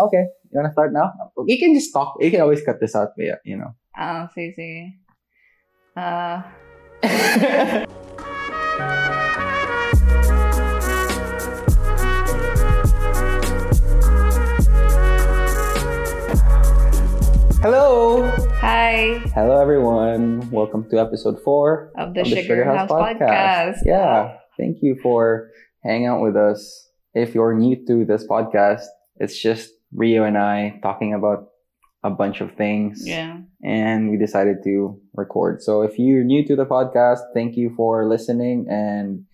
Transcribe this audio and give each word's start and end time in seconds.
Okay, 0.00 0.24
you 0.48 0.56
wanna 0.56 0.72
start 0.72 0.94
now? 0.94 1.12
You 1.46 1.58
can 1.58 1.74
just 1.74 1.92
talk. 1.92 2.16
You 2.20 2.30
can 2.30 2.40
always 2.40 2.64
cut 2.64 2.80
this 2.80 2.96
out, 2.96 3.10
but 3.18 3.26
yeah, 3.26 3.36
you 3.44 3.58
know. 3.58 3.76
Ah, 3.92 4.30
sige, 4.32 4.56
sige. 4.56 4.96
Ah, 5.92 6.40
Hello, 17.60 18.24
hi 18.56 19.20
hello 19.36 19.60
everyone. 19.60 20.48
Welcome 20.48 20.88
to 20.88 20.96
episode 20.96 21.44
four 21.44 21.92
of 22.00 22.14
the, 22.14 22.22
of 22.22 22.28
Sugar, 22.28 22.64
House, 22.64 22.88
podcast. 22.88 23.84
Yeah, 23.84 24.40
thank 24.56 24.78
you 24.80 24.96
for 25.02 25.50
hanging 25.84 26.06
out 26.06 26.22
with 26.22 26.40
us. 26.40 26.88
If 27.12 27.34
you're 27.34 27.52
new 27.52 27.76
to 27.84 28.06
this 28.08 28.24
podcast, 28.24 28.88
it's 29.20 29.36
just 29.36 29.76
Rio 29.92 30.24
and 30.24 30.38
I 30.38 30.78
talking 30.82 31.14
about 31.14 31.48
a 32.02 32.10
bunch 32.10 32.40
of 32.40 32.54
things. 32.56 33.02
Yeah. 33.06 33.38
and 33.62 34.10
we 34.10 34.16
decided 34.16 34.64
to 34.64 34.98
record. 35.14 35.60
So 35.62 35.82
if 35.82 35.98
you're 35.98 36.24
new 36.24 36.46
to 36.46 36.56
the 36.56 36.64
podcast, 36.64 37.20
thank 37.34 37.56
you 37.56 37.74
for 37.76 38.08
listening. 38.08 38.66
And 38.70 39.26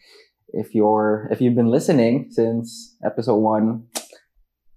if 0.48 0.74
you're 0.74 1.28
if 1.30 1.40
you've 1.40 1.54
been 1.54 1.70
listening 1.70 2.28
since 2.30 2.96
episode 3.04 3.38
one, 3.38 3.86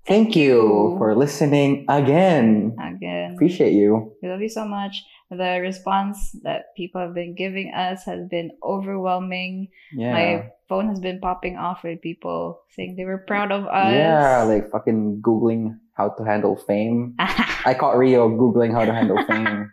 thank 0.06 0.36
you 0.36 0.96
for 0.98 1.16
listening 1.16 1.86
again. 1.90 2.76
Again. 2.78 3.34
Appreciate 3.34 3.74
you. 3.74 4.14
We 4.22 4.30
love 4.30 4.42
you 4.42 4.50
so 4.50 4.66
much. 4.66 5.04
The 5.30 5.62
response 5.62 6.34
that 6.42 6.74
people 6.74 7.00
have 7.02 7.14
been 7.14 7.36
giving 7.38 7.70
us 7.70 8.04
has 8.10 8.26
been 8.26 8.50
overwhelming. 8.66 9.70
Yeah. 9.94 10.14
My 10.14 10.28
phone 10.68 10.90
has 10.90 11.00
been 11.00 11.22
popping 11.22 11.54
off 11.56 11.86
with 11.86 12.02
people 12.02 12.62
saying 12.74 12.98
they 12.98 13.06
were 13.06 13.22
proud 13.30 13.52
of 13.54 13.66
us. 13.70 13.94
yeah, 13.94 14.42
like 14.50 14.72
fucking 14.74 15.22
googling 15.22 15.78
how 15.94 16.10
to 16.18 16.24
handle 16.26 16.58
fame. 16.58 17.14
I 17.20 17.76
caught 17.78 17.98
Rio 17.98 18.26
googling 18.30 18.74
how 18.74 18.86
to 18.86 18.94
handle 18.94 19.22
fame. 19.30 19.70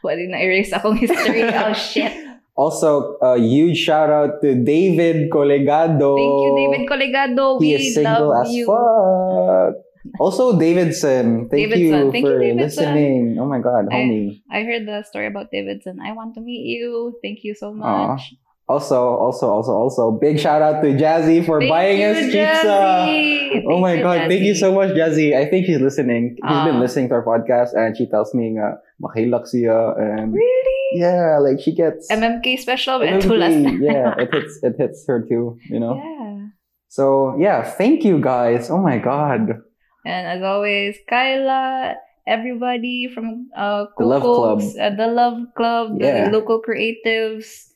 What 0.00 0.16
did 0.16 0.32
na-erase 0.32 0.72
akong 0.72 0.96
history? 0.96 1.44
oh, 1.60 1.72
shit. 1.76 2.12
Also, 2.56 3.20
a 3.20 3.36
huge 3.36 3.76
shout 3.76 4.08
out 4.08 4.40
to 4.40 4.56
David 4.64 5.28
Colegado. 5.30 6.16
Thank 6.16 6.40
you, 6.40 6.52
David 6.56 6.88
Colegado. 6.88 7.60
He 7.60 7.76
We 7.76 7.84
is 7.84 7.94
single 8.00 8.32
love 8.32 8.46
as 8.48 8.52
you. 8.52 8.64
fuck. 8.64 9.76
Also, 10.18 10.58
Davidson. 10.58 11.48
Thank 11.48 11.70
Davidson. 11.70 12.06
you 12.06 12.12
Thank 12.12 12.26
for 12.26 12.38
Davidson. 12.38 12.84
listening. 12.84 13.38
Oh 13.40 13.46
my 13.46 13.58
god, 13.60 13.86
I- 13.90 13.94
homie. 13.94 14.42
I 14.50 14.62
heard 14.64 14.86
the 14.86 15.02
story 15.04 15.26
about 15.26 15.50
Davidson. 15.50 16.00
I 16.00 16.12
want 16.12 16.34
to 16.34 16.40
meet 16.40 16.66
you. 16.66 17.18
Thank 17.22 17.40
you 17.44 17.54
so 17.54 17.72
much. 17.72 18.34
Also, 18.68 18.98
also, 18.98 19.46
also, 19.48 19.70
also, 19.72 20.10
big 20.18 20.40
shout 20.40 20.60
out 20.60 20.82
to 20.82 20.88
Jazzy 20.90 21.46
for 21.46 21.60
Thank 21.60 21.70
buying 21.70 22.00
you, 22.00 22.06
us 22.08 22.18
pizza. 22.18 22.36
Jazzy. 22.36 23.62
Oh 23.62 23.68
Thank 23.70 23.80
my 23.80 23.94
you, 23.94 24.02
god, 24.02 24.18
thank 24.28 24.42
you 24.42 24.54
so 24.56 24.74
much, 24.74 24.90
Jazzy. 24.90 25.36
I 25.36 25.46
think 25.46 25.66
she's 25.66 25.78
listening. 25.80 26.34
She's 26.42 26.64
been 26.66 26.80
listening 26.80 27.08
to 27.10 27.14
our 27.14 27.24
podcast 27.24 27.78
and 27.78 27.96
she 27.96 28.10
tells 28.10 28.34
me 28.34 28.58
makilak 29.00 29.46
and 29.54 30.34
Really? 30.34 30.98
yeah, 30.98 31.38
like 31.38 31.60
she 31.60 31.74
gets 31.76 32.10
MMK 32.10 32.58
special 32.58 32.98
MMK, 32.98 33.38
and 33.42 33.82
yeah, 33.84 34.14
it 34.18 34.34
hits 34.34 34.58
it 34.62 34.74
hits 34.78 35.04
her 35.06 35.22
too, 35.22 35.56
you 35.70 35.78
know. 35.78 35.94
Yeah. 35.94 36.46
So 36.88 37.36
yeah, 37.38 37.62
thank 37.62 38.02
you 38.02 38.18
guys. 38.20 38.68
Oh 38.68 38.78
my 38.82 38.98
god. 38.98 39.62
And 40.06 40.38
as 40.38 40.42
always, 40.46 40.94
Kyla, 41.10 41.96
everybody 42.30 43.10
from 43.12 43.50
uh, 43.56 43.86
The 43.98 44.06
Love 44.06 44.22
Club. 44.22 44.62
uh, 44.62 44.94
the 44.94 45.08
Love 45.10 45.50
Club, 45.58 45.98
Yeah. 45.98 46.30
the 46.30 46.30
local 46.30 46.62
creatives. 46.62 47.74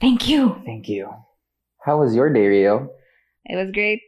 Thank 0.00 0.28
you. 0.30 0.62
Thank 0.64 0.86
you. 0.88 1.10
How 1.82 1.98
was 1.98 2.14
your 2.14 2.30
day, 2.32 2.46
Rio? 2.46 2.90
It 3.46 3.56
was 3.58 3.70
great. 3.74 4.02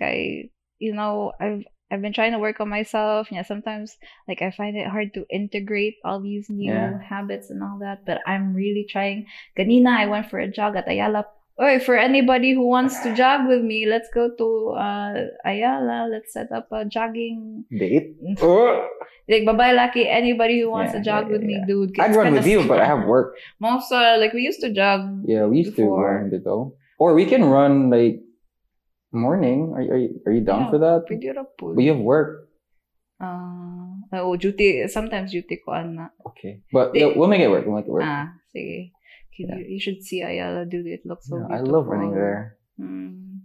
I, 0.00 0.50
you 0.78 0.92
know, 0.94 1.32
I've 1.38 1.62
I've 1.90 2.02
been 2.02 2.12
trying 2.12 2.32
to 2.32 2.38
work 2.42 2.60
on 2.60 2.68
myself. 2.68 3.30
Yeah, 3.30 3.42
sometimes 3.42 3.96
like 4.26 4.42
I 4.42 4.50
find 4.50 4.76
it 4.76 4.86
hard 4.90 5.14
to 5.14 5.24
integrate 5.30 5.96
all 6.04 6.20
these 6.20 6.50
new 6.50 6.68
Yeah. 6.74 6.98
habits 7.00 7.48
and 7.50 7.62
all 7.62 7.78
that. 7.80 8.04
But 8.04 8.20
I'm 8.26 8.54
really 8.54 8.86
trying. 8.90 9.26
Ganina, 9.56 9.94
I 9.96 10.06
went 10.06 10.28
for 10.30 10.38
a 10.38 10.50
jog 10.50 10.74
at 10.76 10.88
Ayala. 10.90 11.26
Oy, 11.60 11.80
for 11.80 11.96
anybody 11.98 12.54
who 12.54 12.68
wants 12.68 13.00
to 13.02 13.14
jog 13.14 13.48
with 13.48 13.62
me, 13.62 13.84
let's 13.84 14.08
go 14.14 14.30
to 14.30 14.48
uh, 14.78 15.14
Ayala. 15.44 16.06
Let's 16.08 16.32
set 16.32 16.52
up 16.52 16.70
a 16.70 16.84
jogging. 16.84 17.64
Date? 17.70 18.14
Oh. 18.40 18.86
Like, 19.28 19.42
babae, 19.44 19.74
laki, 19.76 20.06
anybody 20.08 20.60
who 20.60 20.70
wants 20.70 20.94
Yeah, 20.94 21.00
to 21.00 21.04
jog 21.04 21.26
yeah, 21.26 21.32
with 21.32 21.42
me, 21.42 21.60
dude. 21.66 21.98
I'd 22.00 22.16
run 22.16 22.32
with 22.32 22.46
you, 22.46 22.64
but 22.64 22.80
I 22.80 22.86
have 22.86 23.04
work. 23.04 23.36
Most, 23.60 23.92
uh, 23.92 24.16
like, 24.18 24.32
we 24.32 24.40
used 24.40 24.60
to 24.62 24.72
jog. 24.72 25.04
Yeah, 25.26 25.44
we 25.44 25.58
used 25.58 25.76
Before. 25.76 26.00
to 26.00 26.30
run 26.32 26.42
though. 26.44 26.78
Or 26.98 27.12
we 27.12 27.26
can 27.26 27.44
run 27.44 27.90
like 27.90 28.22
morning. 29.12 29.74
Are, 29.76 29.82
are, 29.82 29.98
you, 29.98 30.20
are 30.24 30.32
you 30.32 30.40
down 30.40 30.64
Yeah, 30.64 30.70
for 30.70 30.78
that? 30.78 31.04
Pretty 31.06 31.28
rapid. 31.28 31.44
But 31.60 31.82
you 31.82 31.92
have 31.92 32.00
work. 32.00 32.48
Uh, 33.20 34.00
oh, 34.14 34.36
duty. 34.40 34.86
Sometimes 34.88 35.32
duty 35.32 35.60
ko, 35.60 35.72
ana. 35.76 36.10
Okay. 36.24 36.62
But 36.72 36.94
They- 36.94 37.00
yeah, 37.04 37.12
we'll 37.14 37.28
make 37.28 37.40
it 37.42 37.50
work. 37.50 37.66
We'll 37.66 37.76
make 37.76 37.84
it 37.86 37.90
work. 37.92 38.04
Ah, 38.06 38.32
sige. 38.54 38.92
You, 39.38 39.46
Yeah. 39.48 39.56
you 39.66 39.80
should 39.80 40.02
see 40.02 40.22
Ayala, 40.22 40.66
dude. 40.66 40.86
It 40.86 41.06
looks 41.06 41.28
so 41.28 41.38
Yeah, 41.38 41.56
I 41.56 41.60
love 41.60 41.86
running 41.86 42.12
there. 42.12 42.58
Mm. 42.80 43.40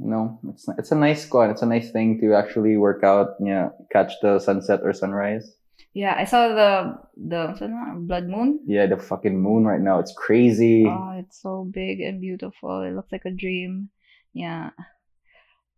You 0.00 0.10
know, 0.10 0.40
it's 0.50 0.66
it's 0.78 0.90
a 0.90 0.96
nice 0.98 1.22
squad. 1.22 1.50
It's 1.54 1.62
a 1.62 1.66
nice 1.70 1.92
thing 1.92 2.18
to 2.20 2.34
actually 2.34 2.76
work 2.76 3.04
out. 3.04 3.36
Yeah, 3.38 3.70
catch 3.92 4.12
the 4.22 4.40
sunset 4.40 4.80
or 4.82 4.92
sunrise. 4.92 5.54
Yeah, 5.94 6.16
I 6.18 6.24
saw 6.26 6.48
the 6.50 6.98
the 7.14 7.46
what's 7.46 7.60
that 7.60 7.70
na? 7.70 7.94
blood 8.02 8.26
moon. 8.26 8.58
Yeah, 8.66 8.86
the 8.90 8.96
fucking 8.98 9.38
moon 9.38 9.62
right 9.62 9.80
now. 9.80 10.00
It's 10.02 10.10
crazy. 10.16 10.82
Oh, 10.90 11.14
it's 11.22 11.38
so 11.40 11.68
big 11.70 12.00
and 12.00 12.18
beautiful. 12.20 12.82
It 12.82 12.90
looks 12.98 13.12
like 13.12 13.22
a 13.24 13.30
dream. 13.30 13.90
Yeah. 14.34 14.70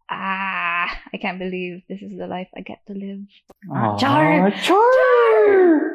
Ah, 0.09 0.89
I 1.13 1.17
can't 1.19 1.39
believe 1.39 1.83
this 1.89 2.01
is 2.01 2.17
the 2.17 2.27
life 2.27 2.49
I 2.57 2.61
get 2.61 2.79
to 2.87 2.95
live. 2.95 3.21
Aw, 3.75 3.99
Char! 3.99 4.51
char. 4.63 5.93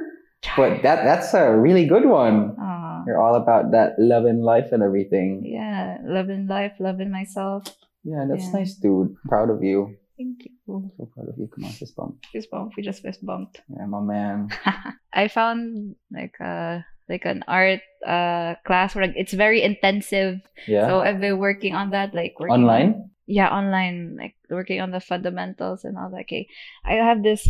But 0.57 0.83
that 0.83 1.05
that's 1.05 1.33
a 1.33 1.55
really 1.55 1.85
good 1.87 2.05
one. 2.05 2.53
Ah, 3.01 3.05
You're 3.07 3.21
all 3.21 3.35
about 3.35 3.71
that 3.71 3.97
love 3.97 4.25
and 4.25 4.43
life 4.45 4.71
and 4.71 4.83
everything. 4.83 5.41
yeah, 5.45 5.97
loving 6.05 6.45
life, 6.47 6.73
loving 6.79 7.09
myself. 7.11 7.65
Yeah, 8.03 8.25
that's 8.29 8.45
Yeah. 8.53 8.59
nice, 8.61 8.75
dude. 8.77 9.15
Proud 9.27 9.49
of 9.49 9.63
you. 9.63 9.97
Thank 10.17 10.45
you. 10.45 10.53
So 10.97 11.09
proud 11.13 11.29
of 11.29 11.37
you. 11.37 11.47
Come 11.49 11.65
on, 11.65 11.71
fist 11.73 11.95
bump. 11.95 12.21
Fist 12.31 12.49
bump. 12.51 12.73
We 12.77 12.83
just 12.83 13.01
fist 13.01 13.25
bumped. 13.25 13.61
Yeah, 13.75 13.85
my 13.89 14.01
man. 14.01 14.49
I 15.13 15.27
found 15.27 15.95
like 16.13 16.37
a 16.39 16.85
like 17.09 17.25
an 17.25 17.43
art 17.47 17.81
uh 18.05 18.55
class 18.65 18.93
where 18.95 19.05
like, 19.05 19.17
it's 19.17 19.33
very 19.33 19.61
intensive. 19.65 20.39
Yeah. 20.67 20.87
So 20.87 21.01
I've 21.01 21.19
been 21.19 21.37
working 21.41 21.73
on 21.75 21.89
that, 21.91 22.13
like 22.13 22.37
working 22.39 22.63
Online? 22.65 23.09
yeah, 23.25 23.49
online, 23.49 24.15
like 24.19 24.35
working 24.49 24.79
on 24.81 24.91
the 24.91 24.99
fundamentals 25.01 25.83
and 25.85 25.97
all 25.97 26.09
that. 26.13 26.21
Okay, 26.29 26.47
I 26.85 27.01
have 27.01 27.21
this 27.23 27.43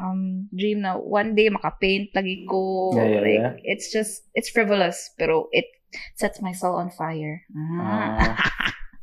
um 0.00 0.48
dream 0.56 0.80
na 0.80 0.96
one 0.96 1.34
day 1.34 1.50
makapaint 1.50 2.12
lagi 2.16 2.46
ko. 2.48 2.92
Yeah, 2.96 3.08
yeah, 3.08 3.20
like 3.20 3.40
yeah. 3.40 3.54
it's 3.64 3.92
just 3.92 4.24
it's 4.34 4.48
frivolous, 4.48 5.10
pero 5.18 5.48
it 5.52 5.66
sets 6.16 6.40
my 6.40 6.52
soul 6.52 6.76
on 6.76 6.90
fire. 6.90 7.42
Ah. 7.80 8.36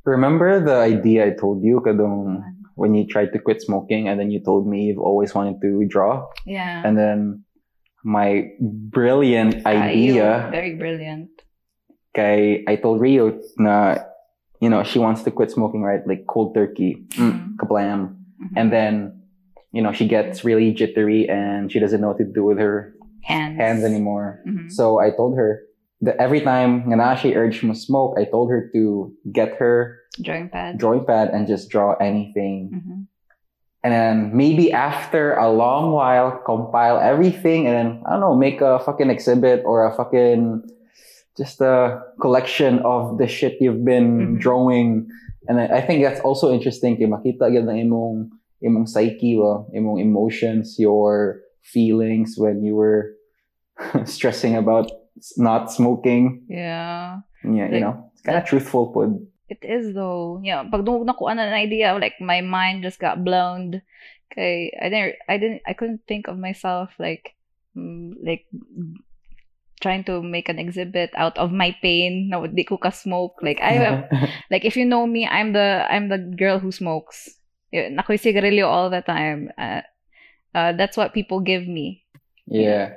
Remember 0.05 0.57
the 0.63 0.81
idea 0.81 1.27
I 1.27 1.37
told 1.37 1.61
you 1.61 1.81
kadong 1.85 2.41
when 2.79 2.95
you 2.95 3.05
tried 3.05 3.29
to 3.35 3.39
quit 3.39 3.61
smoking 3.61 4.07
and 4.07 4.17
then 4.17 4.31
you 4.31 4.39
told 4.41 4.65
me 4.65 4.87
you've 4.89 5.03
always 5.03 5.35
wanted 5.35 5.59
to 5.61 5.83
draw 5.91 6.25
yeah. 6.47 6.81
and 6.87 6.97
then 6.97 7.43
my 8.07 8.47
brilliant 8.63 9.67
idea 9.67 10.47
very 10.49 10.79
brilliant. 10.79 11.27
kay 12.15 12.63
I 12.65 12.79
told 12.79 13.03
Rio 13.03 13.35
na 13.59 13.99
you 14.63 14.71
know 14.71 14.81
she 14.87 14.97
wants 14.97 15.27
to 15.27 15.31
quit 15.35 15.51
smoking 15.51 15.83
right 15.83 15.99
like 16.07 16.23
cold 16.25 16.55
turkey 16.55 17.03
mm, 17.19 17.19
Mhm. 17.19 17.59
kablam 17.59 18.15
Mhm. 18.39 18.55
and 18.55 18.67
then 18.71 19.18
you 19.71 19.81
know 19.81 19.91
she 19.93 20.07
gets 20.07 20.43
really 20.43 20.73
jittery 20.73 21.29
and 21.29 21.71
she 21.71 21.79
doesn't 21.79 22.01
know 22.01 22.09
what 22.09 22.17
to 22.17 22.25
do 22.25 22.43
with 22.43 22.57
her 22.57 22.93
hands 23.23 23.57
hands 23.57 23.83
anymore 23.83 24.41
Mhm. 24.47 24.71
so 24.71 24.97
I 24.99 25.11
told 25.13 25.37
her 25.37 25.61
that 26.01 26.15
every 26.17 26.41
time 26.41 26.87
nga 26.89 27.15
she 27.19 27.35
urged 27.35 27.61
mo 27.63 27.73
smoke 27.77 28.17
I 28.17 28.25
told 28.25 28.49
her 28.49 28.69
to 28.73 29.13
get 29.31 29.57
her 29.61 29.99
Drawing 30.21 30.49
pad. 30.49 30.77
drawing 30.81 31.05
pad 31.05 31.29
and 31.35 31.45
just 31.45 31.69
draw 31.69 31.93
anything 32.01 32.71
Mhm. 32.73 32.97
and 33.85 33.91
then 33.93 34.15
maybe 34.35 34.73
after 34.73 35.35
a 35.37 35.47
long 35.51 35.91
while 35.93 36.41
compile 36.43 36.97
everything 36.99 37.67
and 37.69 37.73
then 37.77 37.89
I 38.07 38.17
don't 38.17 38.23
know 38.25 38.35
make 38.35 38.59
a 38.65 38.79
fucking 38.81 39.09
exhibit 39.13 39.61
or 39.69 39.85
a 39.85 39.93
fucking 39.93 40.65
just 41.37 41.61
a 41.61 42.01
collection 42.19 42.79
of 42.83 43.15
the 43.21 43.27
shit 43.27 43.61
you've 43.61 43.85
been 43.85 44.09
Mhm. 44.09 44.39
drawing 44.41 45.07
and 45.47 45.61
I 45.61 45.79
I 45.79 45.81
think 45.85 46.01
that's 46.03 46.19
also 46.25 46.49
interesting 46.51 46.97
kay 46.97 47.05
makita 47.07 47.47
gyud 47.53 47.63
na 47.69 47.75
imong 47.77 48.33
imong 48.63 48.87
psyche 48.87 49.37
wa, 49.39 49.63
imong 49.75 49.99
emotions 50.01 50.75
your 50.79 51.41
feelings 51.61 52.35
when 52.37 52.63
you 52.63 52.75
were 52.75 53.15
stressing 54.05 54.55
about 54.55 54.91
not 55.37 55.71
smoking 55.71 56.43
Yeah. 56.47 57.23
yeah 57.43 57.67
you 57.71 57.79
know 57.79 58.11
it's 58.13 58.21
kind 58.23 58.37
of 58.37 58.45
truthful 58.45 58.91
pod 58.91 59.19
It 59.49 59.65
is 59.65 59.97
though. 59.97 60.37
Yeah, 60.45 60.61
pag 60.69 60.85
nakuha 60.85 61.33
na 61.33 61.49
ng 61.49 61.57
idea, 61.57 61.97
like 61.97 62.21
my 62.21 62.45
mind 62.45 62.85
just 62.85 63.01
got 63.01 63.25
blown. 63.25 63.81
Kay 64.29 64.69
I 64.77 64.93
didn't 64.93 65.17
I 65.25 65.35
didn't 65.41 65.65
I 65.65 65.73
couldn't 65.73 66.05
think 66.05 66.29
of 66.29 66.37
myself 66.37 66.93
like 67.01 67.33
mm, 67.73 68.13
like 68.21 68.45
trying 69.81 70.05
to 70.05 70.21
make 70.21 70.53
an 70.53 70.61
exhibit 70.61 71.09
out 71.17 71.33
of 71.41 71.49
my 71.49 71.73
pain 71.81 72.29
na 72.29 72.45
di 72.45 72.61
ko 72.61 72.77
ka 72.77 72.93
smoke 72.93 73.41
like 73.41 73.57
I 73.57 74.05
like 74.53 74.69
if 74.69 74.77
you 74.77 74.85
know 74.85 75.09
me 75.09 75.25
I'm 75.25 75.57
the 75.57 75.81
I'm 75.89 76.13
the 76.13 76.21
girl 76.21 76.61
who 76.61 76.69
smokes 76.69 77.38
yun, 77.71 77.97
ako'y 77.97 78.17
sigarilyo 78.17 78.65
all 78.67 78.89
the 78.89 79.01
time. 79.01 79.49
Uh, 79.57 79.81
uh, 80.55 80.73
that's 80.73 80.97
what 80.97 81.13
people 81.13 81.39
give 81.39 81.67
me. 81.67 82.03
Yeah. 82.47 82.93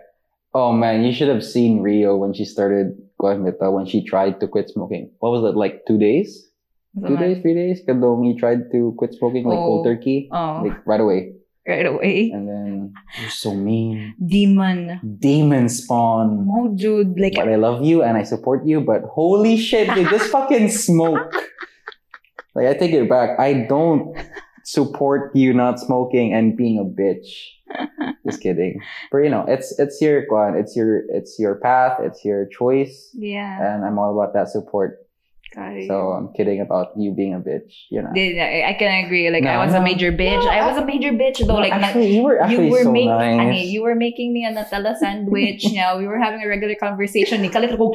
Oh 0.54 0.72
man, 0.72 1.04
you 1.04 1.12
should 1.12 1.28
have 1.28 1.44
seen 1.44 1.80
Rio 1.80 2.16
when 2.16 2.32
she 2.34 2.44
started 2.44 2.96
Guamita, 3.20 3.72
when 3.72 3.86
she 3.86 4.04
tried 4.04 4.40
to 4.40 4.48
quit 4.48 4.68
smoking. 4.68 5.10
What 5.20 5.32
was 5.32 5.44
it, 5.48 5.56
like 5.56 5.84
two 5.88 5.96
days? 5.98 6.48
Two 6.92 7.16
days, 7.16 7.40
three 7.40 7.54
days? 7.56 7.80
Kadong 7.88 8.20
he 8.28 8.36
tried 8.36 8.68
to 8.72 8.92
quit 9.00 9.14
smoking 9.16 9.48
like 9.48 9.56
cold 9.56 9.80
Oh. 9.80 9.88
turkey. 9.88 10.28
Oh, 10.30 10.60
Like 10.68 10.76
right 10.84 11.00
away. 11.00 11.32
right 11.64 11.86
away. 11.88 12.28
And 12.34 12.44
then 12.44 12.92
you're 13.16 13.30
so 13.32 13.54
mean. 13.56 14.12
Demon. 14.20 15.00
Demon 15.00 15.70
spawn. 15.72 16.44
Jude. 16.76 17.16
Like, 17.16 17.32
But 17.40 17.48
I 17.48 17.56
love 17.56 17.80
you 17.80 18.02
and 18.04 18.18
I 18.18 18.24
support 18.28 18.66
you, 18.68 18.82
but 18.84 19.08
holy 19.08 19.56
shit, 19.56 19.88
dude, 19.94 20.10
this 20.12 20.28
fucking 20.36 20.68
smoke. 20.68 21.32
Like 22.54 22.66
I 22.68 22.74
take 22.76 22.92
it 22.92 23.08
back. 23.08 23.40
I 23.40 23.64
don't 23.64 24.12
support 24.64 25.34
you 25.34 25.52
not 25.52 25.80
smoking 25.80 26.32
and 26.32 26.56
being 26.56 26.78
a 26.78 26.84
bitch. 26.84 27.28
Just 28.26 28.40
kidding. 28.40 28.80
But 29.10 29.18
you 29.18 29.30
know, 29.30 29.44
it's 29.48 29.78
it's 29.78 30.00
your 30.00 30.26
kwan, 30.26 30.56
it's 30.56 30.76
your 30.76 31.02
it's 31.08 31.38
your 31.38 31.56
path, 31.56 31.98
it's 32.00 32.24
your 32.24 32.46
choice, 32.46 33.10
yeah. 33.14 33.74
and 33.74 33.84
I'm 33.84 33.98
all 33.98 34.12
about 34.12 34.34
that 34.34 34.48
support. 34.48 34.98
Kaya. 35.52 35.84
So 35.86 36.16
I'm 36.16 36.32
kidding 36.32 36.64
about 36.64 36.96
you 36.96 37.12
being 37.12 37.34
a 37.34 37.40
bitch. 37.40 37.84
You 37.92 38.00
know. 38.00 38.12
I 38.16 38.72
I 38.72 38.74
can 38.78 39.04
agree. 39.04 39.28
Like, 39.28 39.44
I 39.44 39.60
No, 39.60 39.68
was 39.68 39.76
a 39.76 39.84
major 39.84 40.08
bitch. 40.08 40.40
I 40.48 40.64
was 40.64 40.80
a 40.80 40.84
major 40.84 41.12
bitch 41.12 41.44
though. 41.44 41.60
No, 41.60 41.60
like, 41.60 41.72
actually, 41.76 42.16
you 42.16 42.22
were 42.24 42.40
actually 42.40 42.66
you 42.66 42.72
were 42.72 42.88
so 42.88 42.92
making 42.92 43.20
nice. 43.20 43.40
ani, 43.40 43.68
you 43.68 43.82
were 43.84 43.94
making 43.94 44.32
me 44.32 44.48
a 44.48 44.52
Nutella 44.52 44.96
sandwich. 44.96 45.68
yeah, 45.68 45.96
we 45.96 46.08
were 46.08 46.16
having 46.16 46.40
a 46.40 46.48
regular 46.48 46.76
conversation. 46.80 47.44
Ni 47.44 47.52
kalit 47.52 47.76
ko. 47.76 47.92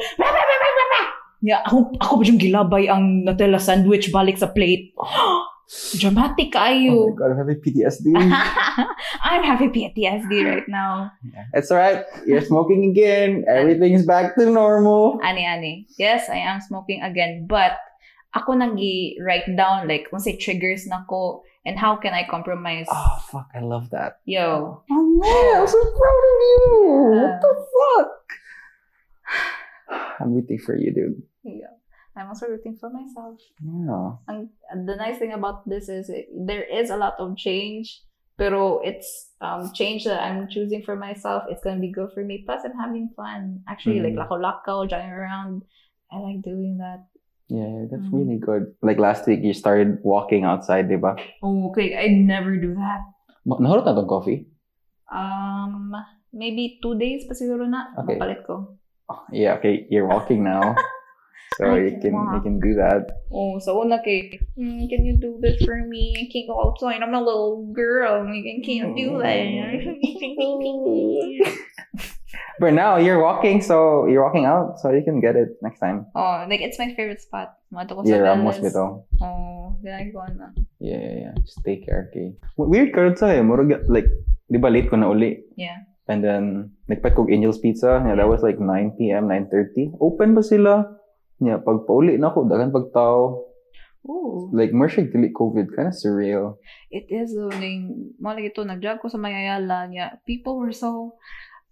Yeah, 1.38 1.62
ako, 1.66 1.94
ako 2.02 2.12
ba 2.18 2.24
yung 2.26 2.38
gilabay 2.38 2.90
ang 2.90 3.26
Nutella 3.26 3.58
sandwich 3.58 4.10
balik 4.10 4.38
sa 4.38 4.50
plate? 4.50 4.94
Dramatic 6.00 6.48
oh 6.56 6.60
my 6.60 6.72
kayo. 6.72 6.96
god, 7.12 7.30
I'm 7.36 7.38
having 7.44 7.60
PTSD. 7.60 8.16
I'm 8.16 9.44
having 9.44 9.68
PTSD 9.68 10.32
right 10.48 10.64
now. 10.68 11.12
it's 11.52 11.68
alright. 11.70 12.08
You're 12.24 12.40
smoking 12.40 12.88
again. 12.88 13.44
Everything's 13.44 14.06
back 14.08 14.32
to 14.40 14.48
normal. 14.48 15.20
Ani, 15.22 15.44
ani. 15.44 15.84
Yes, 16.00 16.28
I 16.32 16.40
am 16.40 16.60
smoking 16.64 17.02
again. 17.04 17.44
But, 17.44 17.76
ako 18.32 18.56
nag-write 18.56 19.52
down, 19.60 19.88
like, 19.88 20.08
kung 20.08 20.20
say 20.20 20.36
triggers 20.40 20.88
nako 20.88 21.44
and 21.68 21.76
how 21.76 21.96
can 22.00 22.16
I 22.16 22.24
compromise? 22.24 22.88
Oh 22.88 23.18
fuck, 23.28 23.52
I 23.52 23.60
love 23.60 23.90
that. 23.92 24.20
Yo, 24.24 24.80
Oh 24.88 25.04
man, 25.20 25.52
I'm 25.60 25.68
so 25.68 25.80
proud 25.80 26.24
of 26.24 26.36
you. 26.48 26.68
what 27.12 27.34
the 27.44 27.52
fuck? 27.68 28.10
I'm 30.20 30.32
rooting 30.32 30.58
for 30.64 30.76
you, 30.76 30.92
dude. 30.96 31.22
yeah. 31.44 31.76
I'm 32.20 32.28
also 32.28 32.46
rooting 32.50 32.76
for 32.76 32.90
myself. 32.90 33.38
Yeah. 33.62 34.18
ang 34.28 34.52
the 34.84 34.94
nice 34.98 35.16
thing 35.18 35.32
about 35.32 35.64
this 35.64 35.88
is 35.88 36.10
it, 36.12 36.28
there 36.34 36.62
is 36.66 36.90
a 36.92 36.98
lot 37.00 37.16
of 37.16 37.32
change 37.38 38.04
pero 38.38 38.78
it's 38.86 39.34
um 39.42 39.72
change 39.74 40.04
that 40.06 40.20
I'm 40.22 40.46
choosing 40.46 40.84
for 40.84 40.94
myself 40.94 41.48
it's 41.50 41.64
gonna 41.64 41.82
be 41.82 41.90
good 41.90 42.12
for 42.14 42.22
me 42.22 42.44
plus 42.46 42.62
I'm 42.62 42.76
having 42.76 43.10
fun 43.16 43.64
actually 43.66 43.98
like 44.04 44.14
Mm. 44.14 44.22
lako-lako 44.22 44.86
driving 44.86 45.10
around 45.16 45.64
I 46.12 46.20
like 46.22 46.42
doing 46.44 46.78
that 46.78 47.08
Yeah, 47.48 47.88
that's 47.88 48.04
Mhm. 48.12 48.12
really 48.12 48.36
good. 48.36 48.76
Like 48.84 49.00
last 49.00 49.24
week, 49.24 49.40
you 49.40 49.56
started 49.56 50.04
walking 50.04 50.44
outside, 50.44 50.84
diba? 50.92 51.16
oh 51.40 51.72
okay 51.72 51.96
I 51.96 52.12
never 52.12 52.60
do 52.60 52.76
that 52.76 53.00
Nahulot 53.48 53.88
na 53.88 53.96
tong 53.96 54.04
coffee? 54.04 54.44
um 55.08 55.96
maybe 56.36 56.76
two 56.84 56.92
days 57.00 57.24
pa 57.24 57.32
siguro 57.32 57.64
na 57.64 57.88
Okay. 58.04 58.20
mapalit 58.20 58.44
ko 58.44 58.76
Oh, 59.08 59.24
yeah, 59.32 59.56
okay. 59.56 59.88
You're 59.88 60.04
walking 60.04 60.44
now. 60.44 60.76
so 61.56 61.64
I 61.64 61.88
you 61.88 61.96
can 62.02 62.12
can 62.12 62.34
you 62.34 62.40
can 62.44 62.56
do 62.60 62.74
that. 62.76 63.08
oh 63.32 63.56
so 63.58 63.80
una 63.80 64.02
kay 64.04 64.36
"Hmm, 64.58 64.84
can 64.90 65.06
you 65.06 65.16
do 65.16 65.38
this 65.40 65.62
for 65.64 65.80
me 65.86 66.12
I 66.18 66.28
can't 66.28 66.50
go 66.50 66.60
outside 66.60 67.00
I'm 67.00 67.14
a 67.14 67.22
little 67.22 67.72
girl 67.72 68.26
I 68.28 68.60
can't 68.66 68.92
do 68.92 69.16
that 69.22 69.48
But 72.58 72.74
now 72.74 72.98
you're 72.98 73.22
walking, 73.22 73.62
so 73.62 74.06
you're 74.10 74.26
walking 74.26 74.44
out, 74.44 74.82
so 74.82 74.90
you 74.90 75.06
can 75.06 75.20
get 75.22 75.36
it 75.38 75.54
next 75.62 75.78
time. 75.78 76.06
Oh, 76.18 76.42
like 76.50 76.58
it's 76.60 76.78
my 76.78 76.90
favorite 76.94 77.22
spot. 77.22 77.54
Ko 77.70 78.02
Yeah, 78.02 78.34
Ramos 78.34 78.58
bito. 78.58 79.06
Oh, 79.22 79.78
ginagawa 79.78 80.26
na. 80.34 80.50
Yeah, 80.82 80.98
yeah, 80.98 81.14
yeah. 81.30 81.34
Just 81.38 81.62
take 81.62 81.86
care, 81.86 82.10
okay? 82.10 82.34
Weird 82.58 82.90
karon 82.90 83.14
sa 83.14 83.30
eh. 83.30 83.46
Murag, 83.46 83.86
like, 83.86 84.10
di 84.50 84.58
ba 84.58 84.74
late 84.74 84.90
ko 84.90 84.98
na 84.98 85.06
uli? 85.06 85.38
Yeah. 85.54 85.86
And 86.10 86.24
then, 86.24 86.74
nagpat 86.90 87.14
kog 87.14 87.30
Angel's 87.30 87.62
Pizza. 87.62 88.02
Yeah, 88.02 88.18
that 88.18 88.26
was 88.26 88.42
like 88.42 88.58
9 88.58 88.98
p.m., 88.98 89.30
9.30. 89.30 89.94
Open 90.02 90.34
ba 90.34 90.42
sila? 90.42 90.97
Yeah, 91.38 91.62
pag 91.62 91.86
pauli 91.86 92.18
na 92.18 92.34
ako, 92.34 92.50
dagan 92.50 92.74
pag 92.74 92.90
tao. 92.90 93.46
Ooh. 94.08 94.50
Like, 94.54 94.72
more 94.72 94.88
siya 94.88 95.10
dili 95.10 95.30
COVID. 95.30 95.74
Kind 95.74 95.90
of 95.90 95.98
surreal. 95.98 96.58
It 96.90 97.10
is 97.10 97.34
though. 97.34 97.52
Ning, 97.58 98.14
malagi 98.18 98.54
ito, 98.54 98.64
nag-jog 98.64 99.02
ko 99.02 99.10
sa 99.10 99.20
Mayayala 99.20 99.90
niya. 99.90 100.18
People 100.24 100.56
were 100.56 100.72
so, 100.72 101.18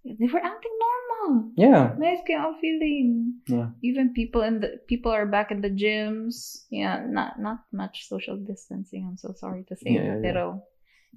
they 0.05 0.29
were 0.29 0.43
acting 0.43 0.77
normal. 0.77 1.51
Yeah. 1.57 1.97
Nice 1.99 2.23
kaya 2.23 2.47
ang 2.47 2.61
feeling. 2.61 3.41
Yeah. 3.49 3.75
Even 3.83 4.13
people 4.15 4.47
in 4.47 4.61
the, 4.61 4.79
people 4.87 5.11
are 5.11 5.27
back 5.27 5.51
in 5.51 5.65
the 5.65 5.73
gyms. 5.73 6.67
Yeah, 6.71 7.03
not, 7.09 7.41
not 7.41 7.67
much 7.73 8.07
social 8.07 8.37
distancing. 8.37 9.07
I'm 9.09 9.19
so 9.19 9.33
sorry 9.35 9.65
to 9.71 9.75
say. 9.75 9.97
Yeah, 9.97 10.03
yeah, 10.03 10.17
yeah. 10.21 10.23
Pero, 10.23 10.43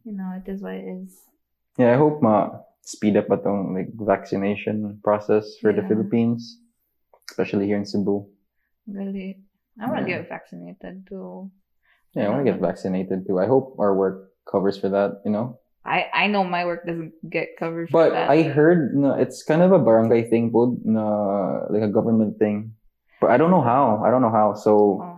you 0.05 0.13
know, 0.15 0.33
it 0.39 0.49
is 0.49 0.61
what 0.61 0.73
it 0.73 0.87
is. 0.87 1.13
Yeah, 1.77 1.93
I 1.93 1.97
hope 1.97 2.23
ma 2.23 2.63
speed 2.81 3.17
up 3.17 3.29
atong 3.29 3.75
like 3.75 3.91
vaccination 3.93 4.97
process 5.03 5.45
for 5.61 5.71
the 5.71 5.83
Philippines, 5.85 6.57
especially 7.29 7.67
here 7.67 7.77
in 7.77 7.85
Cebu. 7.85 8.25
Really. 8.91 9.39
I 9.79 9.87
want 9.89 10.05
to 10.05 10.09
Yeah. 10.11 10.19
get 10.19 10.29
vaccinated 10.29 11.07
too. 11.07 11.49
Yeah, 12.13 12.25
I 12.25 12.29
want 12.29 12.45
to 12.45 12.51
get 12.51 12.59
vaccinated 12.61 13.27
too. 13.27 13.39
I 13.39 13.45
hope 13.45 13.77
our 13.79 13.93
work 13.95 14.31
covers 14.49 14.77
for 14.77 14.89
that, 14.89 15.21
you 15.23 15.31
know? 15.31 15.59
I, 15.85 16.07
I 16.13 16.27
know 16.27 16.43
my 16.43 16.65
work 16.65 16.85
doesn't 16.85 17.13
get 17.29 17.55
covered 17.57 17.89
for 17.89 18.09
But. 18.09 18.13
I 18.13 18.43
heard 18.43 18.95
no, 18.95 19.13
it's 19.13 19.43
kind 19.43 19.61
of 19.61 19.71
a 19.71 19.79
barangay 19.79 20.29
thing, 20.29 20.49
but 20.51 20.69
na, 20.83 21.63
like 21.69 21.81
a 21.83 21.87
government 21.87 22.37
thing. 22.37 22.73
But 23.21 23.31
I 23.31 23.37
don't 23.37 23.51
know 23.51 23.61
how. 23.61 24.01
I 24.03 24.11
don't 24.11 24.21
know 24.21 24.31
how. 24.33 24.53
So 24.55 25.01
Oh. 25.01 25.15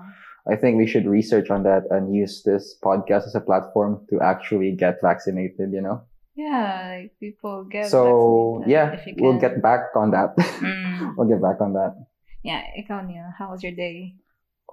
I 0.50 0.56
think 0.56 0.78
we 0.78 0.86
should 0.88 1.06
research 1.08 1.50
on 1.50 1.64
that 1.64 1.84
and 1.90 2.14
use 2.14 2.42
this 2.44 2.78
podcast 2.84 3.26
as 3.30 3.36
a 3.36 3.42
platform 3.42 4.06
to 4.10 4.20
actually 4.22 4.72
get 4.76 4.98
vaccinated, 5.02 5.72
you 5.74 5.82
know? 5.82 6.02
Yeah, 6.36 6.98
like 7.04 7.12
people 7.20 7.66
get 7.66 7.90
so 7.90 8.64
yeah, 8.66 8.98
we'll 9.18 9.38
get 9.40 9.62
back 9.62 9.94
on 9.96 10.12
that. 10.12 10.36
Mm. 10.62 11.14
we'll 11.18 11.28
get 11.28 11.42
back 11.42 11.60
on 11.62 11.74
that. 11.74 11.94
Yeah, 12.44 12.62
ikaw 12.78 13.06
niya, 13.06 13.34
how 13.38 13.52
was 13.52 13.62
your 13.62 13.74
day? 13.74 14.16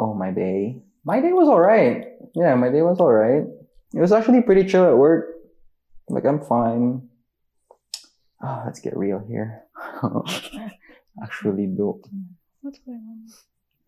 Oh, 0.00 0.14
my 0.14 0.30
day. 0.30 0.80
My 1.04 1.20
day 1.20 1.32
was 1.32 1.48
alright. 1.48 2.04
Yeah, 2.34 2.54
my 2.54 2.70
day 2.70 2.82
was 2.82 2.98
alright. 3.00 3.44
It 3.94 4.00
was 4.00 4.12
actually 4.12 4.42
pretty 4.42 4.64
chill 4.64 4.84
at 4.84 4.96
work. 4.96 5.36
Like, 6.08 6.24
I'm 6.24 6.40
fine. 6.40 7.08
Ah, 8.40 8.62
let's 8.64 8.80
get 8.80 8.96
real 8.96 9.20
here. 9.26 9.64
actually, 11.22 11.66
do. 11.66 12.00
What's 12.60 12.78
going 12.80 13.04
on? 13.04 13.26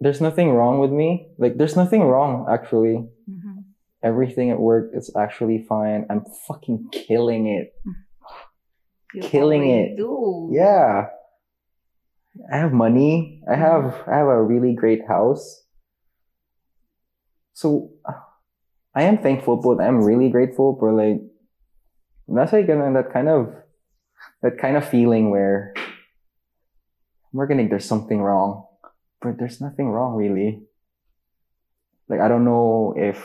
There's 0.00 0.20
nothing 0.20 0.50
wrong 0.52 0.80
with 0.80 0.90
me. 0.90 1.28
Like, 1.38 1.56
there's 1.56 1.76
nothing 1.76 2.02
wrong, 2.02 2.46
actually. 2.50 3.04
Mm-hmm. 3.28 3.68
Everything 4.02 4.50
at 4.50 4.58
work 4.58 4.92
is 4.94 5.12
actually 5.16 5.64
fine. 5.68 6.06
I'm 6.08 6.24
fucking 6.48 6.88
killing 6.92 7.48
it. 7.48 7.76
You 9.14 9.22
Killing 9.22 9.68
it. 9.68 9.96
Do. 9.96 10.50
Yeah. 10.52 11.08
I 12.52 12.56
have 12.58 12.72
money. 12.72 13.42
I 13.50 13.56
have 13.56 14.02
I 14.06 14.16
have 14.18 14.26
a 14.28 14.42
really 14.42 14.74
great 14.74 15.06
house. 15.06 15.64
So 17.52 17.90
I 18.94 19.02
am 19.04 19.18
thankful, 19.18 19.56
but 19.56 19.80
I'm 19.82 20.02
really 20.02 20.30
grateful 20.30 20.76
for 20.78 20.92
like 20.92 21.20
that's 22.28 22.52
like 22.52 22.66
that 22.66 23.10
kind 23.12 23.28
of 23.28 23.54
that 24.42 24.58
kind 24.58 24.76
of 24.76 24.86
feeling 24.88 25.30
where 25.30 25.74
we're 27.32 27.46
gonna 27.46 27.68
there's 27.68 27.84
something 27.84 28.22
wrong, 28.22 28.66
but 29.20 29.38
there's 29.38 29.60
nothing 29.60 29.90
wrong 29.90 30.14
really. 30.14 30.62
Like 32.08 32.20
I 32.20 32.28
don't 32.28 32.44
know 32.44 32.94
if 32.96 33.18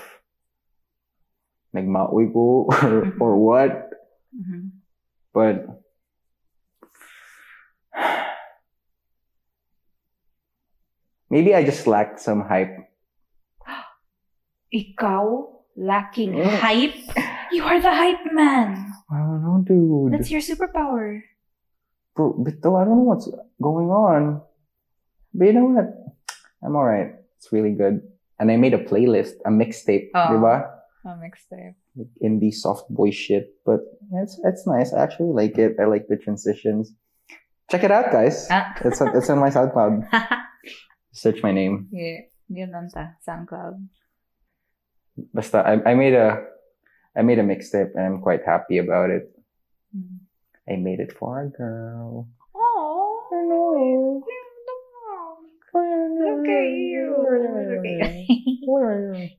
nagmaoy 1.76 2.32
ko 2.34 2.68
or 2.84 3.14
or 3.20 3.32
what, 3.38 3.90
Mhm. 4.36 4.82
but 5.34 5.85
maybe 11.36 11.52
I 11.52 11.68
just 11.68 11.84
lack 11.84 12.16
some 12.16 12.48
hype. 12.48 12.80
Ikaw, 14.72 15.52
lacking 15.76 16.32
Mm. 16.40 16.48
hype? 16.64 16.96
You 17.52 17.64
are 17.68 17.80
the 17.80 17.92
hype 17.92 18.24
man. 18.32 18.92
I 19.12 19.20
don't 19.20 19.44
know, 19.44 19.60
dude. 19.68 20.14
That's 20.16 20.32
your 20.32 20.42
superpower. 20.42 21.22
Bro, 22.16 22.40
Bito, 22.44 22.80
I 22.80 22.88
don't 22.88 23.04
know 23.04 23.08
what's 23.12 23.28
going 23.62 23.92
on. 23.92 24.42
But 25.36 25.46
you 25.52 25.54
know 25.54 25.68
what? 25.76 25.92
I'm 26.64 26.76
alright. 26.76 27.20
It's 27.38 27.52
really 27.52 27.76
good. 27.76 28.00
And 28.40 28.48
I 28.52 28.56
made 28.56 28.74
a 28.74 28.80
playlist, 28.84 29.36
a 29.46 29.52
mixtape, 29.52 30.10
Oh. 30.16 30.32
diba? 30.32 30.72
Oh, 31.06 31.16
mixtape. 31.20 31.76
Like 31.96 32.12
indie 32.24 32.52
soft 32.56 32.88
boy 32.90 33.12
shit. 33.12 33.54
But 33.68 33.80
it's 34.24 34.40
it's 34.44 34.64
nice. 34.68 34.92
I 34.96 35.04
actually 35.04 35.32
like 35.36 35.56
it. 35.60 35.76
I 35.80 35.86
like 35.86 36.08
the 36.08 36.18
transitions. 36.18 36.96
Check 37.72 37.84
it 37.84 37.92
out, 37.92 38.12
guys. 38.12 38.48
Ah. 38.52 38.74
It's 38.84 39.00
on, 39.00 39.16
it's 39.16 39.30
on 39.30 39.40
my 39.40 39.52
SoundCloud. 39.56 40.08
Search 41.16 41.40
my 41.40 41.56
name. 41.56 41.88
yeah, 41.96 42.28
yun 42.52 42.76
lang 42.76 42.92
ta, 42.92 43.16
SoundCloud. 43.24 43.80
Basta, 45.32 45.64
I, 45.64 45.92
I 45.92 45.94
made 45.96 46.12
a 46.12 46.44
I 47.16 47.24
made 47.24 47.40
a 47.40 47.48
mixtape 47.48 47.96
and 47.96 48.04
I'm 48.04 48.20
quite 48.20 48.44
happy 48.44 48.84
about 48.84 49.10
it. 49.10 49.32
Mm. 49.96 50.28
I 50.68 50.76
made 50.76 51.00
it 51.00 51.16
for 51.16 51.40
a 51.40 51.48
girl. 51.48 52.28
Oh, 52.52 53.24
I 53.32 53.40
know. 53.48 54.20
Look 55.72 56.48
at 56.52 56.68
you. 56.76 57.16
Look 57.24 57.86
at 57.88 58.20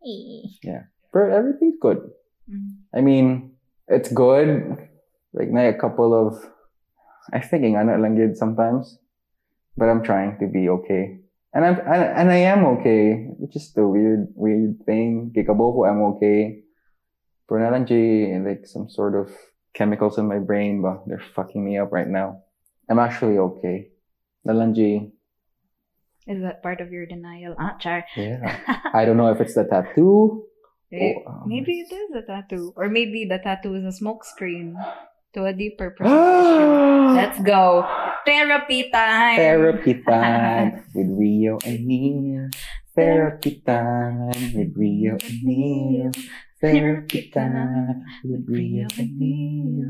you. 0.00 0.80
But 1.12 1.32
everything's 1.32 1.80
good. 1.80 2.12
Mm. 2.44 2.76
I 2.94 3.00
mean, 3.00 3.52
it's 3.88 4.12
good. 4.12 4.76
Like, 5.32 5.48
na 5.48 5.68
a 5.68 5.72
couple 5.72 6.12
of, 6.12 6.40
I 7.32 7.40
thinking 7.40 7.76
ano 7.76 7.96
lang 7.96 8.16
sometimes, 8.36 8.98
but 9.76 9.88
I'm 9.88 10.04
trying 10.04 10.36
to 10.40 10.46
be 10.46 10.68
okay. 10.68 11.20
And 11.54 11.64
I'm, 11.64 11.78
and, 11.78 12.02
and 12.02 12.30
I 12.30 12.36
am 12.52 12.66
okay. 12.78 13.28
It's 13.42 13.54
just 13.54 13.78
a 13.78 13.86
weird, 13.86 14.28
weird 14.34 14.84
thing. 14.84 15.32
Kikaboko, 15.34 15.88
I'm 15.88 16.02
okay. 16.16 16.62
Pero 17.48 17.62
na 17.62 17.70
lang 17.70 17.86
like 18.44 18.66
some 18.66 18.90
sort 18.90 19.14
of 19.14 19.30
chemicals 19.72 20.18
in 20.18 20.26
my 20.26 20.38
brain, 20.38 20.82
but 20.82 21.06
they're 21.06 21.22
fucking 21.34 21.64
me 21.64 21.78
up 21.78 21.92
right 21.92 22.08
now. 22.08 22.42
I'm 22.90 22.98
actually 22.98 23.38
okay. 23.38 23.88
Na 24.44 24.52
lang 24.52 24.74
Is 26.26 26.42
that 26.42 26.62
part 26.62 26.80
of 26.80 26.90
your 26.90 27.06
denial? 27.06 27.54
Ah, 27.58 27.78
char. 27.78 28.04
Yeah. 28.16 28.42
I 28.94 29.04
don't 29.04 29.16
know 29.16 29.30
if 29.30 29.40
it's 29.40 29.54
the 29.54 29.62
tattoo. 29.62 30.42
Eh, 30.92 31.14
Oh, 31.22 31.30
um, 31.30 31.42
maybe 31.46 31.86
it 31.86 31.92
is 31.94 32.10
a 32.14 32.22
tattoo. 32.26 32.74
Or 32.76 32.88
maybe 32.88 33.26
the 33.26 33.38
tattoo 33.38 33.74
is 33.74 33.84
a 33.84 33.92
smoke 33.92 34.24
screen 34.24 34.74
to 35.34 35.44
a 35.44 35.52
deeper 35.52 35.90
perception. 35.96 37.14
Let's 37.14 37.38
go. 37.42 37.86
Therapy 38.26 38.90
time. 38.90 39.36
Therapy 39.40 39.94
time 40.02 40.82
with 40.90 41.08
Rio 41.14 41.58
and 41.64 41.86
Neil. 41.86 42.50
Therapy 42.94 43.62
time 43.64 44.34
with 44.50 44.74
Rio 44.74 45.14
and 45.14 45.38
Neil. 45.46 46.10
Therapy 46.60 47.30
time 47.30 48.02
with 48.24 48.42
Rio 48.50 48.88
and 48.98 49.12
Neil. 49.14 49.86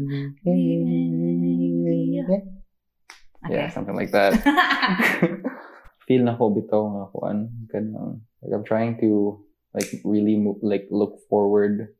Yeah, 3.48 3.70
Okay. 3.70 3.70
something 3.72 3.94
like 3.96 4.10
that. 4.10 4.34
Feel 6.06 6.22
na 6.22 6.36
ko 6.38 6.50
bitaw 6.54 6.82
nga 6.86 7.04
kuan 7.14 7.38
kanang 7.72 8.20
like 8.42 8.52
I'm 8.54 8.62
trying 8.66 8.98
to 9.02 9.42
like 9.74 9.90
really 10.06 10.36
move, 10.38 10.62
like 10.62 10.86
look 10.90 11.18
forward 11.30 11.94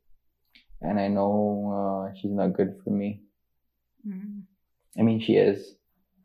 and 0.83 1.01
I 1.01 1.09
know 1.09 1.33
uh, 1.71 2.05
she's 2.15 2.31
not 2.35 2.55
good 2.55 2.79
for 2.83 2.91
me. 2.91 3.23
Mm. 4.07 4.47
I 4.99 5.03
mean 5.03 5.19
she 5.23 5.35
is. 5.39 5.75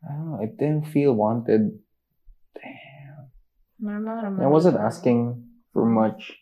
I 0.02 0.12
don't 0.14 0.30
know, 0.32 0.38
I 0.42 0.46
didn't 0.46 0.86
feel 0.90 1.12
wanted. 1.14 1.78
Damn. 2.54 4.40
I 4.40 4.46
wasn't 4.46 4.76
asking 4.78 5.44
for 5.72 5.84
much. 5.86 6.34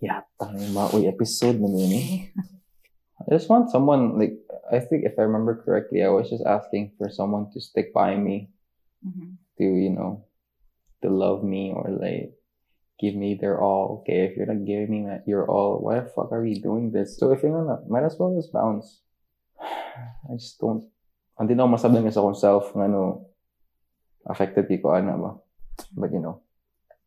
Yeah, 0.00 0.22
tanging 0.40 0.72
maoy 0.76 1.08
episode 1.08 1.60
na 1.60 1.68
yun. 1.68 2.28
I 3.20 3.24
just 3.36 3.48
want 3.48 3.70
someone 3.70 4.16
like 4.18 4.36
I 4.70 4.80
think 4.80 5.04
if 5.04 5.18
I 5.18 5.22
remember 5.28 5.60
correctly, 5.64 6.02
I 6.04 6.08
was 6.08 6.28
just 6.30 6.44
asking 6.44 6.92
for 6.96 7.08
someone 7.10 7.50
to 7.52 7.60
stick 7.60 7.92
by 7.92 8.16
me 8.16 8.48
Mhm. 9.04 9.40
to 9.56 9.64
you 9.64 9.90
know 9.92 10.24
to 11.02 11.08
love 11.08 11.40
me 11.44 11.72
or 11.72 11.88
like 11.92 12.36
give 13.00 13.16
me 13.16 13.36
their 13.40 13.60
all. 13.60 14.00
Okay, 14.04 14.28
if 14.28 14.36
you're 14.36 14.48
not 14.48 14.64
giving 14.68 14.90
me 14.92 15.00
that 15.08 15.24
your 15.28 15.48
all, 15.48 15.80
why 15.80 16.00
the 16.00 16.08
fuck 16.12 16.32
are 16.32 16.44
we 16.44 16.60
doing 16.60 16.92
this? 16.92 17.16
So 17.16 17.32
if 17.32 17.40
you're 17.42 17.52
not, 17.52 17.88
might 17.88 18.04
as 18.04 18.16
well 18.20 18.36
just 18.36 18.52
bounce. 18.52 19.00
I 20.28 20.36
just 20.36 20.60
don't. 20.60 20.86
Hindi 21.40 21.56
na 21.56 21.64
ako 21.64 21.70
masabi 21.76 22.04
nga 22.04 22.12
sa 22.12 22.20
akong 22.20 22.38
self 22.38 22.64
nga 22.76 22.86
no 22.86 23.32
affected 24.28 24.68
ko 24.68 24.92
ano 24.92 25.12
ba. 25.16 25.32
But 25.96 26.12
you 26.12 26.20
know, 26.20 26.44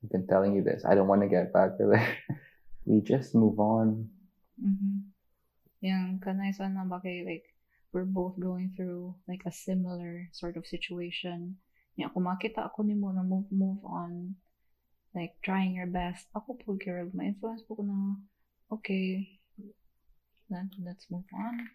I've 0.02 0.10
been 0.10 0.26
telling 0.26 0.58
you 0.58 0.64
this. 0.66 0.84
I 0.84 0.96
don't 0.98 1.08
want 1.08 1.22
to 1.22 1.30
get 1.30 1.54
back 1.54 1.78
to 1.78 1.86
there. 1.88 2.18
we 2.90 3.02
just 3.06 3.38
move 3.38 3.60
on. 3.62 4.10
Mhm. 4.58 5.14
Yung 5.84 6.18
kanay 6.24 6.56
sana 6.56 6.88
ba 6.88 7.04
kay 7.04 7.24
like 7.28 7.46
we're 7.94 8.10
both 8.10 8.40
going 8.40 8.74
through 8.74 9.14
like 9.30 9.46
a 9.46 9.54
similar 9.54 10.28
sort 10.34 10.58
of 10.58 10.66
situation. 10.66 11.62
Nya 11.94 12.10
kung 12.10 12.26
makita 12.26 12.66
ako 12.66 12.82
nimo 12.82 13.14
na 13.14 13.22
move 13.22 13.46
move 13.54 13.80
on 13.86 14.34
like 15.14 15.38
trying 15.46 15.78
your 15.78 15.90
best. 15.90 16.26
Ako 16.34 16.58
po 16.58 16.74
girl, 16.74 17.06
ma 17.14 17.30
influence 17.30 17.62
po 17.64 17.78
ko 17.78 17.84
na 17.86 18.18
okay. 18.74 19.38
Let, 20.52 20.70
let's 20.82 21.08
move 21.10 21.26
on. 21.34 21.70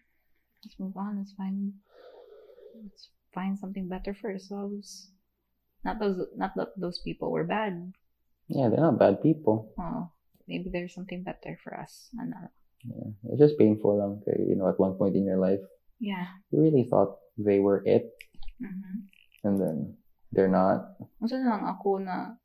Let's 0.63 0.79
move 0.79 0.97
on. 0.97 1.17
Let's 1.17 1.33
find 1.33 1.73
let's 2.75 3.09
find 3.33 3.57
something 3.57 3.87
better 3.87 4.13
for 4.13 4.31
ourselves. 4.31 5.11
Not 5.83 5.99
those 5.99 6.19
not 6.35 6.55
that 6.55 6.75
those 6.75 6.99
people 6.99 7.31
were 7.31 7.47
bad. 7.47 7.93
Yeah, 8.47 8.67
they're 8.67 8.83
not 8.83 8.99
bad 8.99 9.21
people. 9.21 9.71
Oh, 9.79 10.11
maybe 10.47 10.69
there's 10.69 10.93
something 10.93 11.23
better 11.23 11.57
for 11.63 11.77
us. 11.77 12.09
Ano. 12.19 12.51
Yeah, 12.83 13.11
it's 13.31 13.39
just 13.39 13.59
painful 13.59 13.99
lang. 13.99 14.23
kay, 14.25 14.43
You 14.47 14.55
know, 14.55 14.67
at 14.67 14.79
one 14.79 14.95
point 14.95 15.15
in 15.15 15.23
your 15.27 15.39
life, 15.39 15.61
Yeah. 15.99 16.27
you 16.51 16.59
really 16.59 16.87
thought 16.87 17.19
they 17.37 17.59
were 17.59 17.83
it, 17.85 18.11
Mhm. 18.59 19.07
and 19.43 19.55
then 19.59 19.77
they're 20.31 20.51
not. 20.51 20.95
Masa 21.19 21.43
lang 21.43 21.67
ako 21.67 21.99
na, 21.99 22.35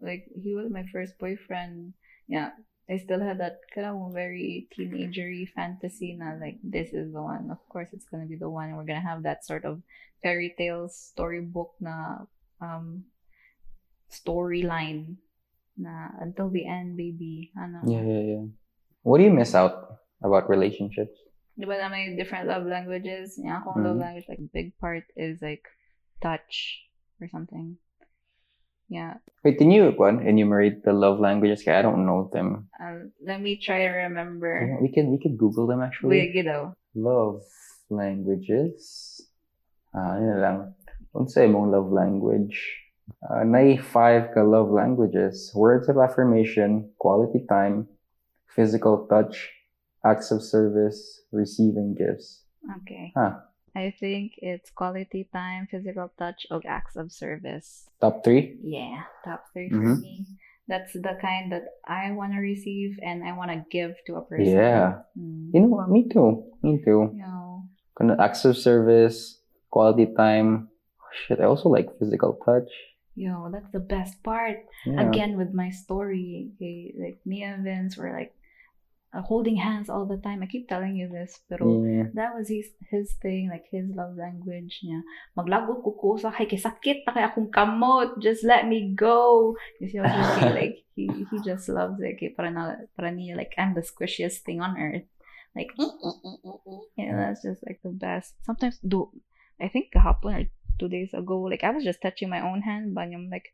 like, 0.00 0.28
he 0.32 0.56
was 0.56 0.72
my 0.72 0.84
first 0.92 1.16
boyfriend. 1.20 1.92
Yeah, 2.28 2.56
I 2.90 2.98
still 2.98 3.20
had 3.20 3.38
that 3.38 3.60
kind 3.74 3.86
of 3.86 4.12
very 4.12 4.68
teenagery 4.74 5.48
fantasy 5.48 6.14
na, 6.18 6.34
like, 6.34 6.58
this 6.62 6.92
is 6.92 7.12
the 7.12 7.22
one. 7.22 7.50
Of 7.50 7.62
course, 7.68 7.88
it's 7.92 8.06
gonna 8.06 8.26
be 8.26 8.36
the 8.36 8.50
one. 8.50 8.68
And 8.68 8.76
we're 8.76 8.84
gonna 8.84 9.00
have 9.00 9.22
that 9.22 9.44
sort 9.44 9.64
of 9.64 9.82
fairy 10.22 10.54
tale 10.58 10.88
storybook 10.88 11.74
na, 11.80 12.26
um, 12.60 13.04
storyline 14.10 15.16
na 15.78 16.10
until 16.20 16.50
the 16.50 16.66
end, 16.66 16.96
baby. 16.96 17.52
Ano. 17.56 17.80
Yeah, 17.86 18.02
yeah, 18.02 18.24
yeah. 18.36 18.44
What 19.02 19.18
do 19.18 19.24
you 19.24 19.32
miss 19.32 19.54
out 19.54 20.02
about 20.22 20.50
relationships? 20.50 21.16
Di 21.58 21.64
ba 21.64 21.78
na 21.78 21.88
may 21.88 22.16
different 22.16 22.48
love 22.48 22.66
languages? 22.66 23.38
Yung 23.38 23.56
akong 23.62 23.84
love 23.84 23.96
language, 23.96 24.26
like, 24.28 24.42
big 24.52 24.76
part 24.78 25.04
is, 25.16 25.40
like, 25.40 25.64
touch 26.20 26.82
or 27.20 27.28
something. 27.28 27.78
Yeah. 28.92 29.24
Wait, 29.40 29.56
can 29.56 29.72
you 29.72 29.88
one 29.96 30.20
enumerate 30.20 30.84
the 30.84 30.92
love 30.92 31.18
languages? 31.18 31.64
I 31.66 31.80
don't 31.80 32.04
know 32.04 32.28
them. 32.28 32.68
Um, 32.76 33.10
let 33.24 33.40
me 33.40 33.56
try 33.56 33.88
to 33.88 34.04
remember. 34.06 34.78
We 34.84 34.92
can 34.92 35.10
we 35.10 35.16
can 35.16 35.40
Google 35.40 35.66
them 35.66 35.80
actually. 35.80 36.28
Wait, 36.28 36.36
you 36.36 36.44
know. 36.44 36.76
Love 36.94 37.40
languages. 37.88 39.24
Ah, 39.96 40.20
yun 40.20 40.38
lang. 40.44 40.58
Unsa 41.16 41.40
imong 41.48 41.72
love 41.72 41.88
language? 41.88 42.60
Uh, 43.24 43.48
nay 43.48 43.80
five 43.80 44.28
ka 44.36 44.44
love 44.44 44.68
languages. 44.68 45.48
Words 45.56 45.88
of 45.88 45.96
affirmation, 45.96 46.92
quality 47.00 47.48
time, 47.48 47.88
physical 48.52 49.08
touch, 49.08 49.48
acts 50.04 50.30
of 50.30 50.44
service, 50.44 51.24
receiving 51.32 51.96
gifts. 51.96 52.44
Okay. 52.84 53.12
Huh. 53.16 53.40
I 53.74 53.94
think 53.98 54.32
it's 54.38 54.70
quality 54.70 55.28
time, 55.32 55.66
physical 55.70 56.12
touch, 56.18 56.46
or 56.50 56.60
acts 56.66 56.96
of 56.96 57.10
service. 57.12 57.88
Top 58.00 58.22
three? 58.24 58.58
Yeah, 58.62 59.04
top 59.24 59.44
3 59.52 59.70
for 59.70 59.76
Mhm. 59.80 60.00
me. 60.02 60.26
That's 60.68 60.92
the 60.92 61.18
kind 61.20 61.50
that 61.52 61.64
I 61.84 62.12
want 62.12 62.32
to 62.32 62.38
receive 62.40 62.98
and 63.02 63.24
I 63.24 63.32
want 63.32 63.50
to 63.50 63.64
give 63.70 63.96
to 64.06 64.16
a 64.16 64.22
person. 64.22 64.52
Yeah. 64.54 65.02
Mm. 65.18 65.50
You 65.54 65.60
know 65.60 65.72
what? 65.72 65.88
Me 65.90 66.08
too. 66.08 66.44
Me 66.62 66.78
too. 66.84 67.10
You 67.14 67.22
know, 67.24 67.64
Kana 67.98 68.16
acts 68.20 68.44
of 68.44 68.56
service, 68.56 69.40
quality 69.70 70.06
time. 70.14 70.68
Oh, 71.00 71.08
shit, 71.26 71.40
I 71.40 71.44
also 71.44 71.68
like 71.68 71.88
physical 71.98 72.34
touch. 72.44 72.70
yo, 73.14 73.50
that's 73.52 73.68
the 73.72 73.80
best 73.80 74.22
part. 74.24 74.64
Yeah. 74.86 75.04
Again, 75.10 75.36
with 75.36 75.52
my 75.52 75.68
story, 75.68 76.48
okay, 76.56 76.94
like 76.96 77.20
me 77.28 77.42
and 77.44 77.60
Vince 77.64 77.96
were 78.00 78.08
like 78.12 78.32
uh, 79.12 79.20
holding 79.22 79.56
hands 79.56 79.88
all 79.92 80.08
the 80.08 80.16
time. 80.16 80.42
I 80.42 80.46
keep 80.48 80.68
telling 80.68 80.96
you 80.96 81.08
this, 81.12 81.36
pero 81.48 81.84
Yeah. 81.84 82.08
that 82.16 82.32
was 82.32 82.48
his 82.48 82.72
his 82.88 83.12
thing, 83.20 83.52
like 83.52 83.68
his 83.68 83.92
love 83.92 84.16
language 84.16 84.80
niya. 84.80 85.04
Maglagod 85.36 85.84
ko 85.84 85.92
ko 85.96 86.16
sa 86.16 86.32
kay 86.32 86.56
sakit 86.56 87.04
na 87.04 87.12
kay 87.12 87.24
akong 87.28 87.52
kamot. 87.52 88.16
Just 88.24 88.42
let 88.44 88.64
me 88.64 88.92
go. 88.96 89.52
You 89.80 89.88
see 89.92 90.00
how 90.00 90.08
he 90.08 90.44
like 90.60 90.76
he 90.96 91.08
he 91.28 91.36
just 91.44 91.68
loves 91.68 92.00
it. 92.00 92.16
Kay 92.16 92.32
para 92.32 92.48
na 92.48 92.80
para 92.96 93.12
niya 93.12 93.36
like 93.36 93.52
I'm 93.60 93.76
the 93.76 93.84
squishiest 93.84 94.42
thing 94.48 94.64
on 94.64 94.80
earth. 94.80 95.04
Like 95.52 95.68
yeah, 96.96 97.12
that's 97.16 97.44
just 97.44 97.60
like 97.68 97.80
the 97.84 97.92
best. 97.92 98.32
Sometimes 98.48 98.80
do 98.80 99.12
I 99.60 99.68
think 99.68 99.92
kahapon 99.92 100.32
or 100.32 100.44
two 100.80 100.88
days 100.88 101.12
ago, 101.12 101.44
like 101.44 101.62
I 101.64 101.70
was 101.70 101.84
just 101.84 102.00
touching 102.00 102.32
my 102.32 102.40
own 102.40 102.64
hand, 102.64 102.96
but 102.96 103.12
I'm 103.12 103.28
like, 103.28 103.52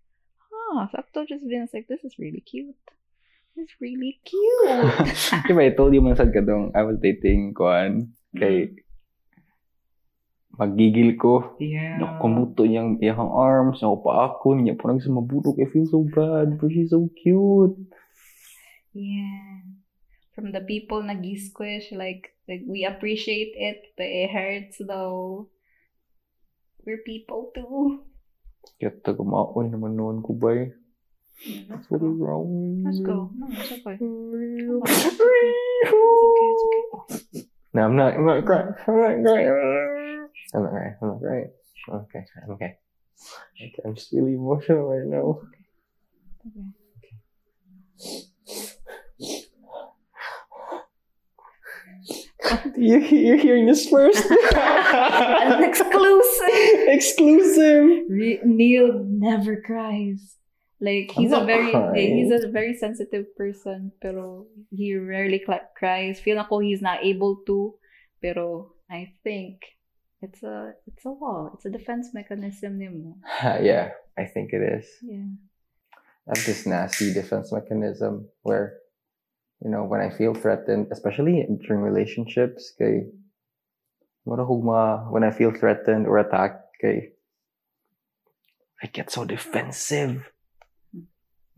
ah, 0.70 0.86
sakto 0.94 1.26
just 1.26 1.42
Vince 1.42 1.74
like 1.74 1.90
this 1.90 2.06
is 2.06 2.14
really 2.18 2.40
cute. 2.46 2.78
It's 3.58 3.74
really 3.82 4.22
cute. 4.22 4.70
diba, 5.50 5.66
I 5.66 5.74
told 5.74 5.90
you 5.90 5.98
man 5.98 6.14
sad 6.14 6.30
ka 6.30 6.46
dong, 6.46 6.70
I 6.78 6.86
was 6.86 7.02
dating 7.02 7.58
kuan 7.58 8.14
kay 8.38 8.78
magigil 10.54 11.18
ko. 11.18 11.58
yeah. 11.58 11.98
Naku, 11.98 12.22
kumuto 12.22 12.62
niyang 12.62 13.02
iyang 13.02 13.18
arms, 13.18 13.82
naku 13.82 14.06
pa 14.06 14.30
ako, 14.30 14.54
niya 14.54 14.78
parang 14.78 15.02
sa 15.02 15.10
mabulok. 15.10 15.58
I 15.58 15.66
feel 15.74 15.90
so 15.90 16.06
bad, 16.06 16.54
but 16.62 16.70
she's 16.70 16.94
so 16.94 17.10
cute. 17.18 17.74
Yeah. 18.94 19.66
From 20.38 20.54
the 20.54 20.62
people 20.62 21.02
na 21.02 21.18
squish 21.34 21.90
like, 21.90 22.38
like 22.46 22.62
we 22.62 22.86
appreciate 22.86 23.58
it, 23.58 23.90
but 23.98 24.06
it 24.06 24.30
hurts 24.30 24.78
though. 24.78 25.50
We're 26.86 27.02
people 27.02 27.50
too. 27.50 28.06
Kaya 28.78 28.94
taga 29.02 29.26
maoy 29.26 29.66
naman 29.66 29.98
noon 29.98 30.22
ko 30.22 30.38
ba 30.38 30.54
eh. 30.54 30.77
Let's 31.46 31.86
go. 31.86 31.96
Let's 32.84 32.98
go. 33.00 33.30
No, 33.36 33.46
it's 33.50 33.70
okay. 33.72 33.96
No, 34.00 34.82
It's 34.84 35.06
okay, 35.06 36.48
it's 36.52 36.62
okay. 37.34 37.46
I'm 37.78 37.94
not. 37.96 38.14
I'm 38.14 38.26
not 38.26 38.44
crying. 38.44 38.74
I'm 38.88 39.22
not 39.22 39.22
crying. 39.22 40.28
I'm 40.54 40.62
not 40.62 40.70
crying. 40.70 40.96
I'm 41.00 41.08
not 41.08 41.20
crying. 41.20 41.50
Okay, 41.90 42.24
I'm 42.42 42.50
okay. 42.52 42.76
Okay, 43.54 43.82
I'm 43.84 43.94
just 43.94 44.12
really 44.12 44.34
emotional 44.34 44.88
right 44.88 45.06
now. 45.06 45.40
Okay. 46.48 46.64
You, 52.76 52.98
you're 52.98 53.36
hearing 53.36 53.66
this 53.66 53.88
first. 53.88 54.24
An 54.54 55.64
exclusive. 55.64 56.88
Exclusive. 56.88 58.04
Re- 58.08 58.40
Neil 58.44 59.04
never 59.04 59.60
cries. 59.60 60.36
Like 60.80 61.10
he's 61.10 61.32
a 61.32 61.42
very 61.44 61.72
crying. 61.72 62.16
he's 62.16 62.30
a 62.30 62.48
very 62.48 62.76
sensitive 62.76 63.34
person, 63.36 63.90
pero 64.00 64.46
he 64.70 64.94
rarely 64.94 65.40
cla- 65.40 65.66
cries. 65.74 66.20
Feel 66.20 66.38
ako 66.38 66.60
he's 66.60 66.80
not 66.80 67.02
able 67.02 67.42
to, 67.50 67.74
pero 68.22 68.74
I 68.86 69.10
think 69.24 69.58
it's 70.22 70.42
a 70.42 70.74
it's 70.86 71.04
a 71.04 71.10
wall. 71.10 71.50
It's 71.54 71.66
a 71.66 71.70
defense 71.70 72.14
mechanism 72.14 72.78
nimo. 72.78 73.18
yeah, 73.42 73.90
I 74.16 74.24
think 74.26 74.52
it 74.52 74.62
is. 74.62 74.86
Yeah. 75.02 75.34
Have 76.30 76.44
this 76.44 76.66
nasty 76.66 77.12
defense 77.12 77.52
mechanism 77.52 78.28
where, 78.42 78.78
you 79.64 79.70
know, 79.70 79.84
when 79.84 80.00
I 80.00 80.10
feel 80.10 80.34
threatened, 80.34 80.88
especially 80.92 81.46
during 81.66 81.82
relationships, 81.82 82.70
kay, 82.78 83.08
when 84.24 85.24
I 85.24 85.30
feel 85.30 85.52
threatened 85.52 86.06
or 86.06 86.18
attacked, 86.18 86.76
kay, 86.82 87.12
I 88.82 88.86
get 88.88 89.10
so 89.10 89.24
defensive. 89.24 90.30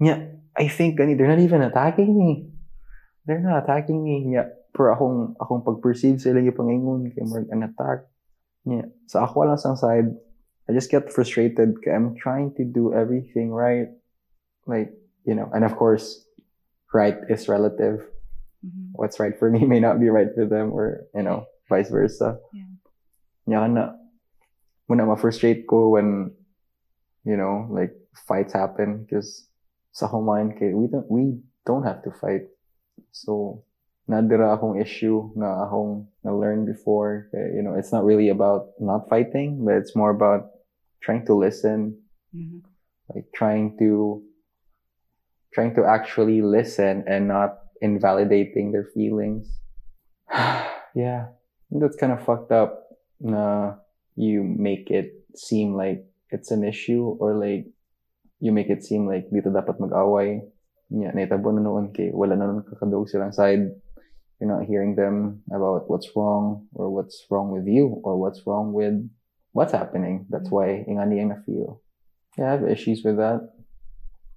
Yeah, 0.00 0.33
I 0.57 0.69
think 0.69 0.97
gani, 0.97 1.14
they're 1.14 1.28
not 1.28 1.38
even 1.45 1.62
attacking 1.62 2.16
me. 2.16 2.49
They're 3.26 3.45
not 3.45 3.62
attacking 3.64 4.02
me. 4.02 4.33
Yeah, 4.33 4.49
pero 4.73 4.97
akong, 4.97 5.37
akong 5.37 5.62
pag-perceive 5.62 6.19
sila 6.19 6.40
yung 6.40 6.57
pangingon 6.57 7.12
kay 7.12 7.23
more 7.23 7.45
an 7.52 7.69
attack. 7.69 8.09
Yeah, 8.64 8.88
sa 9.07 9.28
ako 9.28 9.45
lang 9.45 9.61
sang 9.61 9.76
side, 9.76 10.09
I 10.69 10.73
just 10.73 10.90
get 10.90 11.12
frustrated 11.12 11.76
I'm 11.85 12.16
trying 12.16 12.57
to 12.57 12.64
do 12.64 12.97
everything 12.97 13.52
right. 13.52 13.92
Like, 14.64 14.97
you 15.28 15.35
know, 15.37 15.52
and 15.52 15.64
of 15.64 15.76
course, 15.76 16.25
right 16.95 17.16
is 17.28 17.49
relative. 17.49 18.07
Mhm. 18.64 18.97
What's 18.97 19.21
right 19.21 19.37
for 19.37 19.50
me 19.50 19.64
may 19.69 19.80
not 19.80 20.00
be 20.00 20.09
right 20.09 20.33
for 20.33 20.47
them 20.49 20.73
or, 20.73 21.04
you 21.14 21.23
know, 21.23 21.45
vice 21.69 21.90
versa. 21.90 22.40
Yeah. 22.57 22.73
Yeah, 23.47 23.66
na, 23.66 23.99
muna 24.88 25.07
ma-frustrate 25.07 25.66
ko 25.66 25.97
when, 25.99 26.33
you 27.25 27.37
know, 27.37 27.66
like 27.71 27.92
fights 28.26 28.52
happen 28.52 29.04
because 29.04 29.50
mind, 30.23 30.59
kay, 30.59 30.73
we 30.75 30.87
don't, 30.87 31.11
we 31.11 31.41
don't 31.67 31.83
have 31.85 32.03
to 32.05 32.11
fight. 32.11 32.49
So, 33.13 33.65
nadira 34.09 34.55
akong 34.55 34.81
issue 34.81 35.31
na 35.35 35.67
akong 35.67 36.07
na-learn 36.25 36.67
before. 36.67 37.29
You 37.33 37.63
know, 37.63 37.75
it's 37.75 37.93
not 37.93 38.05
really 38.05 38.29
about 38.29 38.75
not 38.79 39.09
fighting, 39.09 39.65
but 39.65 39.75
it's 39.75 39.95
more 39.95 40.11
about 40.11 40.51
trying 41.01 41.25
to 41.27 41.35
listen, 41.35 41.97
Mhm. 42.35 42.63
like 43.15 43.27
trying 43.35 43.77
to 43.79 44.23
trying 45.51 45.75
to 45.75 45.83
actually 45.83 46.43
listen 46.43 47.03
and 47.11 47.27
not 47.27 47.59
invalidating 47.83 48.71
their 48.71 48.87
feelings. 48.95 49.51
yeah, 50.95 51.35
that's 51.71 51.99
kind 51.99 52.13
of 52.15 52.23
fucked 52.23 52.53
up. 52.55 52.87
You 54.15 54.45
make 54.45 54.91
it 54.91 55.27
seem 55.35 55.75
like 55.75 56.07
it's 56.31 56.51
an 56.51 56.63
issue 56.63 57.17
or 57.19 57.35
like 57.35 57.67
you 58.41 58.53
make 58.53 58.73
it 58.73 58.83
seem 58.83 59.07
like 59.07 59.29
dito 59.29 59.53
dapat 59.53 59.77
mag-away. 59.79 60.49
Yeah, 60.91 61.15
naitabo 61.15 61.55
na 61.55 61.63
noon 61.63 61.95
kay 61.95 62.11
wala 62.11 62.35
na 62.35 62.51
noon 62.51 62.67
kakadog 62.67 63.07
silang 63.07 63.31
side. 63.31 63.71
You're 64.41 64.49
not 64.49 64.65
hearing 64.65 64.97
them 64.97 65.45
about 65.53 65.87
what's 65.87 66.09
wrong 66.17 66.67
or 66.73 66.89
what's 66.89 67.29
wrong 67.29 67.53
with 67.53 67.69
you 67.69 68.01
or 68.03 68.17
what's 68.17 68.43
wrong 68.49 68.73
with 68.73 68.97
what's 69.53 69.76
happening. 69.76 70.26
That's 70.33 70.49
mm-hmm. 70.49 70.83
why 70.83 70.89
ingani 70.89 71.21
ang 71.21 71.37
na 71.37 71.39
feel. 71.45 71.85
Yeah, 72.41 72.49
I 72.49 72.50
have 72.57 72.65
issues 72.65 73.05
with 73.05 73.21
that. 73.21 73.53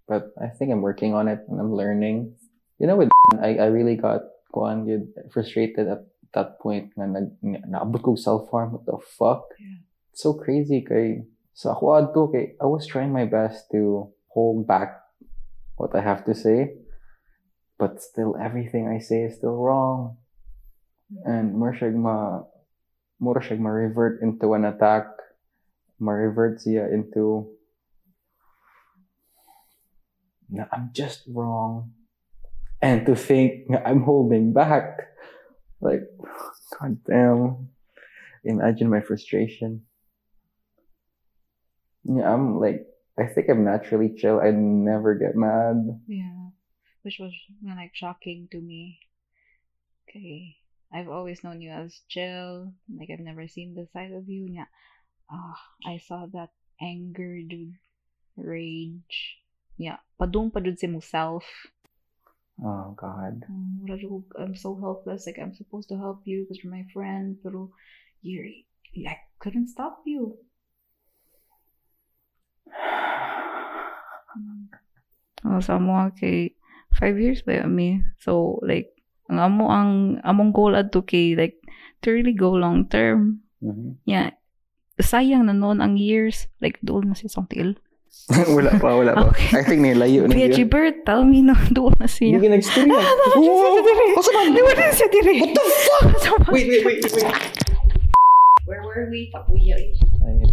But 0.06 0.36
I 0.36 0.52
think 0.52 0.70
I'm 0.76 0.84
working 0.84 1.16
on 1.16 1.32
it 1.32 1.48
and 1.48 1.58
I'm 1.58 1.72
learning. 1.72 2.36
You 2.78 2.92
know, 2.92 3.00
with 3.00 3.10
I, 3.40 3.64
I 3.64 3.68
really 3.72 3.96
got 3.96 4.28
kuan 4.52 4.86
frustrated 5.32 5.88
at 5.88 6.04
that 6.36 6.60
point 6.60 6.92
nga 6.94 7.08
nag 7.08 7.34
naabot 7.42 8.04
ko 8.04 8.20
self 8.20 8.52
harm. 8.52 8.76
What 8.76 8.86
the 8.86 9.00
fuck? 9.00 9.48
Yeah. 9.58 9.82
It's 10.12 10.22
so 10.22 10.36
crazy 10.36 10.86
kay 10.86 11.26
sa 11.54 11.78
ako 11.78 11.84
adto 11.94 12.22
kay 12.34 12.58
I 12.58 12.66
was 12.66 12.90
trying 12.90 13.14
my 13.14 13.30
best 13.30 13.70
to 13.72 14.10
hold 14.34 14.66
back 14.66 15.06
what 15.78 15.94
I 15.94 16.02
have 16.02 16.26
to 16.26 16.34
say. 16.34 16.82
But 17.78 18.02
still 18.02 18.38
everything 18.38 18.90
I 18.90 18.98
say 18.98 19.30
is 19.30 19.38
still 19.38 19.58
wrong. 19.58 20.18
And 21.26 21.54
ma 21.54 22.42
more 23.22 23.40
siya 23.40 23.60
ma-revert 23.62 24.22
into 24.26 24.54
an 24.58 24.66
attack. 24.66 25.06
Ma-revert 26.02 26.66
siya 26.66 26.90
into 26.90 27.54
na 30.50 30.66
I'm 30.74 30.90
just 30.94 31.26
wrong. 31.30 31.94
And 32.82 33.06
to 33.06 33.16
think 33.16 33.70
I'm 33.86 34.04
holding 34.04 34.54
back. 34.54 35.14
Like, 35.82 36.04
god 36.74 36.98
damn. 37.06 37.70
Imagine 38.44 38.90
my 38.90 39.02
frustration. 39.02 39.86
Yeah, 42.04 42.34
I'm 42.34 42.60
like, 42.60 42.86
I 43.18 43.28
think 43.28 43.50
I'm 43.50 43.64
naturally 43.64 44.14
chill. 44.18 44.42
I 44.42 44.52
never 44.52 45.16
get 45.16 45.36
mad. 45.36 46.02
Yeah. 46.08 46.52
Which 47.04 47.18
was 47.20 47.34
like 47.64 47.92
shocking 47.94 48.48
to 48.52 48.60
me. 48.60 49.00
Okay. 50.10 50.56
I've 50.94 51.10
always 51.10 51.44
known 51.44 51.62
you 51.62 51.72
as 51.72 52.02
chill. 52.08 52.74
Like 52.90 53.10
I've 53.12 53.24
never 53.24 53.48
seen 53.48 53.76
the 53.76 53.88
side 53.94 54.12
of 54.12 54.30
you. 54.30 54.48
Yeah. 54.50 54.70
Ah, 55.32 55.58
I 55.86 55.98
saw 55.98 56.28
that 56.34 56.50
anger, 56.82 57.42
dude. 57.48 57.76
Rage. 58.38 59.42
Yeah. 59.78 59.98
Padung 60.20 60.54
pa 60.54 60.60
dun 60.60 60.78
si 60.78 60.88
self. 61.02 61.46
Oh 62.62 62.94
god. 62.98 63.46
Um, 63.50 63.82
siya 63.90 64.10
I'm 64.38 64.56
so 64.56 64.78
helpless. 64.78 65.26
Like 65.26 65.40
I'm 65.42 65.54
supposed 65.54 65.90
to 65.90 65.98
help 65.98 66.22
you 66.26 66.46
because 66.46 66.64
you're 66.64 66.74
my 66.74 66.86
friend. 66.94 67.38
Pero 67.42 67.74
you're, 68.22 68.50
I 69.06 69.18
couldn't 69.40 69.70
stop 69.70 70.02
you. 70.06 70.38
Oh, 75.44 75.60
sa 75.60 75.76
mo 75.78 76.08
kay 76.16 76.56
five 76.96 77.20
years 77.20 77.44
yun, 77.44 77.68
me? 77.68 78.00
So, 78.22 78.64
like, 78.64 78.94
ang 79.28 79.40
amo 79.40 79.68
ang 79.68 80.20
among 80.24 80.56
goal 80.56 80.76
adto 80.76 81.04
kay 81.04 81.36
like 81.36 81.60
to 82.04 82.12
really 82.12 82.36
go 82.36 82.52
long 82.54 82.88
term. 82.88 83.44
Mhm. 83.60 84.00
Yeah. 84.08 84.36
Sayang 85.02 85.50
na 85.50 85.56
noon 85.58 85.82
ang 85.82 85.98
years. 85.98 86.48
Like, 86.62 86.78
doon 86.86 87.12
na 87.12 87.18
si 87.18 87.28
Song 87.28 87.50
Til. 87.50 87.76
wala 88.56 88.78
pa, 88.78 88.94
wala 88.94 89.12
pa. 89.18 89.34
Okay. 89.34 89.58
I 89.58 89.64
think 89.66 89.82
nilayo 89.82 90.30
na 90.30 90.38
yun. 90.38 90.54
Gilbert, 90.54 91.02
tell 91.04 91.26
me 91.26 91.42
na 91.42 91.58
doon 91.76 91.98
na 91.98 92.06
siya. 92.06 92.38
Hindi 92.38 92.54
nag-stream. 92.54 92.94
Ah, 92.94 93.02
bakit 93.02 93.42
siya 93.42 93.82
dire? 93.82 94.06
Asa 94.14 94.32
man? 94.32 94.48
Di 94.54 94.62
ba 94.62 94.72
na 94.78 94.86
siya 94.94 95.08
dire? 95.10 95.34
What 95.42 95.52
the 95.58 95.64
fuck? 95.66 96.44
Wait, 96.54 96.68
wait, 96.70 96.84
wait, 96.86 97.02
wait. 97.04 97.73
Where 98.66 98.82
were 98.82 99.08
we? 99.12 99.32
Papuya. 99.34 99.76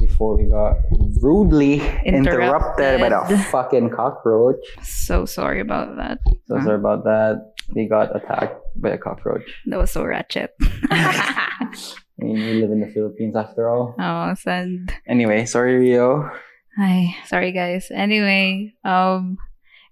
Before 0.01 0.37
we 0.37 0.51
got 0.51 0.77
rudely 1.23 1.81
interrupted, 2.05 3.01
by 3.01 3.09
the 3.29 3.38
fucking 3.51 3.90
cockroach. 3.90 4.64
So 4.83 5.25
sorry 5.25 5.61
about 5.61 5.96
that. 5.96 6.18
So 6.46 6.59
sorry 6.61 6.77
about 6.77 7.05
that. 7.05 7.55
We 7.75 7.87
got 7.87 8.14
attacked 8.16 8.59
by 8.77 8.90
a 8.90 8.99
cockroach. 8.99 9.49
That 9.66 9.79
was 9.79 9.92
so 9.92 10.05
ratchet. 10.05 10.55
I 10.90 11.70
mean, 12.18 12.35
we 12.35 12.53
live 12.61 12.73
in 12.73 12.81
the 12.81 12.90
Philippines 12.92 13.37
after 13.37 13.70
all. 13.70 13.94
oh, 13.99 14.35
sad. 14.35 14.92
Anyway, 15.07 15.46
sorry, 15.46 15.77
Rio. 15.77 16.31
Hi, 16.79 17.14
sorry 17.27 17.53
guys. 17.53 17.90
Anyway, 17.94 18.75
um, 18.85 19.38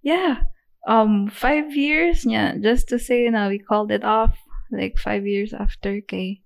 yeah, 0.03 0.43
um, 0.89 1.29
five 1.29 1.77
years 1.77 2.25
yeah, 2.25 2.57
Just 2.59 2.89
to 2.89 2.99
say 2.99 3.29
na 3.31 3.49
we 3.49 3.59
called 3.59 3.93
it 3.93 4.03
off 4.05 4.37
like 4.73 4.99
five 4.99 5.27
years 5.27 5.53
after 5.53 6.01
kay 6.01 6.41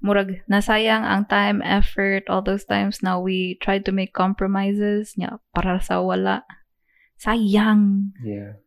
murag 0.00 0.42
nasayang 0.46 1.02
ang 1.02 1.26
time, 1.26 1.62
effort, 1.62 2.26
all 2.26 2.42
those 2.42 2.64
times 2.64 3.00
now 3.00 3.18
we 3.20 3.58
tried 3.62 3.84
to 3.86 3.92
make 3.94 4.12
compromises 4.12 5.14
nya 5.14 5.38
para 5.54 5.78
sa 5.78 6.02
wala. 6.02 6.42
Sayang. 7.18 8.14
Yeah. 8.22 8.58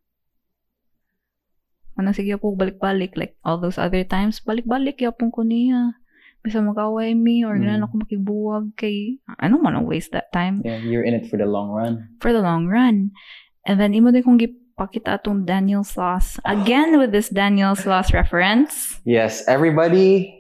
Ano 1.95 2.12
sige 2.12 2.36
po 2.36 2.51
balik-balik 2.55 3.15
like 3.15 3.39
all 3.47 3.60
those 3.60 3.79
other 3.79 4.03
times 4.03 4.43
balik-balik 4.43 4.99
yapon 4.99 5.31
ko 5.31 5.43
niya. 5.47 5.95
Bisa 6.43 6.62
mag-away 6.62 7.15
me 7.17 7.41
or 7.41 7.58
Mm. 7.58 7.88
ako 7.88 8.05
makibuwag 8.05 8.75
kay 8.77 9.17
I 9.39 9.47
don't 9.49 9.63
wanna 9.63 9.81
waste 9.81 10.12
that 10.13 10.29
time. 10.29 10.62
Yeah, 10.62 10.77
you're 10.84 11.08
in 11.08 11.15
it 11.15 11.25
for 11.31 11.39
the 11.39 11.47
long 11.47 11.71
run. 11.71 12.15
for 12.19 12.29
the 12.36 12.43
long 12.43 12.67
run. 12.67 13.15
And 13.65 13.81
then, 13.81 13.97
imo 13.97 14.13
din 14.13 14.21
kong 14.21 14.38
gipakita 14.38 15.17
atong 15.17 15.49
Daniel 15.49 15.81
Sloss. 15.81 16.38
Again 16.45 17.01
with 17.01 17.10
this 17.10 17.34
Daniel 17.34 17.73
Sloss 17.73 18.13
reference. 18.13 19.01
Yes, 19.01 19.41
everybody, 19.49 20.38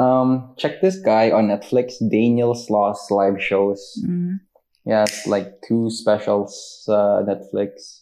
um, 0.00 0.54
check 0.56 0.80
this 0.80 0.98
guy 0.98 1.30
on 1.30 1.48
Netflix, 1.48 2.00
Daniel 2.00 2.54
Sloss 2.54 3.10
live 3.10 3.40
shows. 3.42 4.00
Mm. 4.02 4.40
Yeah, 4.86 5.02
it's 5.02 5.26
like 5.26 5.60
two 5.68 5.90
specials, 5.90 6.84
uh, 6.88 7.20
Netflix. 7.28 8.00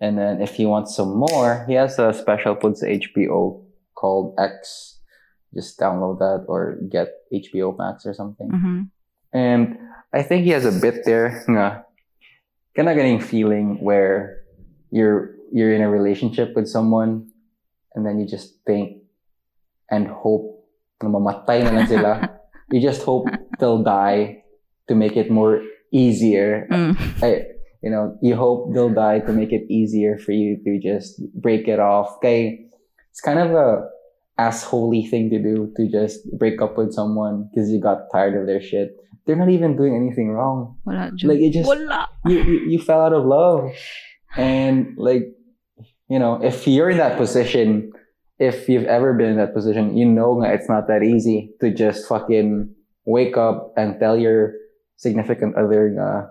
And 0.00 0.18
then 0.18 0.42
if 0.42 0.54
he 0.54 0.66
wants 0.66 0.96
some 0.96 1.16
more, 1.16 1.64
he 1.68 1.74
has 1.74 1.98
a 1.98 2.12
special 2.12 2.56
put 2.56 2.76
sa 2.76 2.86
HBO 2.86 3.62
called 3.94 4.34
X. 4.38 4.98
Just 5.54 5.78
download 5.78 6.18
that 6.18 6.44
or 6.48 6.78
get 6.90 7.08
HBO 7.32 7.78
Max 7.78 8.04
or 8.04 8.12
something. 8.12 8.50
Mhm. 8.50 8.90
And 9.32 9.78
I 10.12 10.22
think 10.22 10.44
he 10.44 10.50
has 10.50 10.66
a 10.66 10.80
bit 10.80 11.04
there 11.04 11.44
Kind 12.74 12.88
of 12.90 12.96
getting 12.96 13.20
feeling 13.20 13.78
where 13.80 14.42
you're 14.90 15.36
you're 15.52 15.72
in 15.72 15.80
a 15.80 15.88
relationship 15.88 16.54
with 16.56 16.68
someone 16.68 17.30
and 17.94 18.04
then 18.04 18.18
you 18.18 18.26
just 18.26 18.60
think 18.66 19.00
and 19.88 20.08
hope 20.08 20.55
na 21.02 21.08
mamatay 21.08 21.64
na 21.64 21.70
lang 21.72 21.86
sila. 21.86 22.12
you 22.72 22.80
just 22.80 23.02
hope 23.02 23.28
they'll 23.58 23.82
die 23.82 24.42
to 24.88 24.94
make 24.94 25.16
it 25.16 25.30
more 25.30 25.62
easier. 25.92 26.66
Mm. 26.70 26.96
I, 27.22 27.42
you 27.82 27.90
know, 27.90 28.16
you 28.22 28.36
hope 28.36 28.72
they'll 28.74 28.92
die 28.94 29.20
to 29.20 29.32
make 29.32 29.52
it 29.52 29.70
easier 29.70 30.18
for 30.18 30.32
you 30.32 30.58
to 30.64 30.80
just 30.80 31.20
break 31.34 31.68
it 31.68 31.78
off. 31.78 32.20
Kay, 32.22 32.66
it's 33.10 33.20
kind 33.20 33.38
of 33.38 33.52
a 33.52 33.86
assholey 34.38 35.08
thing 35.08 35.30
to 35.30 35.38
do 35.40 35.72
to 35.76 35.88
just 35.88 36.20
break 36.38 36.60
up 36.60 36.76
with 36.76 36.92
someone 36.92 37.48
because 37.48 37.70
you 37.70 37.80
got 37.80 38.08
tired 38.12 38.38
of 38.38 38.46
their 38.46 38.60
shit. 38.60 38.96
They're 39.26 39.36
not 39.36 39.50
even 39.50 39.76
doing 39.76 39.96
anything 39.96 40.30
wrong. 40.30 40.76
Wala, 40.84 41.10
Like 41.24 41.40
it 41.40 41.52
just 41.52 41.66
Wala. 41.66 42.08
you, 42.26 42.42
you 42.42 42.58
you 42.70 42.78
fell 42.78 43.00
out 43.00 43.12
of 43.12 43.24
love, 43.24 43.72
and 44.36 44.94
like 44.96 45.22
you 46.08 46.18
know, 46.18 46.38
if 46.42 46.68
you're 46.68 46.90
in 46.90 46.98
that 46.98 47.18
position, 47.18 47.92
if 48.38 48.68
you've 48.68 48.84
ever 48.86 49.14
been 49.14 49.30
in 49.30 49.36
that 49.38 49.54
position, 49.54 49.96
you 49.96 50.04
know 50.06 50.42
it's 50.42 50.68
not 50.68 50.88
that 50.88 51.02
easy 51.02 51.50
to 51.60 51.72
just 51.72 52.06
fucking 52.08 52.74
wake 53.04 53.36
up 53.36 53.72
and 53.76 53.98
tell 54.00 54.16
your 54.18 54.52
significant 54.96 55.56
other 55.56 55.88
nga, 55.90 56.30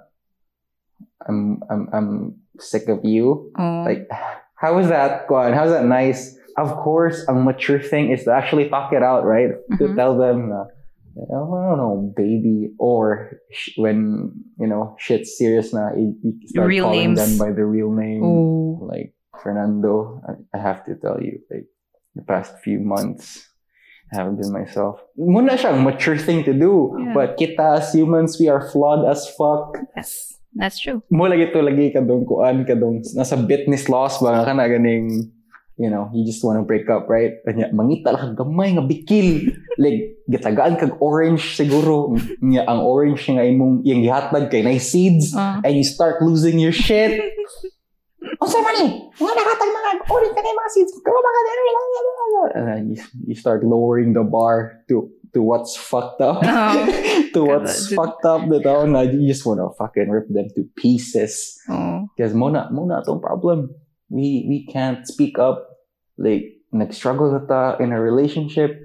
I'm 1.28 1.62
I'm 1.70 1.90
I'm 1.94 2.36
sick 2.60 2.88
of 2.88 3.04
you. 3.04 3.52
Oh. 3.58 3.84
Like, 3.86 4.08
how 4.56 4.78
is 4.78 4.88
that, 4.90 5.28
Kwan? 5.28 5.54
How's 5.54 5.72
that 5.72 5.86
nice? 5.86 6.38
Of 6.58 6.72
course, 6.78 7.26
a 7.28 7.34
mature 7.34 7.80
thing 7.80 8.12
is 8.12 8.24
to 8.26 8.32
actually 8.32 8.70
talk 8.70 8.94
it 8.94 9.04
out, 9.04 9.26
right? 9.26 9.50
To 9.80 9.86
Mhm. 9.92 9.96
tell 9.96 10.18
them, 10.18 10.52
uh, 10.54 10.64
I 11.20 11.32
don't 11.32 11.78
know, 11.78 12.14
baby, 12.16 12.72
or 12.80 13.40
sh- 13.52 13.78
when 13.78 14.32
you 14.60 14.68
know 14.68 14.96
shit's 15.00 15.38
serious 15.38 15.74
now, 15.74 15.92
you, 15.96 16.16
you 16.24 16.34
start 16.48 16.68
Real 16.68 16.86
calling 16.86 17.14
names. 17.16 17.20
them 17.20 17.38
by 17.40 17.52
the 17.52 17.66
real 17.66 17.92
name. 17.92 18.24
oh. 18.24 18.80
Like 18.88 19.14
Fernando, 19.44 20.22
I, 20.28 20.58
I 20.58 20.62
have 20.62 20.86
to 20.86 20.96
tell 20.96 21.20
you, 21.22 21.40
like 21.52 21.66
the 22.16 22.24
past 22.24 22.58
few 22.64 22.80
months. 22.80 23.46
I 24.14 24.22
haven't 24.22 24.38
been 24.40 24.54
myself. 24.54 25.02
Muna 25.18 25.58
siyang 25.58 25.82
mature 25.84 26.16
thing 26.16 26.46
to 26.46 26.54
do. 26.54 26.94
Yeah. 26.96 27.14
But 27.14 27.36
kita 27.36 27.82
as 27.82 27.92
humans, 27.92 28.38
we 28.40 28.48
are 28.48 28.62
flawed 28.70 29.04
as 29.04 29.28
fuck 29.34 29.76
Yes. 29.98 30.32
That's 30.56 30.80
true. 30.80 31.04
mo 31.12 31.28
lagi 31.28 31.52
to 31.52 31.60
lagi 31.60 31.92
kadong 31.92 32.24
kuan 32.24 32.64
kadong 32.64 33.04
nasa 33.12 33.36
business 33.36 33.92
loss 33.92 34.24
ba 34.24 34.40
nga 34.40 34.48
kana 34.48 34.72
ganing 34.72 35.28
you 35.76 35.92
know 35.92 36.08
you 36.16 36.24
just 36.24 36.40
want 36.48 36.56
to 36.56 36.64
break 36.64 36.88
up 36.88 37.12
right 37.12 37.44
kanya 37.44 37.68
mangita 37.76 38.16
lang 38.16 38.32
kag 38.32 38.40
gamay 38.40 38.72
nga 38.72 38.80
bikil 38.80 39.52
like 39.84 40.16
gitagaan 40.32 40.80
kag 40.80 40.96
orange 41.04 41.60
siguro 41.60 42.16
nga 42.40 42.64
ang 42.72 42.80
orange 42.88 43.28
nga 43.28 43.44
imong 43.44 43.84
yung 43.84 44.00
gihatag 44.00 44.48
kay 44.48 44.64
nay 44.64 44.80
seeds 44.80 45.36
Oh. 45.36 45.60
and 45.60 45.76
you 45.76 45.84
start 45.84 46.24
losing 46.24 46.56
your 46.56 46.72
shit 46.72 47.20
Unsa 48.46 48.62
man 48.62 48.76
ni? 48.78 48.88
Nga 49.10 49.34
nakatag 49.34 49.72
mga 49.74 49.92
orange 50.06 50.34
na 50.38 50.42
kay 50.46 50.54
mga 50.54 50.72
seeds. 50.72 50.94
Kamu 51.02 51.18
mga 51.18 51.42
And 52.54 52.66
then 52.70 52.84
you, 52.94 52.98
you 53.26 53.36
start 53.36 53.66
lowering 53.66 54.14
the 54.14 54.22
bar 54.22 54.86
to 54.88 55.10
to 55.34 55.44
what's 55.44 55.76
fucked 55.76 56.22
up. 56.22 56.40
Oh. 56.42 56.86
to 57.36 57.44
what's 57.44 57.92
God. 57.92 57.96
fucked 57.96 58.26
up 58.26 58.42
that 58.48 58.64
oh, 58.66 58.88
na 58.88 59.04
you 59.04 59.28
just 59.28 59.46
want 59.46 59.60
to 59.60 59.68
fucking 59.76 60.08
rip 60.10 60.32
them 60.32 60.48
to 60.56 60.64
pieces. 60.80 61.60
Oh. 61.68 62.08
Because 62.16 62.32
muna, 62.32 62.72
muna 62.72 63.04
itong 63.04 63.20
problem. 63.20 63.76
We, 64.08 64.48
we 64.48 64.66
can't 64.72 65.04
speak 65.06 65.38
up. 65.38 65.68
Like, 66.18 66.64
nag-struggle 66.72 67.36
na 67.36 67.44
ta 67.44 67.62
in 67.84 67.92
a 67.92 68.00
relationship. 68.00 68.80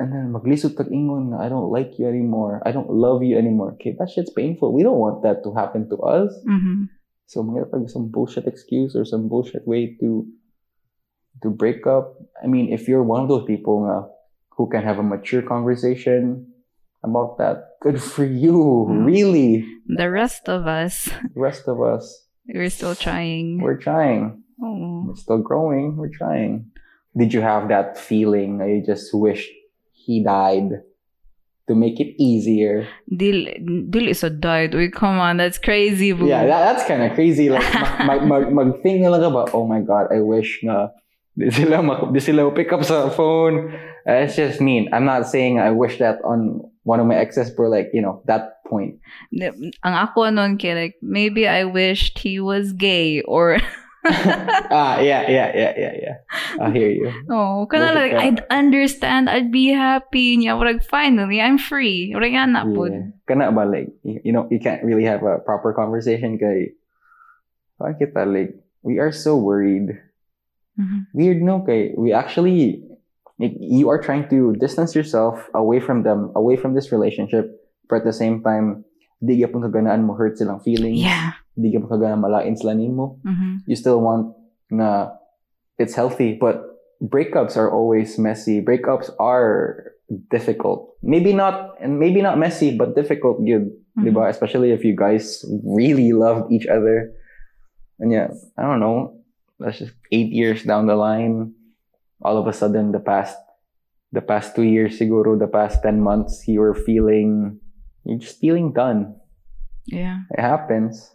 And 0.00 0.14
then 0.14 0.32
maglisod 0.32 0.78
tag 0.78 0.88
ingon 0.88 1.34
na 1.34 1.44
I 1.44 1.50
don't 1.50 1.68
like 1.68 1.98
you 1.98 2.06
anymore. 2.08 2.62
I 2.64 2.72
don't 2.72 2.88
love 2.88 3.20
you 3.22 3.36
anymore. 3.36 3.76
Okay, 3.76 3.98
that 3.98 4.08
shit's 4.08 4.30
painful. 4.30 4.72
We 4.72 4.86
don't 4.86 4.96
want 4.96 5.26
that 5.26 5.42
to 5.42 5.52
happen 5.52 5.90
to 5.90 5.98
us. 6.00 6.30
Mhm. 6.46 6.88
So 7.28 7.44
mga 7.44 7.68
tag 7.68 7.84
some 7.92 8.08
bullshit 8.08 8.48
excuse 8.48 8.96
or 8.96 9.04
some 9.04 9.28
bullshit 9.28 9.68
way 9.68 9.92
to 10.00 10.24
to 11.44 11.52
break 11.52 11.84
up. 11.86 12.16
I 12.42 12.48
mean, 12.48 12.72
if 12.72 12.88
you're 12.88 13.04
one 13.04 13.20
of 13.20 13.28
those 13.28 13.44
people 13.44 13.84
nga, 13.84 14.08
who 14.56 14.64
can 14.72 14.82
have 14.82 14.98
a 14.98 15.04
mature 15.04 15.44
conversation 15.44 16.48
about 17.04 17.36
that, 17.36 17.76
good 17.84 18.00
for 18.14 18.24
you. 18.24 18.88
Mm. 18.88 19.04
Really. 19.04 19.68
The 19.86 20.08
rest 20.10 20.48
of 20.48 20.66
us, 20.66 21.12
The 21.36 21.40
rest 21.40 21.68
of 21.68 21.84
us, 21.84 22.26
we're 22.48 22.72
still 22.72 22.96
trying. 22.96 23.60
we're 23.60 23.76
trying. 23.76 24.42
oh. 24.64 25.04
We're 25.12 25.20
still 25.20 25.44
growing. 25.44 26.00
We're 26.00 26.10
trying. 26.10 26.72
Did 27.12 27.36
you 27.36 27.44
have 27.44 27.68
that 27.68 28.00
feeling 28.00 28.56
that 28.58 28.68
you 28.72 28.80
just 28.80 29.12
wished 29.12 29.52
he 29.92 30.24
died 30.24 30.80
to 31.68 31.74
make 31.74 32.00
it 32.00 32.16
easier? 32.18 32.88
Dili, 33.06 33.60
dili 33.90 34.16
sa 34.16 34.28
died. 34.28 34.72
Uy, 34.72 34.90
come 34.90 35.20
on. 35.20 35.36
That's 35.36 35.58
crazy, 35.58 36.12
boo. 36.12 36.26
Yeah, 36.26 36.46
that, 36.46 36.60
that's 36.72 36.88
kind 36.88 37.02
of 37.02 37.14
crazy. 37.14 37.48
Like, 37.48 37.64
mag, 38.08 38.26
mag, 38.26 38.50
mag-think 38.52 39.04
na 39.04 39.14
lang 39.14 39.32
ba, 39.32 39.46
oh 39.52 39.68
my 39.68 39.80
God, 39.80 40.08
I 40.10 40.20
wish 40.20 40.60
na 40.64 40.88
di 41.36 41.50
sila, 41.52 41.82
mak- 41.84 42.12
di 42.12 42.20
sila 42.20 42.50
pick 42.50 42.72
up 42.72 42.82
sa 42.82 43.08
phone. 43.12 43.70
Uh, 44.08 44.24
it's 44.24 44.34
just 44.34 44.60
mean. 44.60 44.88
I'm 44.92 45.04
not 45.04 45.28
saying 45.28 45.60
I 45.60 45.70
wish 45.70 46.00
that 46.00 46.18
on 46.24 46.64
one 46.82 46.98
of 46.98 47.06
my 47.06 47.14
exes, 47.14 47.52
but 47.52 47.68
like, 47.68 47.92
you 47.92 48.00
know, 48.00 48.24
that 48.24 48.64
point. 48.64 48.98
Ang 49.36 49.72
ako 49.84 50.30
nun, 50.32 50.56
kay, 50.56 50.74
like, 50.74 50.96
maybe 51.04 51.46
I 51.46 51.64
wished 51.64 52.18
he 52.18 52.40
was 52.40 52.72
gay 52.72 53.20
or... 53.22 53.60
ah, 54.72 55.00
yeah, 55.00 55.28
yeah, 55.28 55.48
yeah, 55.54 55.72
yeah, 55.76 55.94
yeah. 56.00 56.16
I 56.60 56.70
hear 56.70 56.90
you. 56.90 57.12
Oh, 57.30 57.66
kana 57.70 57.92
like. 57.92 58.14
I'd 58.14 58.40
understand, 58.50 59.28
I'd 59.28 59.52
be 59.52 59.68
happy 59.68 60.36
niya. 60.38 60.58
Like, 60.58 60.82
finally, 60.84 61.40
I'm 61.40 61.58
free. 61.58 62.14
Like, 62.16 62.32
na 62.32 62.64
po. 62.64 62.88
Yeah. 62.88 63.12
Kana 63.28 63.52
ba, 63.52 63.68
like, 63.68 63.92
you, 64.02 64.32
know, 64.32 64.48
you 64.50 64.60
can't 64.60 64.82
really 64.84 65.04
have 65.04 65.22
a 65.22 65.38
proper 65.38 65.72
conversation 65.72 66.38
kay, 66.38 66.72
kita, 67.80 68.24
like, 68.24 68.56
we 68.82 68.98
are 68.98 69.12
so 69.12 69.36
worried. 69.36 70.00
Mhm. 70.80 71.06
Weird, 71.12 71.42
no, 71.42 71.60
kay, 71.60 71.92
we 71.96 72.12
actually, 72.12 72.82
like, 73.38 73.54
you 73.60 73.88
are 73.88 74.00
trying 74.00 74.28
to 74.30 74.56
distance 74.56 74.94
yourself 74.94 75.48
away 75.54 75.80
from 75.80 76.02
them, 76.02 76.32
away 76.34 76.56
from 76.56 76.74
this 76.74 76.90
relationship, 76.92 77.50
but 77.88 78.02
at 78.02 78.08
the 78.08 78.16
same 78.16 78.42
time, 78.42 78.84
di 79.18 79.42
ka 79.42 79.50
pang 79.50 79.62
kaganaan 79.66 80.06
mo 80.06 80.14
hurt 80.14 80.38
silang 80.38 80.62
feelings. 80.62 81.02
Yeah. 81.02 81.34
Di 81.58 81.74
ka 81.74 81.82
pang 81.82 81.98
kaganaan 81.98 82.22
malain 82.22 82.54
sila 82.54 82.70
nimo. 82.78 83.18
Mhm. 83.26 83.66
You 83.66 83.74
still 83.74 83.98
want 83.98 84.30
na 84.70 85.18
it's 85.74 85.98
healthy, 85.98 86.38
but 86.38 86.62
breakups 87.02 87.58
are 87.58 87.66
always 87.70 88.14
messy. 88.18 88.62
Breakups 88.62 89.10
are 89.18 89.94
difficult. 90.30 90.94
Maybe 91.02 91.34
not, 91.34 91.74
and 91.82 91.98
maybe 91.98 92.22
not 92.22 92.38
messy, 92.38 92.74
but 92.78 92.94
difficult. 92.94 93.42
Good, 93.42 93.74
Mhm. 93.98 94.06
diba? 94.06 94.30
Especially 94.30 94.70
if 94.70 94.86
you 94.86 94.94
guys 94.94 95.42
really 95.66 96.14
loved 96.14 96.50
each 96.54 96.66
other. 96.70 97.12
And 97.98 98.14
yeah, 98.14 98.30
I 98.54 98.62
don't 98.62 98.78
know. 98.80 99.18
That's 99.58 99.82
just 99.82 99.94
eight 100.14 100.30
years 100.30 100.62
down 100.62 100.86
the 100.86 100.94
line. 100.94 101.58
All 102.22 102.38
of 102.38 102.46
a 102.46 102.54
sudden, 102.54 102.94
the 102.94 103.02
past, 103.02 103.34
the 104.14 104.22
past 104.22 104.54
two 104.54 104.62
years, 104.66 104.98
siguro, 104.98 105.34
the 105.38 105.50
past 105.50 105.82
ten 105.82 105.98
months, 106.00 106.46
you 106.46 106.62
were 106.62 106.74
feeling, 106.74 107.58
you're 108.06 108.22
just 108.22 108.38
feeling 108.38 108.70
done. 108.72 109.18
Yeah. 109.86 110.26
It 110.30 110.40
happens, 110.40 111.14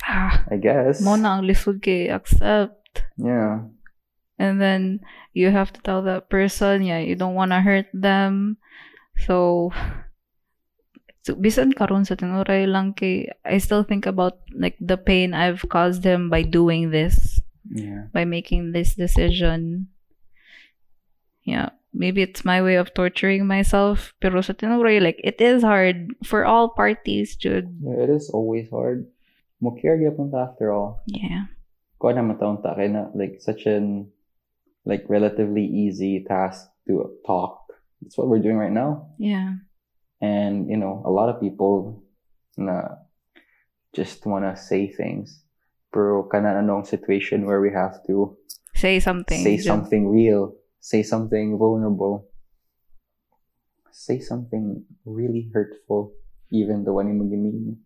Ah, 0.00 0.42
I 0.50 0.56
guess. 0.56 1.00
mo 1.04 1.14
na 1.14 1.36
ang 1.38 1.44
lisod 1.44 1.84
kay 1.84 2.08
accept. 2.08 3.04
Yeah. 3.20 3.68
And 4.40 4.58
then 4.58 5.00
you 5.36 5.52
have 5.52 5.70
to 5.76 5.80
tell 5.84 6.02
that 6.02 6.26
person, 6.32 6.82
yeah, 6.82 6.98
you 6.98 7.14
don't 7.14 7.36
want 7.38 7.52
to 7.52 7.60
hurt 7.60 7.86
them. 7.94 8.56
So, 9.28 9.70
so 11.22 11.36
bisan 11.38 11.76
karon 11.76 12.02
sa 12.02 12.16
tinuray 12.18 12.66
lang 12.66 12.96
kay 12.96 13.30
I 13.46 13.58
still 13.62 13.84
think 13.86 14.06
about 14.08 14.42
like 14.50 14.74
the 14.82 14.96
pain 14.98 15.34
I've 15.36 15.62
caused 15.70 16.02
him 16.02 16.26
by 16.32 16.42
doing 16.42 16.90
this, 16.90 17.38
Yeah. 17.70 18.10
by 18.10 18.24
making 18.26 18.72
this 18.72 18.96
decision. 18.98 19.86
Yeah, 21.44 21.70
maybe 21.94 22.22
it's 22.22 22.44
my 22.44 22.62
way 22.62 22.74
of 22.76 22.94
torturing 22.94 23.46
myself. 23.46 24.14
Pero 24.18 24.40
sa 24.42 24.54
tinuray, 24.54 24.98
like 24.98 25.20
it 25.22 25.38
is 25.38 25.62
hard 25.62 26.10
for 26.26 26.42
all 26.42 26.70
parties, 26.74 27.34
Jude. 27.38 27.70
Yeah, 27.82 28.02
it 28.06 28.10
is 28.10 28.30
always 28.30 28.66
hard. 28.70 29.06
Care 29.70 29.98
gyapon 29.98 30.30
ta 30.34 30.50
after 30.50 30.74
all. 30.74 31.02
Yeah. 31.06 31.46
Kuha 32.02 32.18
naman 32.18 32.38
taon 32.42 32.58
ta 32.62 32.74
kay 32.74 32.90
na 32.90 33.14
like 33.14 33.38
such 33.38 33.70
an 33.70 34.10
like 34.82 35.06
relatively 35.06 35.62
easy 35.62 36.26
task 36.26 36.66
to 36.90 37.14
talk. 37.22 37.62
That's 38.02 38.18
what 38.18 38.26
we're 38.26 38.42
doing 38.42 38.58
right 38.58 38.74
now. 38.74 39.14
Yeah. 39.22 39.62
And 40.18 40.66
you 40.66 40.76
know, 40.76 41.02
a 41.06 41.10
lot 41.14 41.30
of 41.30 41.38
people 41.38 42.02
na 42.58 43.06
just 43.94 44.26
wanna 44.26 44.58
say 44.58 44.90
things. 44.90 45.46
Pero 45.94 46.26
kana 46.26 46.58
anong 46.58 46.86
situation 46.90 47.46
where 47.46 47.62
we 47.62 47.70
have 47.70 48.02
to 48.10 48.34
Say 48.74 48.98
something. 48.98 49.44
say 49.44 49.60
Jude. 49.60 49.68
something 49.68 50.08
real, 50.08 50.56
say 50.80 51.04
something 51.04 51.54
vulnerable, 51.60 52.26
say 53.92 54.18
something 54.18 54.82
really 55.04 55.52
hurtful, 55.52 56.16
even 56.50 56.82
the 56.82 56.90
one 56.92 57.06
in 57.06 57.20
mean. 57.20 57.78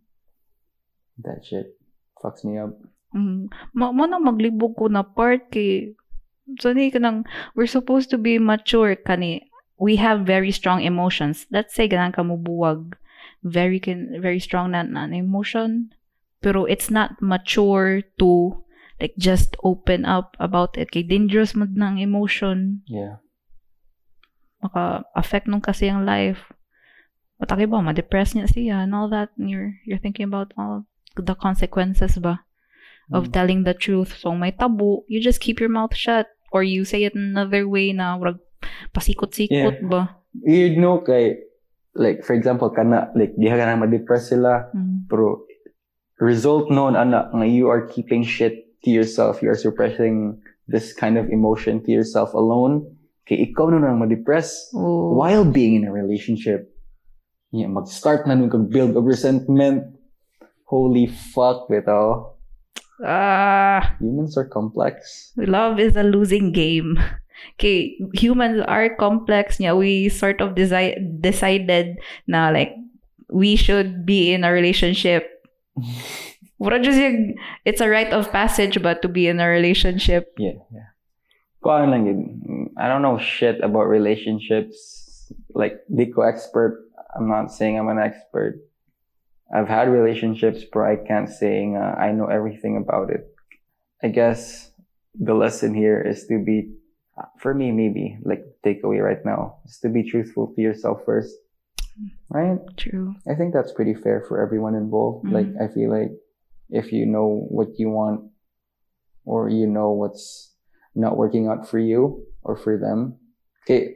That 1.23 1.45
shit 1.45 1.77
fucks 2.21 2.45
me 2.45 2.59
up. 2.59 2.77
Mm. 3.15 3.49
Ma 3.73 3.93
mo 3.93 4.05
nang 4.05 4.25
maglibog 4.25 4.77
ko 4.77 4.93
na 4.93 5.03
part 5.07 5.49
kay 5.49 5.97
so 6.61 6.73
ni 6.73 6.93
kanang 6.93 7.25
we're 7.55 7.71
supposed 7.71 8.13
to 8.13 8.19
be 8.19 8.37
mature 8.37 8.97
kani. 8.97 9.49
We 9.77 10.01
have 10.01 10.25
very 10.25 10.53
strong 10.53 10.81
emotions. 10.81 11.45
Let's 11.53 11.77
say 11.77 11.89
ganang 11.89 12.17
ka 12.17 12.25
mo 12.25 12.37
buwag 12.37 12.97
very 13.45 13.79
can 13.79 14.21
very 14.21 14.41
strong 14.41 14.73
na, 14.73 14.85
na 14.85 15.09
emotion. 15.13 15.93
Pero 16.41 16.65
it's 16.65 16.93
not 16.93 17.21
mature 17.21 18.05
to 18.21 18.61
like 19.01 19.17
just 19.17 19.57
open 19.65 20.05
up 20.05 20.37
about 20.41 20.77
it. 20.77 20.93
Kay 20.93 21.05
dangerous 21.05 21.57
man 21.57 21.77
ng 21.77 22.01
emotion. 22.01 22.85
Yeah. 22.89 23.25
maka 24.67 25.07
affect 25.15 25.47
nung 25.47 25.63
kasi 25.63 25.87
ang 25.87 26.03
life. 26.03 26.51
Mataki 27.39 27.69
ba, 27.69 27.85
ma-depress 27.85 28.33
niya 28.33 28.49
siya 28.49 28.77
and 28.83 28.97
all 28.97 29.07
that, 29.13 29.31
and 29.37 29.47
you're, 29.53 29.77
you're 29.85 30.01
thinking 30.01 30.27
about 30.27 30.51
all 30.57 30.89
the 31.21 31.35
consequences 31.35 32.19
ba 32.21 32.45
of 33.15 33.31
Mm. 33.31 33.33
telling 33.33 33.61
the 33.63 33.75
truth. 33.75 34.13
So, 34.19 34.35
may 34.35 34.51
tabu, 34.51 35.07
you 35.07 35.23
just 35.23 35.39
keep 35.39 35.63
your 35.63 35.71
mouth 35.71 35.95
shut 35.95 36.27
or 36.51 36.67
you 36.67 36.83
say 36.85 37.07
it 37.07 37.15
another 37.15 37.69
way 37.71 37.95
na 37.95 38.19
wag 38.19 38.43
pasikot-sikot 38.91 39.87
ba. 39.87 40.19
You 40.43 40.77
know 40.77 41.01
kay 41.01 41.41
like 41.97 42.21
for 42.27 42.35
example 42.37 42.69
kana 42.69 43.09
like 43.17 43.33
diha 43.41 43.57
ka 43.57 43.65
na 43.65 43.81
ma-depress 43.81 44.29
sila 44.35 44.69
Mm. 44.77 45.09
pero 45.09 45.47
result 46.21 46.69
noon 46.69 46.93
ana 46.93 47.33
nga 47.33 47.47
you 47.49 47.69
are 47.73 47.89
keeping 47.89 48.21
shit 48.21 48.69
to 48.85 48.93
yourself 48.93 49.41
you 49.41 49.49
are 49.49 49.57
suppressing 49.57 50.37
this 50.69 50.93
kind 50.93 51.17
of 51.17 51.29
emotion 51.33 51.81
to 51.81 51.89
yourself 51.93 52.37
alone 52.37 52.85
kay 53.25 53.49
ikaw 53.49 53.73
na 53.73 53.81
nang 53.81 53.97
ma-depress 53.97 54.69
Oh. 54.77 55.17
while 55.17 55.45
being 55.49 55.73
in 55.79 55.89
a 55.89 55.93
relationship 55.93 56.69
yeah, 57.55 57.69
mag-start 57.71 58.29
na 58.29 58.37
nung 58.37 58.53
kag-build 58.53 58.93
of 58.93 59.09
resentment 59.09 59.96
holy 60.67 61.07
fuck 61.07 61.69
bitaw 61.71 62.33
Ah, 63.05 63.93
humans 64.01 64.41
are 64.41 64.49
complex 64.49 65.33
love 65.37 65.77
is 65.77 66.01
a 66.01 66.03
losing 66.03 66.49
game. 66.49 66.97
Okay, 67.61 68.01
humans 68.17 68.65
are 68.65 68.89
complex 68.97 69.61
niya. 69.61 69.77
We 69.77 70.09
sort 70.09 70.41
of 70.41 70.57
desi- 70.57 70.97
decided 71.21 72.01
na 72.25 72.49
like 72.49 72.73
we 73.29 73.53
should 73.53 74.09
be 74.09 74.33
in 74.33 74.49
a 74.49 74.53
relationship 74.53 75.29
it's 76.59 77.81
a 77.81 77.89
rite 77.89 78.13
of 78.13 78.33
passage 78.33 78.81
but 78.83 79.03
to 79.03 79.09
be 79.09 79.29
in 79.29 79.41
a 79.41 79.49
relationship. 79.49 80.33
Yeah, 80.39 80.65
yeah. 80.73 80.97
Kuan 81.63 81.91
lang 81.91 82.07
yun. 82.07 82.71
I 82.79 82.89
don't 82.89 83.03
know 83.03 83.19
shit 83.19 83.61
about 83.61 83.89
relationships. 83.89 85.33
Like, 85.53 85.83
di 85.93 86.13
expert. 86.23 86.87
I'm 87.17 87.29
not 87.29 87.51
saying 87.53 87.79
I'm 87.79 87.89
an 87.89 87.99
expert. 87.99 88.61
I've 89.53 89.69
had 89.69 89.89
relationships, 89.89 90.65
but 90.73 90.81
I 90.81 90.97
can't 90.97 91.29
say 91.29 91.75
uh, 91.75 91.79
I 91.79 92.13
know 92.13 92.27
everything 92.27 92.77
about 92.77 93.11
it. 93.11 93.27
I 94.03 94.09
guess 94.09 94.71
the 95.15 95.35
lesson 95.35 95.75
here 95.75 96.01
is 96.01 96.27
to 96.27 96.43
be, 96.45 96.75
for 97.39 97.55
me, 97.55 97.73
maybe, 97.73 98.19
like, 98.25 98.45
takeaway 98.65 99.03
right 99.03 99.25
now, 99.25 99.59
is 99.65 99.79
to 99.81 99.89
be 99.89 100.09
truthful 100.09 100.53
to 100.55 100.61
yourself 100.61 101.01
first. 101.07 101.35
Right? 102.29 102.59
True. 102.77 103.15
I 103.27 103.35
think 103.35 103.55
that's 103.55 103.73
pretty 103.73 103.95
fair 103.95 104.25
for 104.29 104.43
everyone 104.43 104.75
involved. 104.75 105.25
Mhm. 105.25 105.33
Like, 105.33 105.49
I 105.63 105.73
feel 105.73 105.91
like 105.91 106.13
if 106.69 106.93
you 106.93 107.07
know 107.07 107.47
what 107.49 107.79
you 107.79 107.89
want 107.89 108.31
or 109.25 109.49
you 109.49 109.67
know 109.67 109.93
what's 109.93 110.55
not 110.95 111.17
working 111.17 111.47
out 111.47 111.69
for 111.69 111.79
you 111.79 112.27
or 112.43 112.57
for 112.57 112.77
them, 112.77 113.17
okay, 113.63 113.95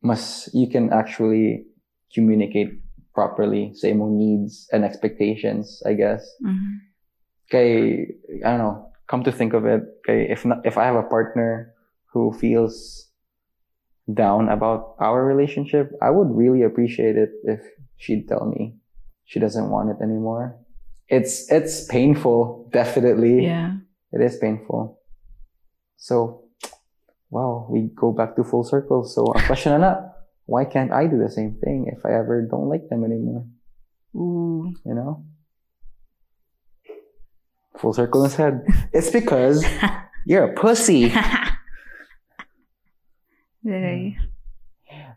must, 0.00 0.54
you 0.54 0.68
can 0.68 0.92
actually 0.92 1.66
communicate 2.14 2.80
properly 3.14 3.72
sa 3.74 3.88
imong 3.88 4.16
needs 4.16 4.68
and 4.72 4.84
expectations, 4.84 5.82
I 5.84 5.94
guess. 5.94 6.24
Mhm. 6.40 6.80
Okay, 7.48 8.08
I 8.40 8.56
don't 8.56 8.64
know. 8.64 8.88
Come 9.08 9.22
to 9.24 9.32
think 9.32 9.52
of 9.52 9.68
it, 9.68 9.84
okay, 10.02 10.30
if 10.32 10.44
not, 10.48 10.64
if 10.64 10.80
I 10.80 10.88
have 10.88 10.96
a 10.96 11.04
partner 11.04 11.76
who 12.16 12.32
feels 12.32 13.08
down 14.08 14.48
about 14.48 14.96
our 14.98 15.24
relationship, 15.24 15.92
I 16.00 16.10
would 16.10 16.32
really 16.32 16.62
appreciate 16.62 17.16
it 17.16 17.30
if 17.44 17.60
she'd 17.96 18.28
tell 18.28 18.48
me 18.48 18.80
she 19.24 19.38
doesn't 19.38 19.68
want 19.68 19.90
it 19.90 20.00
anymore. 20.00 20.56
It's 21.08 21.50
it's 21.52 21.84
painful, 21.86 22.68
definitely. 22.72 23.44
Yeah. 23.44 23.84
It 24.12 24.20
is 24.20 24.36
painful. 24.36 25.00
So, 25.96 26.48
wow, 27.30 27.68
we 27.68 27.88
go 27.94 28.12
back 28.12 28.36
to 28.36 28.44
full 28.44 28.64
circle. 28.64 29.04
So, 29.04 29.32
ang 29.32 29.44
question 29.44 29.76
na, 29.80 30.11
why 30.46 30.64
can't 30.64 30.92
I 30.92 31.06
do 31.06 31.18
the 31.18 31.30
same 31.30 31.58
thing 31.62 31.86
if 31.88 32.04
I 32.04 32.14
ever 32.14 32.42
don't 32.42 32.68
like 32.68 32.88
them 32.88 33.04
anymore? 33.04 33.46
Ooh. 34.14 34.74
You 34.84 34.94
know? 34.94 35.24
Full 37.78 37.92
circle 37.92 38.24
is 38.24 38.34
head. 38.36 38.62
It's 38.92 39.10
because 39.10 39.64
you're 40.26 40.44
a 40.44 40.54
pussy. 40.54 41.12
Yay. 43.62 44.16
Mm. 44.18 44.32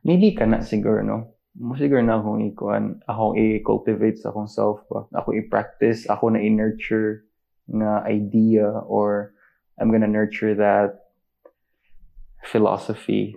Maybe 0.06 0.38
ka 0.38 0.46
na 0.46 0.62
siguro, 0.62 1.02
no? 1.04 1.34
Mo 1.58 1.74
siguro 1.74 2.04
na 2.06 2.22
akong 2.22 2.46
ikuan, 2.46 3.02
akong 3.10 3.36
i-cultivate 3.40 4.22
sa 4.22 4.30
akong 4.30 4.48
self 4.48 4.86
ba? 4.86 5.10
Ako 5.18 5.34
i-practice, 5.34 6.06
ako 6.06 6.30
na 6.36 6.40
i-nurture 6.40 7.26
nga 7.66 8.06
idea 8.06 8.70
or 8.86 9.34
I'm 9.82 9.90
gonna 9.90 10.08
nurture 10.08 10.54
that 10.56 11.10
philosophy 12.46 13.36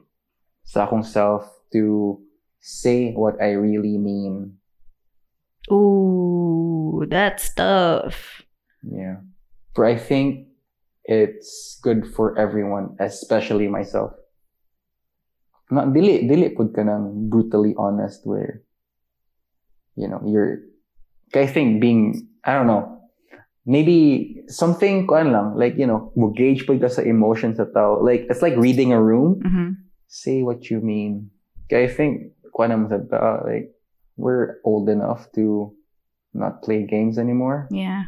sa 0.63 0.85
akong 0.85 1.03
self 1.03 1.58
to 1.73 2.21
say 2.61 3.13
what 3.13 3.41
I 3.41 3.53
really 3.53 3.99
mean. 3.99 4.59
Ooh, 5.71 7.05
that's 7.09 7.53
tough. 7.55 8.43
Yeah. 8.83 9.21
But 9.75 9.87
I 9.87 9.97
think 9.97 10.49
it's 11.05 11.79
good 11.83 12.07
for 12.07 12.39
everyone, 12.39 12.97
especially 13.01 13.69
myself. 13.69 14.13
Na, 15.71 15.85
dili, 15.85 16.25
dili 16.25 16.57
pud 16.57 16.73
ka 16.73 16.83
nang 16.83 17.29
brutally 17.29 17.75
honest 17.77 18.25
where, 18.25 18.65
you 19.97 20.09
know, 20.09 20.21
you're, 20.25 20.65
I 21.35 21.47
think 21.47 21.81
being, 21.81 22.29
I 22.45 22.57
don't 22.57 22.67
know, 22.67 23.05
maybe 23.67 24.41
something, 24.49 25.07
kuan 25.07 25.33
lang, 25.33 25.55
like, 25.57 25.77
you 25.77 25.87
know, 25.87 26.11
mo 26.17 26.33
gauge 26.33 26.65
pud 26.67 26.81
ka 26.81 26.89
sa 26.89 27.03
emotions 27.05 27.61
sa 27.61 27.69
tao. 27.69 28.01
Like, 28.01 28.25
it's 28.33 28.41
like 28.41 28.57
reading 28.57 28.97
a 28.97 29.03
room. 29.03 29.45
Mhm. 29.45 29.77
Say 30.09 30.41
what 30.41 30.73
you 30.73 30.81
mean. 30.81 31.29
I 31.73 31.89
think, 31.89 32.33
naman 32.57 32.89
sa 32.91 32.99
tao, 32.99 33.45
like, 33.47 33.71
we're 34.19 34.59
old 34.65 34.89
enough 34.89 35.31
to 35.39 35.73
not 36.35 36.63
play 36.63 36.85
games 36.85 37.19
anymore. 37.19 37.69
Yeah. 37.71 38.05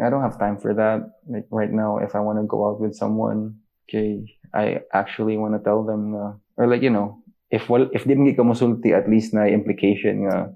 I 0.00 0.10
don't 0.10 0.22
have 0.22 0.38
time 0.38 0.58
for 0.58 0.74
that. 0.74 1.20
Like 1.28 1.46
right 1.50 1.70
now, 1.70 1.98
if 1.98 2.16
I 2.16 2.20
want 2.20 2.40
to 2.40 2.46
go 2.48 2.66
out 2.66 2.80
with 2.80 2.96
someone, 2.96 3.60
okay, 3.86 4.24
I 4.52 4.80
actually 4.92 5.36
want 5.36 5.54
to 5.54 5.62
tell 5.62 5.84
them, 5.84 6.16
uh, 6.16 6.32
or 6.56 6.66
like 6.66 6.82
you 6.82 6.90
know, 6.90 7.22
if 7.50 7.68
well, 7.68 7.88
if 7.92 8.04
di 8.08 8.16
mo 8.16 8.32
ka 8.32 8.42
musulti, 8.42 8.96
at 8.96 9.08
least 9.08 9.34
na 9.36 9.44
implication 9.44 10.24
nga 10.26 10.50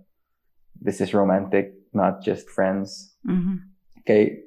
this 0.80 1.00
is 1.00 1.12
romantic, 1.12 1.76
not 1.92 2.24
just 2.24 2.48
friends. 2.48 3.12
Mhm. 3.28 3.60
Okay, 4.00 4.40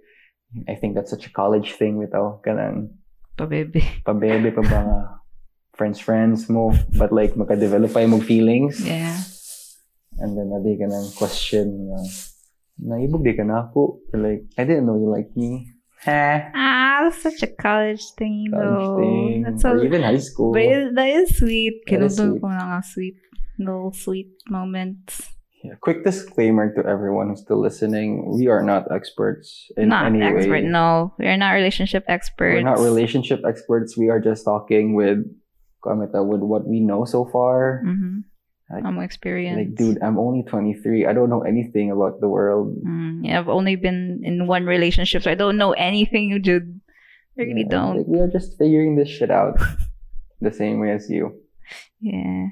I 0.68 0.74
think 0.74 0.98
that's 0.98 1.14
such 1.14 1.30
a 1.30 1.34
college 1.34 1.78
thing 1.78 2.02
with 2.02 2.18
all 2.18 2.42
kanang 2.42 2.98
Pa 3.38 3.46
baby. 3.46 3.86
pabebe 4.04 4.50
pa 4.52 4.66
ba 4.66 4.82
friends 5.80 6.04
friends 6.04 6.52
mo, 6.52 6.76
but 7.00 7.16
like 7.16 7.40
maka-develop 7.40 7.96
pa 7.96 8.04
yung 8.04 8.20
feelings, 8.20 8.84
Yeah. 8.84 9.16
and 10.20 10.36
then 10.36 10.52
adi 10.52 10.76
ka 10.76 10.92
ng 10.92 11.16
question 11.16 11.88
nga 11.88 12.00
naibog 12.84 13.24
di 13.24 13.32
ka 13.32 13.48
na 13.48 13.72
ako. 13.72 14.04
Like, 14.12 14.44
I 14.60 14.68
didn't 14.68 14.84
know 14.88 15.00
you 15.00 15.08
like 15.08 15.32
me. 15.40 15.72
Ha? 16.04 16.52
Ah, 16.56 17.08
that's 17.08 17.20
such 17.20 17.44
a 17.44 17.52
college 17.52 18.04
thing 18.16 18.48
college 18.52 18.60
though. 18.88 19.00
thing, 19.00 19.44
That's 19.44 19.64
so 19.64 19.76
or 19.76 19.84
even 19.84 20.00
high 20.04 20.20
school. 20.20 20.52
But 20.56 20.64
it, 20.64 20.96
that 20.96 21.12
is 21.12 21.36
sweet. 21.36 21.84
That 21.88 22.04
is 22.08 22.16
sweet. 22.16 22.40
ko 22.40 22.48
na 22.48 22.76
nga 22.76 22.82
sweet. 22.84 23.16
Little 23.60 23.92
sweet 23.92 24.32
moments. 24.48 25.28
Yeah, 25.60 25.76
quick 25.84 26.08
disclaimer 26.08 26.72
to 26.72 26.88
everyone 26.88 27.28
who's 27.36 27.44
still 27.44 27.60
listening: 27.60 28.32
we 28.32 28.48
are 28.48 28.64
not 28.64 28.88
experts 28.96 29.68
in 29.76 29.92
not 29.92 30.08
any 30.08 30.24
expert. 30.24 30.64
way. 30.64 30.64
No, 30.64 31.12
we're 31.20 31.36
not 31.36 31.52
relationship 31.52 32.08
experts. 32.08 32.56
We're 32.56 32.64
not 32.64 32.80
relationship 32.80 33.44
experts. 33.44 34.00
We 34.00 34.08
are 34.08 34.24
just 34.24 34.48
talking 34.48 34.96
with, 34.96 35.20
with 35.86 36.42
what 36.42 36.68
we 36.68 36.80
know 36.80 37.06
so 37.06 37.26
far. 37.26 37.84
Mm-hmm. 37.86 38.20
Like- 38.72 38.86
I'm 38.86 39.00
experienced. 39.00 39.58
Like, 39.58 39.76
dude, 39.76 40.02
I'm 40.04 40.20
only 40.20 40.44
23. 40.44 41.06
I 41.06 41.14
don't 41.14 41.30
know 41.30 41.42
anything 41.42 41.92
about 41.92 42.22
the 42.22 42.30
world. 42.30 42.76
Mm, 42.86 43.26
yeah, 43.26 43.40
I've 43.40 43.50
only 43.50 43.76
been 43.76 44.22
in 44.24 44.46
one 44.46 44.66
relationship, 44.66 45.24
so 45.24 45.32
I 45.32 45.36
don't 45.36 45.58
know 45.58 45.72
anything, 45.74 46.40
dude. 46.42 46.80
I 47.38 47.44
really 47.44 47.62
Yeah, 47.62 47.72
don't. 47.72 47.98
Like, 47.98 48.08
we 48.08 48.20
are 48.20 48.28
just 48.28 48.58
figuring 48.58 48.96
this 48.96 49.10
shit 49.10 49.32
out 49.32 49.58
the 50.42 50.52
same 50.52 50.80
way 50.80 50.92
as 50.92 51.10
you. 51.10 51.34
Yeah. 52.00 52.48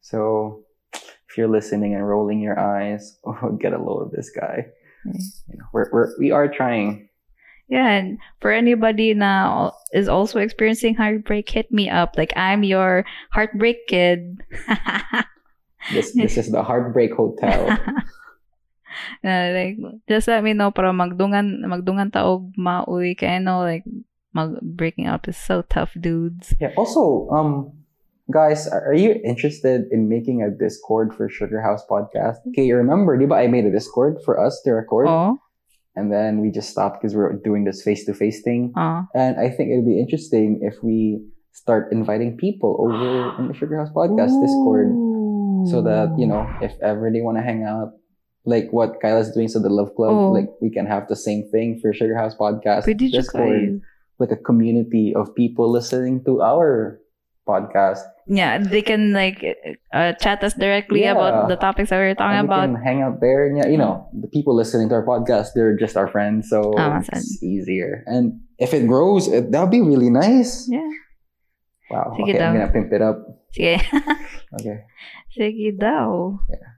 So, 0.00 0.64
if 0.94 1.36
you're 1.36 1.48
listening 1.48 1.94
and 1.94 2.06
rolling 2.06 2.40
your 2.40 2.58
eyes, 2.58 3.18
oh, 3.24 3.52
get 3.60 3.72
a 3.72 3.78
load 3.78 4.02
of 4.06 4.10
this 4.12 4.30
guy. 4.30 4.66
Yeah. 5.04 5.12
You 5.48 5.58
know, 5.58 5.64
we're, 5.72 5.90
we're 5.92 6.08
we 6.18 6.30
are 6.30 6.48
trying. 6.48 7.08
Yeah, 7.72 7.88
and 7.88 8.20
for 8.44 8.52
anybody 8.52 9.16
now 9.16 9.72
is 9.96 10.04
also 10.04 10.44
experiencing 10.44 10.92
heartbreak, 10.92 11.48
hit 11.48 11.72
me 11.72 11.88
up. 11.88 12.20
Like 12.20 12.36
I'm 12.36 12.68
your 12.68 13.08
heartbreak 13.32 13.88
kid. 13.88 14.44
This 15.90 16.14
this 16.14 16.38
is 16.38 16.52
the 16.52 16.62
heartbreak 16.62 17.10
hotel. 17.10 17.66
Na, 19.24 19.50
like, 19.50 19.82
just 20.06 20.28
let 20.30 20.44
me 20.44 20.54
know 20.54 20.70
para 20.70 20.94
magdungan, 20.94 21.66
magdungan 21.66 22.12
taog 22.12 22.54
mauwi. 22.54 23.18
Kaya 23.18 23.32
I 23.32 23.42
know, 23.42 23.66
like, 23.66 23.82
mag 24.30 24.62
breaking 24.62 25.10
up 25.10 25.26
is 25.26 25.34
so 25.34 25.66
tough, 25.66 25.90
dudes. 25.98 26.54
Yeah. 26.62 26.70
Also, 26.78 27.26
um, 27.34 27.74
guys, 28.30 28.70
are 28.70 28.94
you 28.94 29.18
interested 29.26 29.90
in 29.90 30.06
making 30.06 30.46
a 30.46 30.54
Discord 30.54 31.10
for 31.18 31.26
Sugar 31.26 31.58
House 31.58 31.82
Podcast? 31.90 32.46
Okay, 32.54 32.62
you 32.62 32.78
remember, 32.78 33.18
di 33.18 33.26
ba 33.26 33.42
I 33.42 33.50
made 33.50 33.66
a 33.66 33.74
Discord 33.74 34.22
for 34.22 34.38
us 34.38 34.62
to 34.62 34.70
record, 34.70 35.10
Oh, 35.10 35.41
and 35.96 36.12
then 36.12 36.40
we 36.40 36.50
just 36.50 36.70
stopped 36.70 37.00
because 37.00 37.14
we 37.14 37.20
were 37.20 37.38
doing 37.44 37.64
this 37.64 37.82
face 37.82 38.04
to 38.06 38.14
face 38.14 38.42
thing. 38.42 38.72
oh. 38.76 39.04
And 39.14 39.38
I 39.38 39.48
think 39.50 39.70
it'd 39.70 39.86
be 39.86 40.00
interesting 40.00 40.60
if 40.62 40.82
we 40.82 41.20
start 41.52 41.92
inviting 41.92 42.36
people 42.36 42.76
over 42.80 43.36
in 43.38 43.48
the 43.48 43.54
Sugar 43.54 43.76
House 43.78 43.90
Podcast 43.94 44.32
Discord, 44.40 44.88
so 45.70 45.82
that 45.82 46.14
you 46.18 46.26
know, 46.26 46.48
if 46.60 46.72
ever 46.82 47.10
they 47.12 47.20
want 47.20 47.36
to 47.38 47.42
hang 47.42 47.64
out. 47.64 47.92
Like 48.44 48.72
what 48.72 48.98
Kyla's 49.00 49.30
doing, 49.30 49.46
so 49.46 49.60
the 49.62 49.70
Love 49.70 49.94
Club, 49.94 50.10
Oh. 50.10 50.32
like 50.32 50.48
we 50.60 50.68
can 50.68 50.84
have 50.84 51.06
the 51.06 51.14
same 51.14 51.46
thing 51.54 51.78
for 51.80 51.94
Sugar 51.94 52.16
House 52.18 52.34
Podcast 52.34 52.90
Discord, 52.98 53.80
like 54.18 54.32
a 54.32 54.36
community 54.36 55.14
of 55.14 55.32
people 55.36 55.70
listening 55.70 56.24
to 56.24 56.42
our 56.42 56.98
podcast. 57.46 58.00
Yeah, 58.26 58.58
they 58.58 58.82
can 58.82 59.12
like 59.12 59.42
uh, 59.92 60.12
chat 60.22 60.42
us 60.44 60.54
directly 60.54 61.02
Yeah. 61.02 61.12
about 61.18 61.48
the 61.48 61.56
topics 61.56 61.90
that 61.90 61.98
we 61.98 62.06
are 62.10 62.14
talking 62.14 62.38
and 62.38 62.46
about. 62.46 62.66
can 62.70 62.78
hang 62.78 63.02
out 63.02 63.20
there. 63.20 63.46
And 63.46 63.58
yeah, 63.58 63.66
you 63.66 63.76
know, 63.78 64.06
the 64.14 64.28
people 64.28 64.54
listening 64.54 64.88
to 64.90 64.94
our 64.94 65.06
podcast, 65.06 65.54
they're 65.54 65.76
just 65.76 65.96
our 65.96 66.06
friends, 66.06 66.48
so 66.48 66.72
Ah, 66.78 67.02
it's 67.02 67.42
easier. 67.42 68.04
And 68.06 68.40
if 68.58 68.72
it 68.74 68.86
grows, 68.86 69.26
it, 69.26 69.50
that'll 69.50 69.66
be 69.72 69.82
really 69.82 70.10
nice. 70.10 70.68
Yeah. 70.70 70.86
Wow. 71.90 72.14
Sige 72.16 72.32
okay, 72.34 72.40
I'm 72.40 72.54
gonna 72.56 72.72
pimp 72.72 72.92
it 72.92 73.02
up. 73.02 73.18
Sige. 73.52 73.82
Okay. 74.60 74.84
Sige 75.32 75.72
daw. 75.80 76.38
Yeah. 76.48 76.68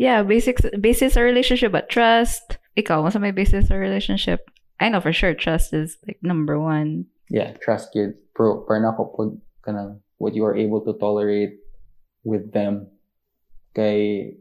Yeah, 0.00 0.18
basics 0.24 0.62
basis 0.80 1.14
sa 1.14 1.20
relationship 1.20 1.72
but 1.76 1.90
trust. 1.92 2.56
Ikaw, 2.78 3.04
sa 3.12 3.18
may 3.20 3.34
basis 3.36 3.68
sa 3.68 3.76
relationship? 3.76 4.48
I 4.80 4.88
know 4.88 5.02
for 5.04 5.12
sure 5.12 5.34
trust 5.36 5.74
is 5.76 5.98
like 6.08 6.22
number 6.24 6.56
one. 6.56 7.04
Yeah, 7.28 7.52
trust 7.60 7.92
kids. 7.92 8.16
Pro, 8.32 8.64
na 8.80 8.96
ko 8.96 9.12
po 9.12 9.36
kanang 9.66 10.00
what 10.18 10.34
you 10.34 10.44
are 10.44 10.56
able 10.56 10.80
to 10.84 10.92
tolerate 10.98 11.60
with 12.24 12.52
them. 12.52 12.88
Kay, 13.74 14.36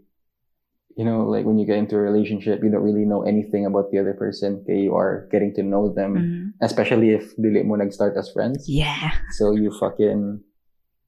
you 0.97 1.05
know, 1.05 1.23
like 1.29 1.45
when 1.45 1.57
you 1.57 1.65
get 1.65 1.77
into 1.77 1.95
a 1.95 2.03
relationship, 2.03 2.59
you 2.63 2.69
don't 2.69 2.83
really 2.83 3.05
know 3.05 3.23
anything 3.23 3.65
about 3.65 3.91
the 3.91 3.99
other 3.99 4.13
person. 4.13 4.63
Kay 4.67 4.89
you 4.89 4.95
are 4.95 5.29
getting 5.31 5.53
to 5.55 5.63
know 5.63 5.87
them. 5.87 6.11
Mhm. 6.15 6.43
Especially 6.59 7.15
if 7.15 7.31
dili 7.39 7.63
mo 7.63 7.75
nag-start 7.75 8.17
as 8.17 8.27
friends. 8.31 8.67
Yeah. 8.67 9.15
So 9.37 9.55
you 9.55 9.71
fucking 9.79 10.43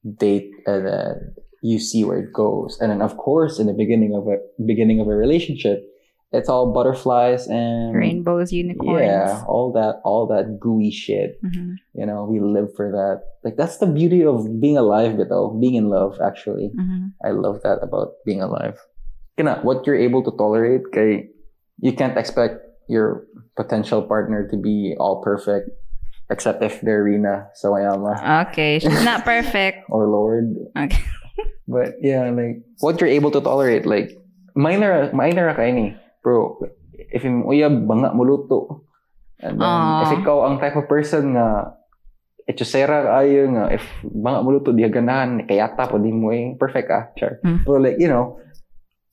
date 0.02 0.50
and 0.66 0.86
then 0.88 1.34
you 1.60 1.78
see 1.78 2.02
where 2.02 2.18
it 2.18 2.32
goes. 2.32 2.80
And 2.80 2.90
then 2.90 3.02
of 3.02 3.16
course 3.20 3.60
in 3.60 3.68
the 3.68 3.76
beginning 3.76 4.16
of 4.16 4.26
a 4.26 4.40
beginning 4.64 4.98
of 4.98 5.06
a 5.06 5.14
relationship, 5.14 5.84
it's 6.32 6.48
all 6.48 6.72
butterflies 6.72 7.46
and 7.46 7.92
Rainbows, 7.94 8.52
unicorns. 8.52 9.04
yeah, 9.04 9.44
all 9.46 9.70
that 9.76 10.00
all 10.04 10.26
that 10.32 10.58
gooey 10.58 10.90
shit. 10.90 11.36
Mhm. 11.44 11.76
You 11.94 12.06
know, 12.08 12.24
we 12.24 12.40
live 12.40 12.72
for 12.74 12.88
that. 12.90 13.20
Like 13.44 13.56
that's 13.60 13.78
the 13.78 13.86
beauty 13.86 14.24
of 14.24 14.48
being 14.60 14.76
alive, 14.80 15.20
though. 15.28 15.52
Being 15.60 15.74
in 15.76 15.88
love, 15.92 16.16
actually. 16.24 16.72
Mhm. 16.72 17.12
I 17.24 17.30
love 17.36 17.60
that 17.62 17.84
about 17.84 18.16
being 18.24 18.40
alive. 18.40 18.80
Kana, 19.36 19.60
what 19.62 19.86
you're 19.86 19.98
able 20.00 20.24
to 20.24 20.32
tolerate, 20.36 20.88
kay, 20.92 21.28
you 21.80 21.92
can't 21.92 22.16
expect 22.16 22.60
your 22.88 23.24
potential 23.56 24.00
partner 24.02 24.48
to 24.48 24.56
be 24.56 24.96
all 25.00 25.20
perfect, 25.24 25.70
except 26.30 26.62
if 26.62 26.80
they're 26.80 27.04
Rina 27.04 27.48
Sawayama 27.56 28.48
Okay, 28.48 28.78
she's 28.80 29.04
not 29.04 29.24
perfect. 29.28 29.84
or 29.88 30.08
Lorde. 30.08 30.56
Okay. 30.76 31.00
But 31.68 31.96
yeah, 32.04 32.28
like 32.28 32.60
what 32.84 33.00
you're 33.00 33.08
able 33.08 33.30
to 33.32 33.40
tolerate, 33.40 33.86
like 33.86 34.12
minor, 34.54 35.08
minor 35.16 35.48
ka 35.56 35.62
ini, 35.64 35.96
bro. 36.22 36.62
If 36.94 37.26
yung 37.26 37.44
uyab 37.44 37.84
banga 37.84 38.14
muluto, 38.14 38.86
and 39.42 39.58
then 39.58 39.66
Aw. 39.66 40.06
if 40.06 40.10
ikaw 40.22 40.46
ang 40.46 40.62
type 40.62 40.78
of 40.78 40.86
person 40.86 41.34
nga 41.34 41.76
etusera 42.46 43.06
kaayo 43.06 43.50
nga 43.54 43.64
if 43.74 43.82
banga 44.02 44.42
muluto 44.42 44.74
di 44.74 44.86
ganahan 44.86 45.46
kayata 45.46 45.90
po 45.90 45.98
di 45.98 46.10
mo 46.14 46.30
eh 46.30 46.54
perfect 46.58 46.88
ah, 46.90 47.04
sure. 47.18 47.42
Hmm. 47.42 47.62
So 47.66 47.78
like 47.78 47.98
you 47.98 48.08
know, 48.08 48.38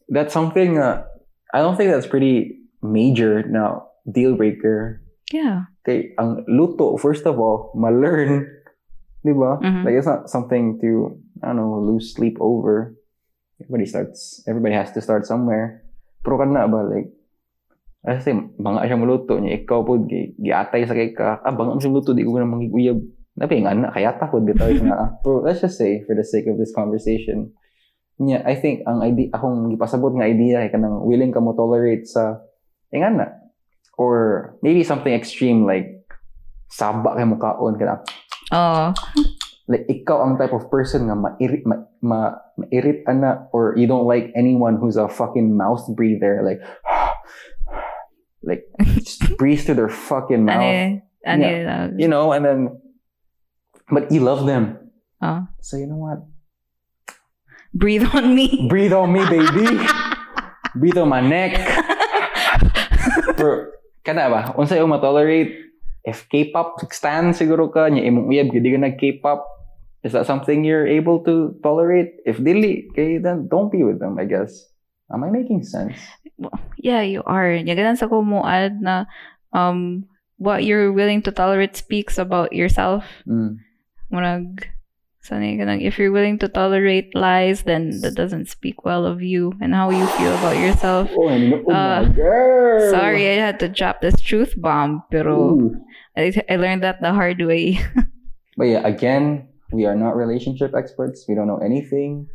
that's 0.10 0.34
something. 0.34 0.78
Uh, 0.78 1.06
I 1.50 1.66
don't 1.66 1.76
think 1.76 1.90
that's 1.90 2.10
pretty 2.10 2.62
major 2.82 3.42
now 3.46 3.90
deal 4.06 4.38
breaker. 4.38 5.02
Yeah. 5.34 5.70
Kay 5.86 6.14
ang 6.18 6.46
luto 6.50 6.98
first 6.98 7.26
of 7.26 7.38
all, 7.38 7.74
ma-learn, 7.78 8.46
di 9.26 9.34
ba? 9.34 9.62
Mhm. 9.62 9.86
Like 9.86 9.98
it's 9.98 10.10
not 10.10 10.30
something 10.30 10.78
to 10.82 11.18
I 11.42 11.54
don't 11.54 11.58
know 11.58 11.82
lose 11.82 12.14
sleep 12.14 12.38
over. 12.42 12.94
Everybody 13.60 13.86
starts. 13.86 14.42
Everybody 14.48 14.74
has 14.74 14.92
to 14.94 15.02
start 15.02 15.26
somewhere. 15.28 15.84
Pero 16.20 16.36
kana 16.40 16.68
ba 16.68 16.84
like 16.84 17.10
I 18.00 18.20
say 18.24 18.32
banga 18.56 18.88
siya 18.88 18.96
maluto 18.96 19.36
niya 19.36 19.60
ikaw 19.60 19.84
po 19.84 20.00
gi 20.08 20.40
giatay 20.40 20.88
sa 20.88 20.96
kay 20.96 21.12
ka 21.12 21.44
ah 21.44 21.52
banga 21.52 21.76
mo 21.76 21.80
siya 21.84 21.92
maluto 21.92 22.16
di 22.16 22.24
ko 22.24 22.40
na 22.40 22.48
mangiguyab 22.48 22.96
nabi 23.36 23.60
nga 23.64 23.76
na 23.76 23.92
kaya 23.92 24.16
ta 24.16 24.32
pod 24.32 24.48
bitaw 24.48 24.72
na 24.84 25.20
pero 25.20 25.44
let's 25.44 25.60
just 25.60 25.76
say 25.76 26.04
for 26.08 26.16
the 26.16 26.24
sake 26.24 26.48
of 26.48 26.56
this 26.56 26.72
conversation 26.72 27.52
yeah 28.20 28.40
I 28.48 28.56
think 28.56 28.88
ang 28.88 29.04
idea 29.04 29.32
akong 29.36 29.72
gipasabot 29.76 30.16
nga 30.16 30.28
idea 30.28 30.64
kay 30.64 30.80
kanang 30.80 31.04
willing 31.04 31.36
ka 31.36 31.44
mo 31.44 31.52
tolerate 31.56 32.08
sa 32.08 32.40
eh 32.92 33.00
nga 33.04 33.12
na 33.12 33.28
or 34.00 34.56
maybe 34.64 34.84
something 34.88 35.12
extreme 35.12 35.68
like 35.68 36.04
saba 36.72 37.20
kay 37.20 37.28
mo 37.28 37.36
kaon 37.36 37.76
kana 37.76 38.00
Oh. 38.50 38.90
Like 39.70 39.86
ikaw 39.86 40.26
ang 40.26 40.42
type 40.42 40.52
of 40.52 40.66
person 40.74 41.06
nga 41.06 41.14
mairit 41.14 41.62
ma, 41.62 41.86
ma 42.02 42.20
mairit 42.58 43.06
ana 43.06 43.46
or 43.54 43.78
you 43.78 43.86
don't 43.86 44.10
like 44.10 44.34
anyone 44.34 44.82
who's 44.82 44.98
a 44.98 45.06
fucking 45.06 45.54
mouth 45.54 45.86
breather 45.94 46.42
like 46.42 46.58
like 48.50 48.66
just 49.06 49.22
breathe 49.38 49.62
through 49.62 49.78
their 49.78 49.94
fucking 49.94 50.42
mouth. 50.44 50.58
Ano, 50.58 51.06
ano 51.22 51.46
Yeah. 51.46 51.94
you 51.94 52.10
know 52.10 52.34
and 52.34 52.42
then 52.42 52.60
but 53.94 54.10
you 54.10 54.26
love 54.26 54.50
them. 54.50 54.90
Oh. 55.22 55.46
so 55.62 55.78
you 55.78 55.86
know 55.86 56.02
what? 56.02 56.26
Breathe 57.70 58.10
on 58.10 58.34
me. 58.34 58.66
breathe 58.66 58.92
on 58.98 59.14
me 59.14 59.22
baby. 59.30 59.70
Breathe 60.80 60.98
on 61.02 61.10
my 61.10 61.22
neck. 61.22 61.58
Bro 63.38 63.70
kana 64.02 64.34
ba? 64.34 64.42
Unsa 64.58 64.82
yung 64.82 64.90
ma-tolerate? 64.90 65.70
If 66.02 66.26
K-pop 66.32 66.82
stan 66.90 67.38
siguro 67.38 67.70
ka 67.70 67.86
nya 67.94 68.02
imong 68.02 68.26
uyab 68.34 68.50
gid 68.50 68.66
ka 68.66 68.80
nag 68.82 68.98
K-pop 68.98 69.59
is 70.04 70.14
that 70.14 70.26
something 70.26 70.64
you're 70.64 70.88
able 70.88 71.20
to 71.24 71.56
tolerate 71.64 72.20
if 72.26 72.38
dili 72.40 72.88
okay 72.92 73.18
then 73.18 73.48
don't 73.48 73.72
be 73.72 73.84
with 73.84 74.00
them 74.00 74.18
I 74.20 74.26
guess 74.26 74.72
am 75.12 75.24
I 75.24 75.30
making 75.30 75.64
sense 75.64 75.98
Yeah, 76.80 77.02
you 77.02 77.24
are. 77.28 77.52
Yan, 77.52 77.98
sa 78.00 78.08
ko 78.08 78.24
mo 78.24 78.48
add 78.48 78.80
na 78.80 79.06
um, 79.52 80.08
what 80.40 80.64
you're 80.64 80.92
willing 80.96 81.22
to 81.28 81.32
tolerate 81.32 81.76
speaks 81.76 82.18
about 82.18 82.56
yourself. 82.56 83.04
mm. 83.28 83.60
Murag, 84.08 84.64
if 85.30 86.00
you're 86.00 86.16
willing 86.16 86.40
to 86.40 86.48
tolerate 86.48 87.14
lies, 87.14 87.64
then 87.64 87.92
that 88.02 88.16
doesn't 88.16 88.48
speak 88.50 88.86
well 88.86 89.06
of 89.06 89.22
you 89.22 89.54
and 89.62 89.76
how 89.76 89.92
you 89.92 90.08
feel 90.18 90.34
about 90.40 90.58
yourself. 90.58 91.12
oh, 91.14 91.38
no, 91.38 91.62
oh 91.68 91.72
Uh, 91.72 92.04
girl 92.10 92.90
Sorry, 92.90 93.28
I 93.28 93.38
had 93.38 93.60
to 93.60 93.68
drop 93.68 94.02
this 94.02 94.18
truth 94.18 94.56
bomb, 94.58 95.04
pero 95.12 95.60
I, 96.18 96.34
I 96.50 96.56
learned 96.56 96.82
that 96.82 97.02
the 97.04 97.12
hard 97.14 97.44
way. 97.44 97.78
But 98.58 98.66
yeah, 98.66 98.84
again, 98.88 99.49
we 99.72 99.86
are 99.86 99.96
not 99.96 100.16
relationship 100.16 100.74
experts. 100.76 101.26
We 101.28 101.36
don't 101.36 101.48
know 101.48 101.58
anything. 101.64 102.28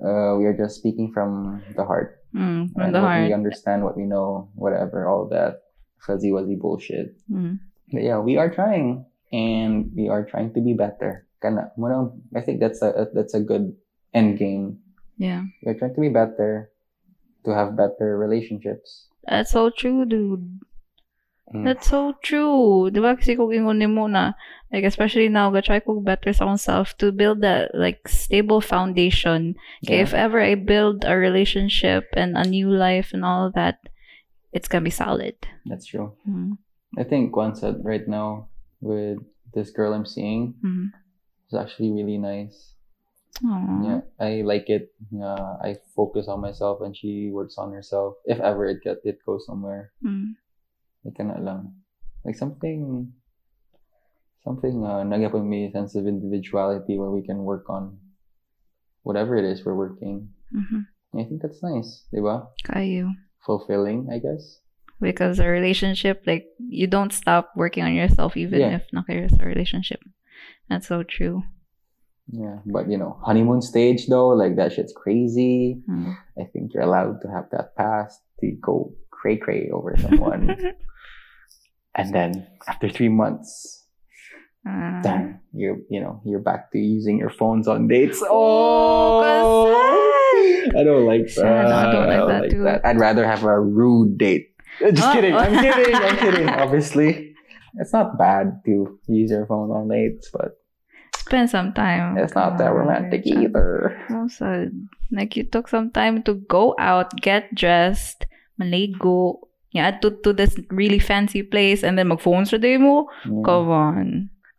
Uh, 0.00 0.36
we 0.38 0.46
are 0.46 0.56
just 0.56 0.76
speaking 0.76 1.12
from 1.12 1.62
the 1.76 1.84
heart. 1.84 2.18
Mm, 2.34 2.72
from 2.72 2.82
and 2.82 2.94
the 2.94 3.02
what 3.02 3.20
we 3.20 3.32
understand, 3.32 3.84
what 3.84 3.96
we 3.96 4.04
know, 4.04 4.48
whatever, 4.54 5.06
all 5.06 5.28
that 5.28 5.62
fuzzy 6.00 6.30
wuzzy 6.30 6.58
bullshit. 6.58 7.14
Mm. 7.30 7.60
But 7.92 8.02
yeah, 8.02 8.18
we 8.18 8.38
are 8.38 8.48
trying, 8.48 9.04
and 9.32 9.92
we 9.94 10.08
are 10.08 10.24
trying 10.24 10.54
to 10.54 10.60
be 10.60 10.72
better. 10.72 11.26
I 11.44 12.40
think 12.40 12.60
that's 12.60 12.80
a 12.82 13.08
that's 13.12 13.34
a 13.34 13.40
good 13.40 13.74
end 14.14 14.38
game. 14.38 14.78
Yeah. 15.18 15.44
We 15.62 15.72
are 15.72 15.78
trying 15.78 15.94
to 15.94 16.00
be 16.00 16.08
better, 16.08 16.70
to 17.44 17.54
have 17.54 17.76
better 17.76 18.16
relationships. 18.18 19.08
That's 19.26 19.52
so 19.52 19.70
true, 19.70 20.04
dude. 20.04 20.60
Mm. 21.50 21.64
That's 21.66 21.90
so 21.90 22.14
true. 22.22 22.88
Di 22.94 23.00
ba 23.02 23.16
kasi 23.18 23.34
kung 23.36 23.50
ingon 23.50 23.82
mo 23.92 24.06
na, 24.06 24.32
like 24.72 24.84
especially 24.86 25.28
now, 25.28 25.50
ga-try 25.50 25.80
ko 25.82 26.00
better 26.00 26.32
sa 26.32 26.48
self 26.56 26.96
to 27.02 27.10
build 27.12 27.42
that 27.42 27.74
like 27.74 28.06
stable 28.08 28.60
foundation. 28.62 29.58
Okay, 29.84 30.00
Yeah. 30.00 30.06
if 30.06 30.14
ever 30.14 30.40
I 30.40 30.54
build 30.54 31.04
a 31.04 31.18
relationship 31.18 32.08
and 32.16 32.38
a 32.38 32.46
new 32.48 32.70
life 32.70 33.10
and 33.12 33.20
all 33.26 33.46
of 33.50 33.52
that, 33.58 33.82
it's 34.52 34.68
gonna 34.68 34.86
be 34.86 34.94
solid. 34.94 35.36
That's 35.66 35.84
true. 35.84 36.14
Mm. 36.28 36.56
I 36.96 37.04
think 37.04 37.36
one 37.36 37.56
said 37.56 37.84
right 37.84 38.06
now 38.06 38.48
with 38.80 39.18
this 39.52 39.68
girl 39.72 39.92
I'm 39.92 40.06
seeing 40.08 40.54
Mm. 40.64 40.92
is 41.50 41.56
actually 41.58 41.92
really 41.92 42.16
nice. 42.16 42.72
Aw. 43.44 43.80
Yeah, 43.84 44.00
I 44.20 44.40
like 44.44 44.68
it. 44.68 44.92
Uh, 45.12 45.56
I 45.60 45.76
focus 45.96 46.28
on 46.28 46.40
myself 46.40 46.80
and 46.84 46.96
she 46.96 47.28
works 47.32 47.56
on 47.56 47.72
herself. 47.72 48.16
If 48.24 48.40
ever 48.40 48.68
it 48.72 48.80
get 48.84 49.00
it 49.04 49.20
goes 49.24 49.44
somewhere, 49.44 49.92
Mm. 50.04 50.36
Like 51.04 51.14
kana 51.16 51.40
lang. 51.40 51.74
Like 52.24 52.36
something, 52.36 53.12
something. 54.44 54.84
Uh, 54.84 55.02
nagapon 55.04 55.46
may 55.46 55.70
sense 55.72 55.94
of 55.94 56.06
individuality 56.06 56.98
where 56.98 57.10
we 57.10 57.22
can 57.22 57.42
work 57.44 57.68
on 57.68 57.98
whatever 59.02 59.36
it 59.36 59.44
is 59.44 59.64
we're 59.64 59.74
working. 59.74 60.30
Mhm. 60.54 60.86
I 61.18 61.24
think 61.24 61.42
that's 61.42 61.62
nice, 61.62 62.06
di 62.12 62.20
ba? 62.20 62.48
Kayo. 62.64 63.10
fulfilling, 63.42 64.06
I 64.06 64.18
guess. 64.22 64.62
because 65.02 65.42
a 65.42 65.48
relationship 65.50 66.22
like 66.30 66.46
you 66.62 66.86
don't 66.86 67.10
stop 67.10 67.50
working 67.58 67.82
on 67.82 67.90
yourself 67.90 68.36
even 68.38 68.62
Yeah. 68.62 68.78
if 68.78 68.86
nakayears 68.94 69.34
a 69.34 69.42
relationship 69.42 69.98
that's 70.70 70.86
so 70.86 71.02
true 71.02 71.42
Yeah, 72.30 72.62
but 72.62 72.86
you 72.86 72.94
know, 73.02 73.18
honeymoon 73.18 73.66
stage 73.66 74.06
though, 74.06 74.30
like 74.30 74.54
that 74.62 74.70
shit's 74.70 74.94
crazy. 74.94 75.82
Mm. 75.90 76.14
I 76.38 76.46
think 76.54 76.70
you're 76.70 76.86
allowed 76.86 77.18
to 77.26 77.28
have 77.34 77.50
that 77.50 77.74
past 77.74 78.22
to 78.38 78.46
go 78.62 78.94
cray 79.22 79.36
cray 79.38 79.70
over 79.70 79.94
someone, 80.02 80.50
and 81.94 82.08
then 82.12 82.46
after 82.66 82.90
three 82.90 83.08
months, 83.08 83.78
Uh, 84.62 85.02
then 85.02 85.42
you're 85.54 85.78
you 85.90 85.98
know 86.02 86.22
you're 86.26 86.42
back 86.42 86.70
to 86.70 86.78
using 86.78 87.18
your 87.18 87.30
phones 87.30 87.66
on 87.70 87.86
dates. 87.90 88.18
Oh, 88.22 89.70
I 90.78 90.82
don't 90.86 91.06
like 91.06 91.26
that. 91.34 91.42
Sad. 91.42 91.66
I 91.66 91.86
don't 91.92 92.06
like 92.10 92.26
that 92.30 92.42
too. 92.50 92.62
I'd 92.86 92.98
rather 92.98 93.26
have 93.26 93.42
a 93.42 93.58
rude 93.58 94.18
date. 94.18 94.54
Just 94.78 95.02
Oh. 95.02 95.12
kidding. 95.14 95.34
I'm 95.34 95.54
kidding. 95.58 95.94
I'm 95.94 96.16
kidding. 96.18 96.48
Obviously, 96.48 97.34
it's 97.82 97.92
not 97.92 98.18
bad 98.18 98.62
to 98.66 98.98
use 99.10 99.30
your 99.34 99.46
phone 99.50 99.70
on 99.74 99.90
dates, 99.90 100.30
but 100.32 100.62
spend 101.18 101.50
some 101.50 101.72
time 101.74 102.18
it's 102.18 102.34
not 102.34 102.58
that 102.58 102.70
romantic 102.74 103.26
either. 103.26 103.98
So 104.08 104.26
sad. 104.28 104.70
like 105.10 105.36
you 105.36 105.44
took 105.44 105.68
some 105.68 105.90
time 105.90 106.22
to 106.24 106.34
go 106.48 106.74
out 106.78 107.12
get 107.20 107.50
dressed 107.54 108.26
maligo 108.60 109.38
yeah 109.72 109.90
to, 110.00 110.10
to 110.22 110.32
this 110.32 110.56
really 110.70 110.98
fancy 110.98 111.42
place 111.42 111.82
and 111.82 111.96
then 111.98 112.08
mag-phone 112.08 112.44
sa 112.44 112.56
day 112.58 112.76
mo 112.76 113.06
Yeah. 113.24 113.42
Come 113.44 113.68
on. 113.70 114.08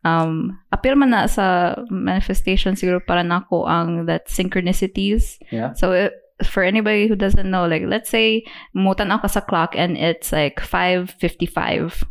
Um, 0.04 0.60
appeal 0.74 0.96
man 1.00 1.12
na 1.16 1.28
sa 1.32 1.80
manifestation 1.88 2.76
siguro 2.76 3.00
para 3.00 3.24
nako 3.24 3.64
ang 3.70 4.04
that 4.12 4.28
synchronicities. 4.28 5.40
Yeah. 5.48 5.72
So 5.80 5.96
it, 5.96 6.12
for 6.44 6.60
anybody 6.68 7.08
who 7.08 7.16
doesn't 7.16 7.48
know, 7.48 7.64
like 7.72 7.88
let's 7.88 8.12
say 8.12 8.44
mutan 8.76 9.16
ako 9.16 9.32
sa 9.32 9.40
clock 9.40 9.80
and 9.80 9.96
it's 9.96 10.36
like 10.36 10.60
5:55. 10.60 12.04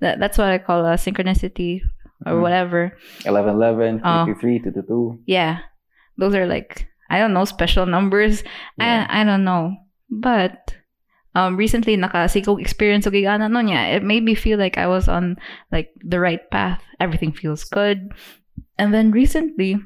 That 0.00 0.18
that's 0.18 0.38
what 0.38 0.48
I 0.50 0.58
call 0.58 0.82
a 0.86 0.94
synchronicity 0.98 1.82
or 2.26 2.34
Mhm. 2.38 2.42
whatever. 2.42 2.96
11 3.26 3.54
11, 3.54 4.00
Oh. 4.02 4.26
3 4.34 4.58
2 4.58 4.74
2. 4.82 5.22
Yeah. 5.26 5.62
Those 6.18 6.34
are 6.34 6.46
like 6.46 6.86
I 7.10 7.18
don't 7.22 7.32
know 7.34 7.44
special 7.46 7.86
numbers. 7.86 8.42
Yeah. 8.78 9.06
I 9.08 9.22
I 9.22 9.24
don't 9.24 9.44
know. 9.46 9.78
But 10.10 10.74
um 11.38 11.54
recently 11.54 11.94
nakasikog 11.94 12.58
experience 12.58 13.06
og 13.06 13.14
gigana 13.14 13.46
no 13.46 13.62
niya. 13.62 13.94
It 13.94 14.02
made 14.02 14.26
me 14.26 14.34
feel 14.34 14.58
like 14.58 14.74
I 14.74 14.90
was 14.90 15.06
on 15.06 15.38
like 15.70 15.94
the 16.02 16.18
right 16.18 16.42
path. 16.50 16.82
Everything 16.98 17.30
feels 17.30 17.62
good. 17.62 18.10
And 18.74 18.90
then 18.90 19.14
recently 19.14 19.78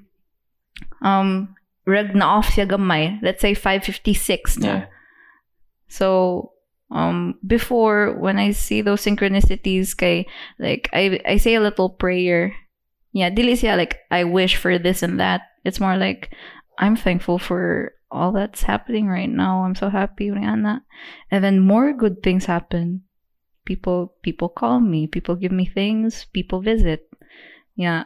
um 1.05 1.53
reg 1.85 2.17
na 2.17 2.41
off 2.41 2.57
siya 2.57 2.65
gamay. 2.65 3.21
Let's 3.21 3.45
say 3.45 3.53
556 3.53 4.65
na. 4.65 4.67
Yeah. 4.67 4.85
So 5.93 6.09
um 6.89 7.37
before 7.45 8.17
when 8.17 8.41
I 8.41 8.57
see 8.57 8.81
those 8.81 9.05
synchronicities 9.05 9.93
kay 9.93 10.25
like 10.57 10.89
I 10.97 11.21
I 11.29 11.37
say 11.37 11.55
a 11.55 11.65
little 11.65 11.93
prayer. 11.93 12.57
Yeah, 13.13 13.29
dili 13.29 13.61
siya 13.61 13.77
like 13.77 14.01
I 14.09 14.25
wish 14.25 14.57
for 14.57 14.81
this 14.81 15.05
and 15.05 15.21
that. 15.21 15.53
It's 15.69 15.85
more 15.85 16.01
like 16.01 16.33
I'm 16.81 16.97
thankful 16.97 17.37
for 17.37 17.93
all 18.13 18.33
that's 18.33 18.63
happening 18.63 19.09
right 19.09 19.31
now. 19.31 19.65
I'm 19.65 19.75
so 19.75 19.89
happy 19.89 20.29
Rihanna. 20.29 20.83
And 21.31 21.43
then 21.43 21.61
more 21.61 21.93
good 21.93 22.23
things 22.23 22.45
happen. 22.45 23.03
People 23.65 24.15
people 24.23 24.49
call 24.49 24.81
me, 24.81 25.07
people 25.07 25.35
give 25.35 25.53
me 25.53 25.67
things, 25.67 26.27
people 26.33 26.61
visit. 26.61 27.09
Yeah. 27.75 28.05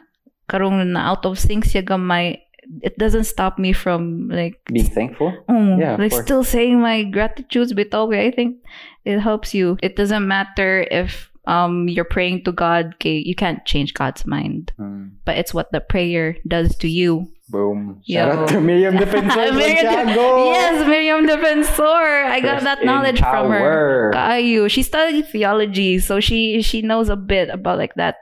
Karong 0.49 0.95
na 0.95 1.11
out 1.11 1.25
of 1.25 1.37
sync 1.37 1.65
siya 1.67 1.83
gamay. 1.83 2.39
It 2.81 2.97
doesn't 2.97 3.23
stop 3.25 3.59
me 3.59 3.71
from 3.71 4.27
like 4.27 4.59
Being 4.71 4.91
thankful. 4.91 5.31
Oh, 5.47 5.77
Yeah, 5.77 5.95
like 5.95 6.11
still 6.11 6.43
saying 6.43 6.79
my 6.79 7.03
gratitudes 7.03 7.71
bitaw 7.71 8.11
I 8.11 8.31
think 8.31 8.63
it 9.05 9.19
helps 9.19 9.53
you. 9.53 9.77
It 9.83 9.95
doesn't 9.95 10.27
matter 10.27 10.87
if 10.91 11.31
um 11.47 11.87
you're 11.87 12.07
praying 12.07 12.43
to 12.43 12.51
God, 12.51 12.95
okay, 12.99 13.23
you 13.23 13.35
can't 13.35 13.63
change 13.63 13.93
God's 13.93 14.25
mind. 14.27 14.71
Mm. 14.79 15.19
But 15.23 15.37
it's 15.39 15.53
what 15.53 15.71
the 15.71 15.79
prayer 15.79 16.35
does 16.47 16.75
to 16.83 16.87
you. 16.87 17.31
Boom. 17.49 18.01
Yo. 18.03 18.19
Shout 18.19 18.37
out 18.37 18.49
to 18.49 18.61
Miriam 18.61 18.95
Defensor 19.01 19.55
Miriam-. 19.55 20.09
Yes, 20.09 20.87
Miriam 20.87 21.25
Defensor. 21.25 22.25
I 22.25 22.39
got 22.41 22.55
First 22.55 22.65
that 22.65 22.85
knowledge 22.85 23.19
from 23.19 23.51
her. 23.51 24.11
Kayu. 24.13 24.69
She 24.69 24.83
studied 24.83 25.27
theology, 25.27 25.99
so 25.99 26.19
she 26.19 26.61
she 26.61 26.81
knows 26.81 27.07
a 27.09 27.15
bit 27.15 27.49
about 27.49 27.77
like 27.77 27.95
that. 27.95 28.15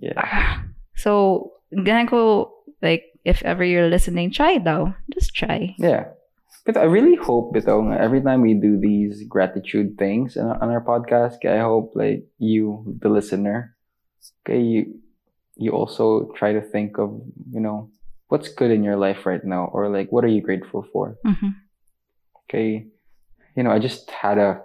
Yeah. 0.00 0.62
So 0.94 1.50
ko 1.74 2.54
like 2.80 3.02
if 3.24 3.42
ever 3.42 3.64
you're 3.64 3.88
listening, 3.88 4.30
try 4.30 4.58
daw. 4.58 4.94
Just 5.12 5.34
try. 5.34 5.74
Yeah. 5.78 6.14
But 6.64 6.76
I 6.76 6.84
really 6.84 7.16
hope 7.16 7.56
nga, 7.56 7.98
every 7.98 8.22
time 8.22 8.40
we 8.40 8.54
do 8.54 8.78
these 8.78 9.26
gratitude 9.26 9.98
things 9.98 10.36
on, 10.36 10.62
on 10.62 10.70
our 10.70 10.84
podcast, 10.84 11.42
I 11.44 11.58
hope 11.58 11.92
like 11.96 12.22
you, 12.38 12.86
the 13.02 13.08
listener, 13.08 13.74
okay, 14.46 14.62
you 14.62 15.02
you 15.56 15.72
also 15.72 16.30
try 16.36 16.52
to 16.52 16.62
think 16.62 16.98
of, 16.98 17.20
you 17.50 17.60
know, 17.60 17.90
what's 18.32 18.48
good 18.48 18.72
in 18.72 18.80
your 18.82 18.96
life 18.96 19.26
right 19.28 19.44
now 19.44 19.68
or 19.76 19.92
like 19.92 20.08
what 20.08 20.24
are 20.24 20.32
you 20.36 20.40
grateful 20.40 20.80
for? 20.92 21.20
Mhm. 21.20 21.52
Okay. 22.48 22.88
You 23.56 23.62
know, 23.62 23.70
I 23.76 23.78
just 23.78 24.08
had 24.08 24.38
a 24.40 24.64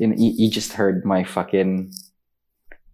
you 0.00 0.06
know, 0.08 0.16
you, 0.16 0.32
you 0.40 0.46
just 0.48 0.72
heard 0.72 1.04
my 1.04 1.20
fucking 1.24 1.92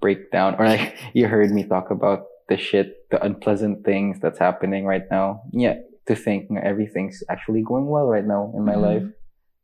breakdown 0.01 0.57
or 0.59 0.67
like 0.67 0.99
you 1.15 1.29
heard 1.29 1.51
me 1.55 1.63
talk 1.63 1.95
about 1.95 2.27
the 2.49 2.59
shit, 2.59 3.07
the 3.15 3.23
unpleasant 3.23 3.85
things 3.87 4.19
that's 4.19 4.43
happening 4.43 4.85
right 4.85 5.07
now. 5.11 5.43
Yeah, 5.55 5.79
to 6.11 6.15
think 6.19 6.51
nga 6.51 6.59
everything's 6.67 7.23
actually 7.31 7.63
going 7.63 7.87
well 7.87 8.11
right 8.11 8.27
now 8.27 8.51
in 8.59 8.67
my 8.67 8.75
Mhm. 8.75 8.83
life. 8.89 9.07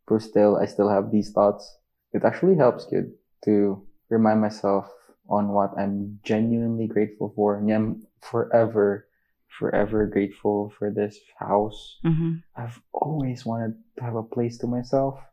But 0.07 0.23
still, 0.23 0.55
I 0.63 0.67
still 0.71 0.89
have 0.89 1.11
these 1.11 1.35
thoughts. 1.35 1.67
It 2.15 2.23
actually 2.25 2.55
helps, 2.57 2.87
kid, 2.87 3.11
to 3.45 3.83
remind 4.09 4.41
myself 4.41 4.87
on 5.29 5.51
what 5.53 5.75
I'm 5.77 6.23
genuinely 6.23 6.87
grateful 6.87 7.35
for. 7.37 7.59
And 7.59 7.67
I'm 7.69 7.89
forever, 8.23 9.08
forever 9.59 10.07
grateful 10.07 10.71
for 10.79 10.91
this 10.93 11.17
house. 11.41 11.99
Mhm. 12.05 12.43
I've 12.57 12.81
always 12.93 13.47
wanted 13.47 13.75
to 13.99 14.05
have 14.05 14.15
a 14.17 14.23
place 14.27 14.59
to 14.61 14.67
myself. 14.69 15.19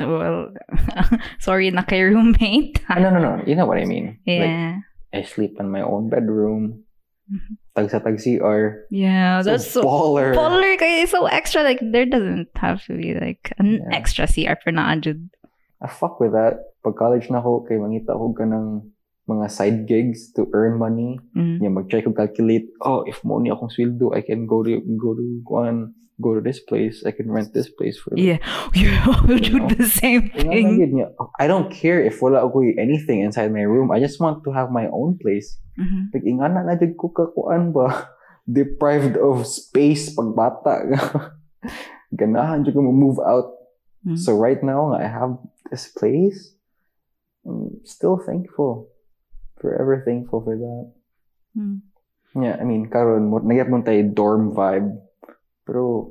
Well, 0.00 0.56
sorry 1.38 1.68
na 1.68 1.82
kay 1.84 2.00
roommate. 2.08 2.80
Ah, 2.88 2.96
no, 2.96 3.12
no, 3.12 3.20
no. 3.20 3.44
You 3.44 3.52
know 3.56 3.68
what 3.68 3.76
I 3.76 3.84
mean. 3.84 4.16
Like, 4.24 4.48
Yeah. 4.48 4.80
I 5.12 5.20
sleep 5.20 5.60
in 5.60 5.68
my 5.68 5.84
own 5.84 6.08
bedroom. 6.08 6.88
Mhm. 7.28 7.60
Tag 7.76 7.88
sa 7.92 8.00
tag 8.00 8.16
CR. 8.20 8.88
yeah, 8.92 9.40
that's 9.44 9.68
so 9.68 9.80
baller. 9.84 10.32
baller 10.36 10.76
kay 10.80 11.04
so 11.08 11.24
extra 11.28 11.60
like 11.64 11.80
there 11.80 12.04
doesn't 12.08 12.48
have 12.56 12.80
to 12.88 12.96
be 12.96 13.12
like 13.16 13.52
an 13.60 13.80
Yeah. 13.84 13.92
extra 13.96 14.24
CR 14.28 14.56
for 14.60 14.72
na. 14.72 14.92
I 14.92 15.88
fuck 15.88 16.20
with 16.20 16.32
that. 16.32 16.76
Pag 16.84 16.96
college 16.96 17.28
na 17.32 17.40
ako, 17.44 17.64
kay 17.68 17.76
mangita 17.80 18.12
ko 18.16 18.32
ka 18.32 18.44
ng 18.48 18.91
mga 19.28 19.46
side 19.50 19.78
gigs 19.86 20.32
to 20.34 20.50
earn 20.52 20.78
money. 20.78 21.18
Mm. 21.36 21.62
Yeah, 21.62 21.70
mag-try 21.70 22.02
ko 22.02 22.10
calculate, 22.10 22.66
oh, 22.82 23.06
if 23.06 23.22
mo 23.22 23.38
ni 23.38 23.50
akong 23.54 23.70
sweldo, 23.70 24.10
I 24.14 24.22
can 24.22 24.46
go 24.46 24.62
to, 24.66 24.82
go 24.98 25.14
to, 25.14 25.24
kuan, 25.46 25.94
go 26.20 26.34
to 26.34 26.42
this 26.42 26.60
place. 26.60 27.02
I 27.06 27.10
can 27.14 27.30
rent 27.30 27.54
this 27.54 27.70
place 27.70 27.98
for 27.98 28.14
Yeah. 28.18 28.42
Yeah, 28.74 29.06
we 29.26 29.40
do 29.40 29.62
know? 29.62 29.70
the 29.70 29.86
same 29.86 30.30
thing. 30.30 31.06
I 31.38 31.46
don't 31.46 31.70
care 31.70 32.02
if 32.02 32.22
wala 32.22 32.42
ako 32.46 32.66
anything 32.78 33.22
inside 33.22 33.54
my 33.54 33.62
room. 33.62 33.90
I 33.90 34.02
just 34.02 34.18
want 34.18 34.42
to 34.44 34.50
have 34.52 34.70
my 34.70 34.90
own 34.90 35.18
place. 35.18 35.58
Mhm. 35.78 36.12
Like, 36.12 36.26
ingana 36.26 36.66
na 36.66 36.76
dyan 36.76 36.98
ko 36.98 37.10
kakuan 37.14 37.72
ba? 37.72 38.10
Deprived 38.46 39.14
of 39.16 39.46
space 39.46 40.10
pag 40.12 40.34
bata. 40.34 40.74
Ganahan 42.18 42.66
dyan 42.66 42.74
ko 42.74 42.82
move 42.90 43.22
out. 43.22 43.54
Mm. 44.02 44.18
So 44.18 44.34
right 44.34 44.58
now, 44.60 44.92
I 44.92 45.06
have 45.06 45.38
this 45.70 45.86
place. 45.88 46.58
I'm 47.46 47.80
still 47.86 48.18
thankful. 48.18 48.91
Forever 49.62 50.02
thankful 50.02 50.42
for 50.42 50.58
that. 50.58 50.84
Mm. 51.54 51.86
Yeah, 52.34 52.58
I 52.58 52.64
mean, 52.66 52.90
karon 52.90 53.30
mo 53.30 53.38
nagyap 53.38 53.70
mo 53.70 53.78
tayo 53.80 54.02
dorm 54.10 54.50
vibe. 54.50 54.98
Pero, 55.62 56.10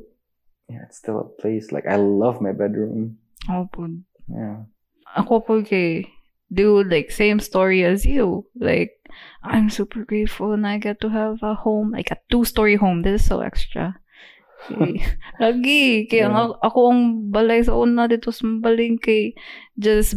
yeah, 0.71 0.87
it's 0.87 0.97
still 0.97 1.19
a 1.19 1.27
place. 1.27 1.75
Like, 1.75 1.83
I 1.83 1.99
love 1.99 2.39
my 2.39 2.55
bedroom. 2.55 3.19
Oh, 3.51 3.67
po. 3.67 3.89
Yeah. 4.31 4.71
Ako 5.17 5.43
po 5.43 5.59
kay 5.59 6.07
do 6.47 6.83
like 6.87 7.11
same 7.11 7.39
story 7.39 7.83
as 7.83 8.05
you. 8.07 8.47
Like 8.55 8.95
I'm 9.43 9.67
super 9.67 10.03
grateful 10.07 10.51
and 10.55 10.63
I 10.67 10.79
get 10.79 10.99
to 11.03 11.09
have 11.11 11.43
a 11.43 11.55
home, 11.55 11.91
like 11.91 12.11
a 12.11 12.19
two-story 12.31 12.75
home. 12.79 13.03
This 13.03 13.23
is 13.23 13.27
so 13.27 13.39
extra. 13.43 13.95
Okay. 14.71 15.03
Lagi. 15.43 16.07
Kaya 16.07 16.27
Yeah. 16.27 16.31
nga, 16.31 16.43
ako 16.63 16.79
ang 16.91 17.01
balay 17.31 17.59
sa 17.65 17.75
una 17.75 18.07
dito 18.07 18.31
sa 18.31 18.47
baling 18.47 18.99
kay 19.03 19.35
just 19.75 20.15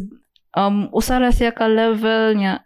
um 0.55 0.87
usara 0.95 1.35
siya 1.35 1.51
ka 1.51 1.67
level 1.67 2.39
niya 2.39 2.63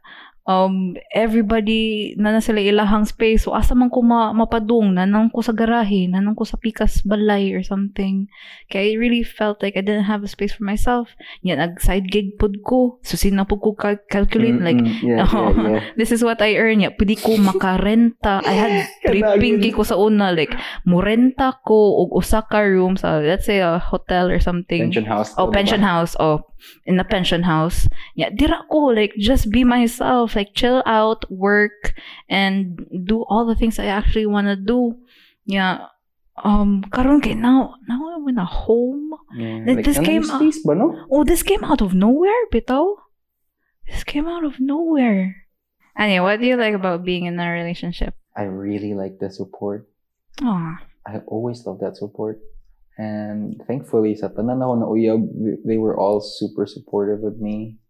um 0.48 0.96
everybody 1.12 2.16
na 2.16 2.32
na 2.32 2.40
sila 2.40 2.56
ilahang 2.56 3.04
space 3.04 3.44
so 3.44 3.52
asa 3.52 3.76
man 3.76 3.92
ko 3.92 4.00
ma, 4.00 4.32
mapadung 4.32 4.96
nanang 4.96 5.28
ko 5.28 5.44
sa 5.44 5.52
garahe 5.52 6.08
nanang 6.08 6.32
ko 6.32 6.48
sa 6.48 6.56
pikas 6.56 7.04
balay 7.04 7.52
or 7.52 7.60
something 7.60 8.24
kaya 8.72 8.88
I 8.88 8.96
really 8.96 9.20
felt 9.20 9.60
like 9.60 9.76
I 9.76 9.84
didn't 9.84 10.08
have 10.08 10.24
a 10.24 10.30
space 10.32 10.56
for 10.56 10.64
myself 10.64 11.12
yan 11.44 11.60
nag 11.60 11.76
side 11.84 12.08
gig 12.08 12.40
pod 12.40 12.56
ko 12.64 12.96
so 13.04 13.20
sina 13.20 13.44
po 13.44 13.60
ko 13.60 13.76
cal- 13.76 14.00
calculate 14.08 14.56
like 14.58 14.80
Mm, 14.80 15.04
yeah, 15.04 15.26
Oh. 15.28 15.52
yeah, 15.52 15.68
yeah. 15.76 15.82
this 16.00 16.08
is 16.08 16.24
what 16.24 16.40
I 16.40 16.56
earn 16.56 16.80
ya 16.80 16.96
pwede 16.96 17.20
ko 17.20 17.36
makarenta 17.36 18.40
I 18.46 18.54
had 18.56 18.72
tripping 19.04 19.60
Kanagin. 19.60 19.76
ko 19.76 19.82
sa 19.84 20.00
una 20.00 20.32
like 20.32 20.56
murenta 20.88 21.60
ko 21.60 22.00
og 22.06 22.16
usa 22.16 22.40
ka 22.40 22.64
room 22.64 22.96
sa 22.96 23.20
let's 23.20 23.44
say 23.44 23.60
a 23.60 23.76
hotel 23.76 24.32
or 24.32 24.40
something 24.40 24.88
Pension 24.88 25.04
house. 25.04 25.34
Oh, 25.36 25.52
pension 25.52 25.82
house. 25.84 26.16
Oh, 26.16 26.46
in 26.86 26.96
the 26.96 27.04
pension 27.04 27.42
house. 27.42 27.90
Yeah, 28.14 28.30
dira 28.30 28.62
ko 28.70 28.90
like 28.94 29.12
just 29.18 29.50
be 29.50 29.62
myself, 29.66 30.37
like 30.38 30.54
chill 30.54 30.86
out, 30.86 31.26
work, 31.26 31.98
and 32.30 32.78
do 33.04 33.26
all 33.26 33.42
the 33.42 33.58
things 33.58 33.82
I 33.82 33.90
actually 33.90 34.30
wanna 34.30 34.54
do. 34.54 34.94
Yeah. 35.42 35.90
Um, 36.38 36.86
karon 36.94 37.18
kay 37.18 37.34
now, 37.34 37.74
now 37.90 38.14
I'm 38.14 38.22
in 38.30 38.38
a 38.38 38.46
home. 38.46 39.10
Yeah. 39.34 39.66
Like, 39.66 39.82
this 39.82 39.98
came 39.98 40.22
ba, 40.22 40.74
no? 40.78 40.94
Oh, 41.10 41.26
this 41.26 41.42
came 41.42 41.66
out 41.66 41.82
of 41.82 41.98
nowhere, 41.98 42.46
bitaw. 42.54 42.94
This 43.90 44.06
came 44.06 44.30
out 44.30 44.46
of 44.46 44.62
nowhere. 44.62 45.48
Anyway, 45.98 46.22
what 46.22 46.38
do 46.38 46.46
you 46.46 46.54
like 46.54 46.78
about 46.78 47.02
being 47.02 47.26
in 47.26 47.40
a 47.40 47.50
relationship? 47.50 48.14
I 48.38 48.46
really 48.46 48.94
like 48.94 49.18
the 49.18 49.34
support. 49.34 49.90
Oh, 50.38 50.78
I 51.02 51.18
always 51.26 51.66
love 51.66 51.82
that 51.82 51.98
support. 51.98 52.38
And 52.98 53.58
thankfully, 53.66 54.14
sa 54.14 54.30
tanan 54.30 54.62
ako 54.62 54.74
na 54.78 54.86
uyab, 54.86 55.22
they 55.66 55.78
were 55.78 55.98
all 55.98 56.22
super 56.22 56.66
supportive 56.66 57.18
with 57.26 57.42
me. 57.42 57.82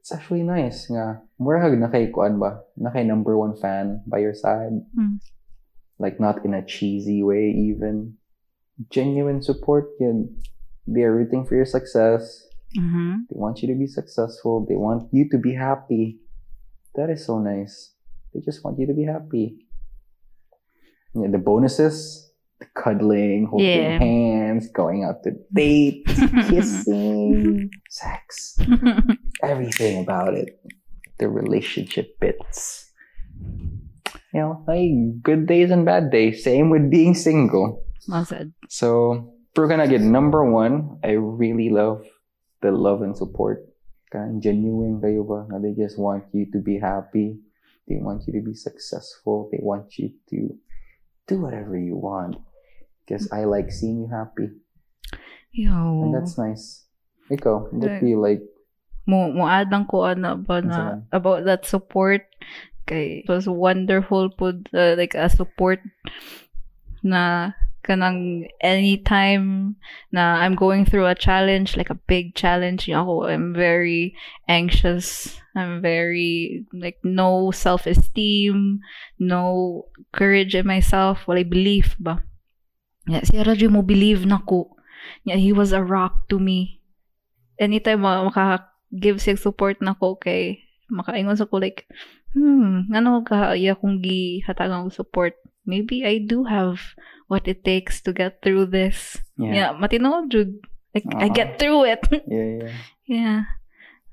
It's 0.00 0.12
actually 0.12 0.42
nice 0.42 0.88
nga. 0.88 1.20
Murag 1.36 1.76
na 1.76 1.92
kay 1.92 2.08
kuan 2.08 2.40
ba? 2.40 2.64
Na 2.80 2.88
kay 2.90 3.04
number 3.04 3.36
one 3.36 3.52
fan 3.56 4.00
by 4.08 4.18
your 4.24 4.32
side. 4.34 4.72
Mm. 4.96 5.20
Like 6.00 6.16
not 6.18 6.40
in 6.44 6.56
a 6.56 6.64
cheesy 6.64 7.20
way 7.22 7.52
even. 7.52 8.16
Genuine 8.88 9.44
support 9.44 9.92
yun. 10.00 10.40
They're 10.88 11.12
rooting 11.12 11.44
for 11.44 11.54
your 11.54 11.68
success. 11.68 12.48
mm-hmm. 12.72 13.28
They 13.28 13.36
want 13.36 13.60
you 13.60 13.68
to 13.68 13.76
be 13.76 13.86
successful. 13.86 14.64
They 14.64 14.74
want 14.80 15.12
you 15.12 15.28
to 15.30 15.38
be 15.38 15.52
happy. 15.54 16.18
That 16.96 17.10
is 17.12 17.26
so 17.28 17.38
nice. 17.38 17.92
They 18.32 18.40
just 18.40 18.64
want 18.64 18.78
you 18.80 18.86
to 18.88 18.94
be 18.96 19.04
happy. 19.04 19.66
Yeah, 21.14 21.28
the 21.28 21.38
bonuses, 21.38 22.30
the 22.58 22.66
cuddling, 22.74 23.46
holding 23.50 23.68
Yeah. 23.68 23.98
hands, 23.98 24.70
going 24.72 25.04
out 25.04 25.22
to 25.26 25.34
date, 25.52 26.06
kissing, 26.48 27.70
sex, 27.90 28.54
everything 29.42 30.02
about 30.02 30.34
it. 30.34 30.60
The 31.18 31.28
relationship 31.28 32.18
bits. 32.20 32.90
You 34.32 34.40
know, 34.40 34.64
like 34.66 35.22
good 35.22 35.46
days 35.46 35.70
and 35.70 35.84
bad 35.84 36.10
days. 36.10 36.44
Same 36.44 36.70
with 36.70 36.90
being 36.90 37.14
single. 37.14 37.82
well 38.08 38.24
said. 38.24 38.52
So 38.68 39.34
we're 39.56 39.68
gonna 39.68 39.88
get 39.88 40.00
number 40.00 40.44
one. 40.44 40.98
I 41.04 41.18
really 41.18 41.68
love 41.68 42.04
the 42.62 42.70
love 42.70 43.02
and 43.02 43.16
support. 43.16 43.66
Kind 44.10 44.42
genuine 44.42 44.98
kayo 44.98 45.22
ba? 45.22 45.46
Na 45.46 45.58
They 45.62 45.74
just 45.74 45.98
want 45.98 46.24
you 46.32 46.46
to 46.50 46.58
be 46.58 46.78
happy. 46.78 47.38
They 47.86 47.98
want 47.98 48.26
you 48.26 48.34
to 48.38 48.42
be 48.42 48.54
successful. 48.54 49.50
They 49.50 49.58
want 49.62 49.98
you 49.98 50.14
to 50.30 50.54
do 51.26 51.34
whatever 51.40 51.78
you 51.78 51.94
want. 51.94 52.38
Because 53.02 53.30
I 53.30 53.44
like 53.44 53.70
seeing 53.70 54.06
you 54.06 54.10
happy. 54.10 54.54
Yo. 55.50 56.06
And 56.06 56.14
that's 56.14 56.38
nice. 56.38 56.86
Ikaw, 57.30 57.70
what 57.70 58.00
do 58.02 58.06
you 58.06 58.18
like? 58.18 58.42
Mo 59.06 59.32
mo 59.32 59.48
add 59.48 59.70
lang 59.70 59.86
ko 59.86 60.04
ano 60.08 60.36
ba 60.36 60.60
na 60.60 61.00
about 61.12 61.44
that 61.44 61.64
support. 61.64 62.26
Kay 62.88 63.22
it 63.24 63.28
was 63.28 63.48
wonderful 63.48 64.30
pud 64.32 64.68
uh, 64.74 64.96
like 64.96 65.14
a 65.14 65.28
support 65.28 65.80
na 67.04 67.52
kanang 67.80 68.44
anytime 68.60 69.76
na 70.12 70.36
I'm 70.36 70.54
going 70.54 70.84
through 70.84 71.08
a 71.08 71.16
challenge 71.16 71.76
like 71.76 71.88
a 71.88 71.98
big 72.06 72.36
challenge 72.36 72.88
you 72.88 72.94
know, 72.94 73.24
I'm 73.24 73.54
very 73.56 74.14
anxious. 74.48 75.36
I'm 75.56 75.82
very 75.82 76.66
like 76.72 77.00
no 77.02 77.50
self-esteem 77.50 78.80
no 79.18 79.86
courage 80.12 80.54
in 80.54 80.66
myself 80.66 81.26
wala 81.26 81.42
belief 81.42 81.96
ba? 81.98 82.22
Yeah, 83.08 83.24
si 83.24 83.34
Radyo 83.40 83.72
mo 83.72 83.82
believe 83.82 84.22
na 84.28 84.38
ko. 84.44 84.76
Yeah, 85.24 85.40
he 85.40 85.50
was 85.50 85.72
a 85.72 85.82
rock 85.82 86.28
to 86.28 86.38
me. 86.38 86.84
Anytime 87.58 88.06
maka 88.06 88.69
give 88.94 89.22
sig 89.22 89.38
support 89.38 89.78
na 89.80 89.94
ko 89.94 90.18
kay 90.18 90.58
makaingon 90.90 91.38
sa 91.38 91.46
ko 91.46 91.62
like 91.62 91.86
hmm 92.34 92.90
ngano 92.90 93.22
ka? 93.26 93.54
Iya 93.54 93.74
kong 93.78 94.02
gi 94.02 94.42
hatagang 94.46 94.90
support. 94.90 95.34
Maybe 95.66 96.02
I 96.06 96.18
do 96.22 96.44
have 96.46 96.80
what 97.30 97.46
it 97.46 97.62
takes 97.62 98.02
to 98.02 98.10
get 98.14 98.42
through 98.42 98.70
this. 98.74 99.18
Yeah, 99.38 99.74
matino 99.76 100.26
jud. 100.26 100.58
Like 100.90 101.06
I 101.06 101.30
Uh-huh. 101.30 101.34
get 101.34 101.48
through 101.62 101.86
it. 101.86 102.02
Yeah, 102.26 102.48
yeah. 102.58 102.72
yeah. 103.06 103.40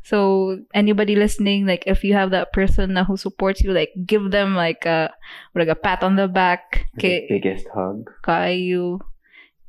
So 0.07 0.55
anybody 0.71 1.19
listening 1.19 1.67
like 1.67 1.83
if 1.83 2.03
you 2.05 2.13
have 2.15 2.31
that 2.31 2.53
person 2.55 2.95
na 2.95 3.03
who 3.03 3.17
supports 3.19 3.59
you 3.59 3.75
like 3.75 3.91
give 4.07 4.31
them 4.31 4.55
like 4.55 4.87
a 4.87 5.11
like 5.51 5.67
a 5.67 5.75
pat 5.75 5.99
on 5.99 6.15
the 6.15 6.31
back 6.31 6.87
The 6.95 7.01
kay 7.01 7.15
biggest 7.27 7.67
hug. 7.75 8.07
kayo 8.23 9.03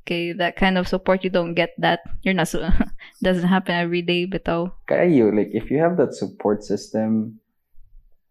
okay 0.09 0.33
that 0.33 0.57
kind 0.57 0.81
of 0.81 0.89
support 0.89 1.21
you 1.21 1.29
don't 1.29 1.53
get 1.53 1.77
that 1.77 2.01
you're 2.25 2.33
not 2.33 2.49
so 2.49 2.65
doesn't 3.23 3.45
happen 3.45 3.77
every 3.77 4.01
day 4.01 4.25
bitaw 4.25 4.73
Kaya 4.89 5.05
you, 5.05 5.29
like, 5.29 5.53
if 5.53 5.69
you 5.69 5.77
have 5.77 6.01
that 6.01 6.17
support 6.17 6.65
system, 6.65 7.37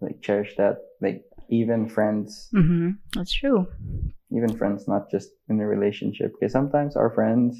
like, 0.01 0.25
cherish 0.25 0.57
that. 0.57 0.81
Like, 0.97 1.21
even 1.53 1.85
friends, 1.85 2.49
mm-hmm. 2.49 2.97
that's 3.13 3.29
true 3.29 3.69
even 4.31 4.57
friends, 4.57 4.87
not 4.87 5.09
just 5.09 5.29
in 5.49 5.59
a 5.59 5.67
relationship. 5.67 6.33
Because 6.33 6.51
sometimes 6.51 6.95
our 6.95 7.09
friends, 7.13 7.57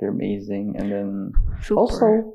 they're 0.00 0.10
amazing. 0.10 0.74
And 0.78 0.90
then 0.90 1.32
Super. 1.62 1.80
also, 1.80 2.34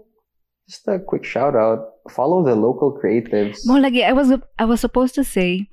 just 0.69 0.87
a 0.87 0.99
quick 0.99 1.25
shout 1.25 1.55
out: 1.55 1.99
follow 2.09 2.43
the 2.43 2.55
local 2.55 2.97
creatives. 2.97 3.59
more 3.65 3.79
lagi 3.79 4.05
I 4.05 4.13
was 4.13 4.31
I 4.57 4.65
was 4.65 4.79
supposed 4.79 5.15
to 5.15 5.23
say 5.23 5.67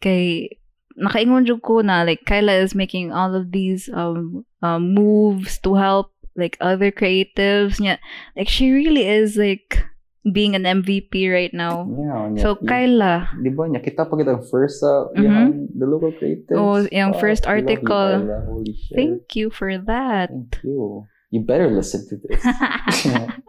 kay 0.00 0.58
nakaingon 0.98 1.46
jud 1.46 1.62
ko 1.62 1.80
na 1.82 2.02
like 2.02 2.22
Kyla 2.26 2.62
is 2.62 2.74
making 2.74 3.12
all 3.12 3.34
of 3.34 3.50
these 3.50 3.90
um, 3.92 4.44
um 4.62 4.94
moves 4.94 5.58
to 5.66 5.74
help 5.74 6.10
like 6.36 6.56
other 6.60 6.90
creatives. 6.90 7.78
Yeah. 7.82 7.98
Like 8.36 8.48
she 8.48 8.70
really 8.70 9.06
is 9.06 9.36
like 9.36 9.82
being 10.24 10.56
an 10.56 10.64
MVP 10.64 11.28
right 11.28 11.52
now. 11.52 11.84
Yeah, 11.84 12.24
and 12.32 12.40
So 12.40 12.56
Kyla, 12.56 13.28
Di 13.36 13.52
ba 13.52 13.68
niya, 13.68 13.84
kita 13.84 14.08
pa 14.08 14.16
kita 14.16 14.40
first 14.48 14.80
sa 14.80 15.12
Mhm. 15.12 15.20
yung 15.20 15.68
the 15.76 15.84
local 15.84 16.16
creatives. 16.16 16.56
Oh, 16.56 16.80
yung 16.88 17.12
Fuck, 17.12 17.20
first 17.20 17.44
you, 17.44 17.52
article. 17.52 18.24
Holy 18.48 18.72
shit. 18.72 18.96
thank 18.96 19.36
you 19.36 19.52
for 19.52 19.76
that. 19.76 20.32
Thank 20.32 20.64
you. 20.64 21.04
You 21.28 21.44
better 21.44 21.68
listen 21.68 22.08
to 22.08 22.16
this. 22.24 22.40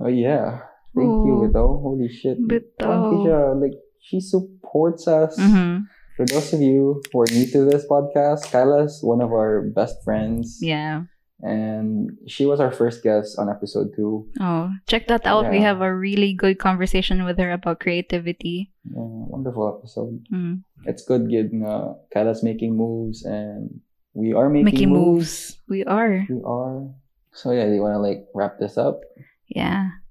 oh 0.00 0.08
yeah. 0.12 0.62
Thank 0.94 1.26
you, 1.26 1.34
Oh. 1.34 1.42
Bito. 1.46 1.64
Holy 1.82 2.08
shit. 2.08 2.38
Bito. 2.38 2.80
Thank 2.80 3.04
you, 3.12 3.18
siya. 3.28 3.40
Like, 3.60 3.76
she 4.08 4.20
supports 4.24 5.04
us. 5.06 5.36
Mhm. 5.36 5.84
For 6.16 6.24
those 6.26 6.50
of 6.56 6.60
you 6.64 6.98
who 7.12 7.20
are 7.20 7.30
new 7.30 7.44
to 7.52 7.68
this 7.68 7.84
podcast, 7.86 8.48
Kyla's 8.50 9.04
one 9.04 9.20
of 9.20 9.30
our 9.30 9.68
best 9.68 10.00
friends. 10.02 10.58
Yeah. 10.64 11.04
And 11.44 12.18
she 12.26 12.42
was 12.48 12.58
our 12.58 12.72
first 12.74 13.04
guest 13.06 13.38
on 13.38 13.46
episode 13.46 13.94
two. 13.94 14.26
Oh, 14.42 14.72
check 14.90 15.06
that 15.06 15.22
out. 15.28 15.46
We 15.52 15.60
have 15.62 15.78
a 15.84 15.94
really 15.94 16.34
good 16.34 16.58
conversation 16.58 17.22
with 17.22 17.38
her 17.38 17.52
about 17.54 17.78
creativity. 17.78 18.72
Yeah, 18.82 19.06
wonderful 19.30 19.70
episode. 19.78 20.18
Mm. 20.34 20.64
It's 20.90 21.04
good 21.06 21.30
getting 21.30 21.62
uh, 21.62 21.94
Kyla's 22.10 22.42
making 22.42 22.74
moves 22.74 23.22
and 23.22 23.78
we 24.18 24.32
are 24.34 24.50
making, 24.50 24.64
Making 24.74 24.90
moves. 24.90 25.54
moves. 25.54 25.62
We 25.70 25.84
are. 25.86 26.26
We 26.26 26.42
are. 26.42 26.90
So 27.30 27.54
yeah, 27.54 27.70
do 27.70 27.74
you 27.78 27.82
want 27.86 27.94
to 27.94 28.02
like 28.02 28.26
wrap 28.34 28.58
this 28.58 28.74
up? 28.74 28.98
Yeah. 29.46 30.02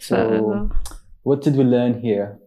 So, 0.00 0.16
So, 0.16 0.40
what 1.30 1.46
did 1.46 1.54
we 1.54 1.62
learn 1.62 2.02
here? 2.02 2.42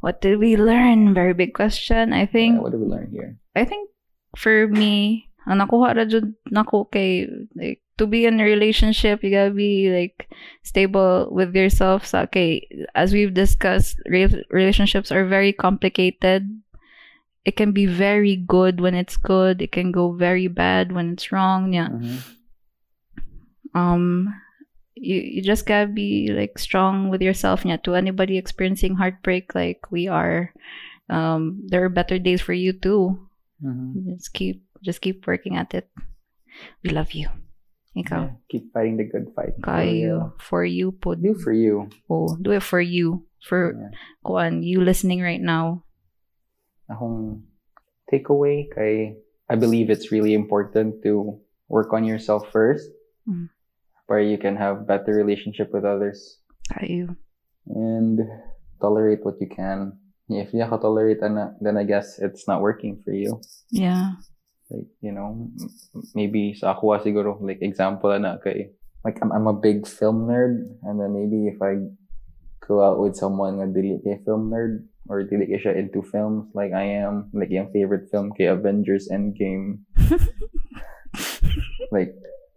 what 0.00 0.24
did 0.24 0.40
we 0.40 0.56
learn? 0.56 1.12
Very 1.12 1.36
big 1.36 1.52
question. 1.52 2.16
I 2.16 2.24
Yeah, 2.24 2.32
think 2.32 2.52
what 2.64 2.72
did 2.72 2.80
we 2.80 2.88
learn 2.88 3.12
here? 3.12 3.36
I 3.54 3.68
think 3.68 3.92
for 4.40 4.66
me, 4.72 5.28
ang 5.44 5.60
nakuha 5.60 5.92
ra 5.94 6.08
jud 6.08 6.32
nako 6.48 6.88
kay 6.88 7.28
like 7.54 7.84
to 8.00 8.08
be 8.08 8.24
in 8.24 8.40
a 8.40 8.46
relationship, 8.48 9.20
you 9.22 9.28
gotta 9.30 9.52
be 9.52 9.92
like 9.92 10.26
stable 10.64 11.28
with 11.30 11.52
yourself. 11.54 12.08
So, 12.08 12.24
okay, 12.26 12.64
as 12.96 13.12
we've 13.12 13.36
discussed, 13.36 14.00
re- 14.08 14.42
relationships 14.48 15.12
are 15.12 15.28
very 15.28 15.52
complicated. 15.52 16.48
It 17.44 17.54
can 17.60 17.74
be 17.76 17.84
very 17.90 18.38
good 18.38 18.80
when 18.80 18.94
it's 18.96 19.20
good. 19.20 19.60
It 19.60 19.74
can 19.76 19.92
go 19.92 20.14
very 20.16 20.48
bad 20.48 20.94
when 20.96 21.12
it's 21.14 21.30
wrong. 21.30 21.74
Yeah. 21.76 21.92
Mhm. 21.92 22.18
um 23.74 24.28
you 25.02 25.18
you 25.18 25.42
just 25.42 25.66
gotta 25.66 25.90
be 25.90 26.30
like 26.30 26.54
strong 26.62 27.10
with 27.10 27.18
yourself 27.18 27.66
yeah 27.66 27.74
to 27.82 27.98
anybody 27.98 28.38
experiencing 28.38 28.94
heartbreak 28.94 29.50
like 29.58 29.82
we 29.90 30.06
are 30.06 30.54
um 31.10 31.58
there 31.66 31.82
are 31.82 31.90
better 31.90 32.22
days 32.22 32.38
for 32.38 32.54
you 32.54 32.70
too 32.70 33.18
Mhm. 33.58 34.14
just 34.14 34.30
keep 34.30 34.62
just 34.78 35.02
keep 35.02 35.26
working 35.26 35.58
at 35.58 35.74
it 35.74 35.90
we 36.86 36.94
love 36.94 37.10
you 37.18 37.26
Ikaw. 37.92 38.24
Yeah, 38.24 38.32
keep 38.48 38.72
fighting 38.72 38.96
the 38.96 39.04
good 39.04 39.36
fight. 39.36 39.52
Kayo. 39.60 40.32
For 40.40 40.64
you 40.64 40.96
po. 40.96 41.12
Do 41.12 41.36
for 41.36 41.52
you. 41.52 41.92
Oh, 42.08 42.40
do 42.40 42.56
it 42.56 42.64
for 42.64 42.80
you. 42.80 43.28
For 43.44 43.76
Yeah. 43.76 43.92
kuan, 44.24 44.64
you 44.64 44.80
listening 44.80 45.20
right 45.20 45.36
now. 45.44 45.84
Akong 46.88 47.44
takeaway 48.08 48.64
kay 48.72 49.20
I 49.44 49.60
believe 49.60 49.92
it's 49.92 50.08
really 50.08 50.32
important 50.32 51.04
to 51.04 51.36
work 51.68 51.92
on 51.92 52.08
yourself 52.08 52.48
first 52.48 52.88
Mm. 53.28 53.52
Where 54.12 54.20
you 54.20 54.36
can 54.36 54.60
have 54.60 54.84
better 54.84 55.16
relationship 55.16 55.72
with 55.72 55.88
others 55.88 56.44
Kayo. 56.68 57.16
and 57.64 58.20
tolerate 58.76 59.24
what 59.24 59.40
you 59.40 59.48
can. 59.48 59.96
If 60.28 60.52
you 60.52 60.60
can 60.60 60.76
tolerate 60.76 61.24
then 61.24 61.76
I 61.80 61.84
guess 61.88 62.20
it's 62.20 62.44
not 62.44 62.60
working 62.60 63.00
for 63.00 63.16
you. 63.16 63.40
Yeah. 63.72 64.20
Like, 64.68 64.92
you 65.00 65.16
know, 65.16 65.48
maybe 66.12 66.52
sa 66.52 66.76
ako 66.76 67.00
siguro, 67.00 67.40
like 67.40 67.64
example 67.64 68.12
na 68.20 68.36
kay, 68.36 68.76
like 69.00 69.16
I'm, 69.24 69.32
I'm 69.32 69.48
a 69.48 69.56
big 69.56 69.88
film 69.88 70.28
nerd 70.28 70.60
and 70.84 71.00
then 71.00 71.16
maybe 71.16 71.48
if 71.48 71.56
I 71.64 71.80
go 72.60 72.84
out 72.84 73.00
with 73.00 73.16
someone 73.16 73.64
na 73.64 73.68
dili 73.72 73.96
kay 74.04 74.20
film 74.28 74.52
nerd 74.52 74.92
or 75.08 75.24
dili 75.24 75.48
kay 75.48 75.56
siya 75.56 75.72
into 75.72 76.04
films 76.04 76.52
like 76.52 76.76
I 76.76 77.00
am, 77.00 77.32
like 77.32 77.48
yung 77.48 77.72
favorite 77.72 78.12
film 78.12 78.32
kay 78.36 78.52
Avengers 78.52 79.08
Endgame. 79.08 79.88
like, 81.96 82.12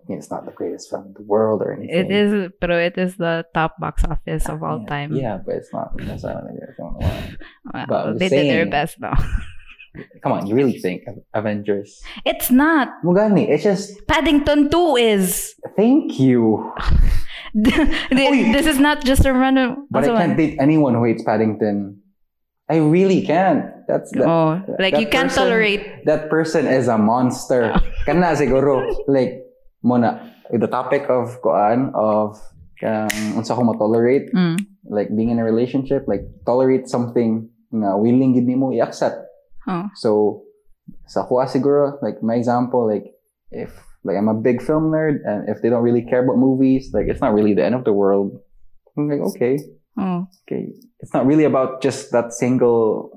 it's 0.08 0.30
not 0.30 0.46
the 0.46 0.52
greatest 0.52 0.90
film 0.90 1.08
in 1.08 1.14
the 1.14 1.24
world 1.24 1.62
or 1.62 1.74
anything. 1.74 1.96
It 1.96 2.12
is, 2.12 2.52
but 2.62 2.70
it 2.70 2.98
is 2.98 3.16
the 3.18 3.46
top 3.54 3.80
box 3.80 4.04
office 4.06 4.48
of 4.50 4.62
all 4.64 4.82
yeah, 4.82 4.90
time. 4.90 5.10
Yeah, 5.16 5.38
but 5.46 5.56
it's 5.56 5.72
not. 5.74 5.96
The 5.98 6.04
greatest 6.04 6.26
film 6.26 6.98
in 7.00 7.00
the 7.00 7.06
world. 7.06 7.38
Well, 7.74 7.88
But 7.88 8.20
they 8.20 8.30
did 8.30 8.48
their 8.50 8.66
best 8.70 8.98
though. 9.00 9.14
Come 10.22 10.34
on, 10.34 10.46
you 10.48 10.56
really 10.56 10.78
think 10.80 11.04
Avengers? 11.34 12.04
It's 12.26 12.52
not. 12.52 12.90
Mugani, 13.04 13.48
it's 13.48 13.64
just 13.64 13.96
Paddington 14.08 14.70
2 14.70 14.96
is. 14.98 15.56
thank 15.78 16.20
you. 16.20 16.72
This 17.56 18.68
is 18.68 18.80
not 18.80 19.06
just 19.06 19.24
a 19.26 19.32
random. 19.32 19.88
But 19.90 20.04
I 20.04 20.08
can't 20.08 20.30
one. 20.30 20.36
date 20.36 20.58
anyone 20.60 20.94
who 20.94 21.06
hates 21.06 21.24
Paddington. 21.24 22.02
I 22.68 22.78
really 22.84 23.22
can't. 23.24 23.72
That's 23.88 24.12
that, 24.12 24.28
Oh, 24.28 24.60
like 24.80 24.92
that 24.92 25.00
you 25.00 25.08
can't 25.08 25.30
person- 25.30 25.44
tolerate. 25.48 26.04
that 26.06 26.30
person 26.30 26.68
is 26.68 26.90
a 26.90 26.98
monster. 26.98 27.72
Kana 28.06 28.36
siguro 28.36 28.84
like 29.08 29.45
muna 29.86 30.34
the 30.50 30.66
topic 30.66 31.06
of 31.14 31.38
kuan 31.46 31.94
of 31.94 32.42
kang 32.82 33.08
unsa 33.38 33.54
ko 33.54 33.62
tolerate 33.78 34.34
Mm. 34.34 34.58
like 34.90 35.14
being 35.14 35.30
in 35.30 35.38
a 35.40 35.46
relationship 35.46 36.04
like 36.10 36.26
tolerate 36.46 36.90
something 36.90 37.48
na 37.70 37.94
willing 37.98 38.34
gid 38.34 38.46
nimo 38.50 38.74
i-accept. 38.74 39.22
Oh. 39.70 39.86
So 39.98 40.10
sa 41.10 41.26
kuha 41.26 41.46
siguro 41.46 42.02
like 42.02 42.22
my 42.26 42.36
example 42.36 42.86
like 42.90 43.06
if 43.54 43.72
like 44.06 44.18
I'm 44.18 44.30
a 44.30 44.38
big 44.38 44.62
film 44.62 44.94
nerd 44.94 45.22
and 45.26 45.50
if 45.50 45.62
they 45.62 45.70
don't 45.74 45.82
really 45.82 46.06
care 46.06 46.22
about 46.22 46.38
movies 46.38 46.94
like 46.94 47.06
it's 47.10 47.22
not 47.22 47.34
really 47.34 47.54
the 47.58 47.66
end 47.66 47.74
of 47.78 47.86
the 47.86 47.94
world. 47.94 48.38
I'm 48.98 49.10
like 49.10 49.22
okay, 49.34 49.58
Oh. 49.98 50.28
okay. 50.46 50.76
It's 51.00 51.14
not 51.16 51.26
really 51.26 51.48
about 51.48 51.80
just 51.82 52.12
that 52.12 52.34
single 52.36 53.10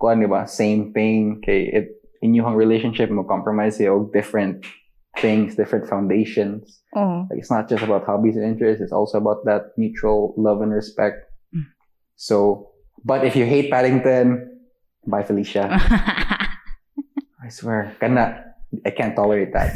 kuan 0.00 0.18
di 0.20 0.26
ba 0.28 0.44
same 0.50 0.90
thing 0.96 1.40
okay 1.40 1.68
it 1.72 1.86
inyong 2.24 2.56
relationship 2.56 3.08
mo 3.12 3.22
compromise 3.24 3.78
yung 3.80 4.10
different 4.12 4.64
things 5.18 5.56
different 5.56 5.88
foundations 5.88 6.82
Oh. 6.94 7.26
like 7.28 7.38
it's 7.38 7.50
not 7.50 7.68
just 7.68 7.82
about 7.84 8.04
hobbies 8.04 8.36
and 8.36 8.44
interests 8.44 8.82
it's 8.82 8.92
also 8.92 9.18
about 9.18 9.44
that 9.44 9.72
mutual 9.76 10.34
love 10.36 10.60
and 10.62 10.72
respect 10.72 11.24
Mm. 11.54 11.62
so 12.16 12.70
but 13.04 13.24
if 13.24 13.36
you 13.36 13.46
hate 13.46 13.70
Paddington 13.70 14.58
bye 15.06 15.22
Felicia 15.22 15.70
I 17.42 17.48
swear 17.48 17.94
kana 18.00 18.44
I 18.84 18.90
can't 18.90 19.14
tolerate 19.14 19.52
that 19.52 19.72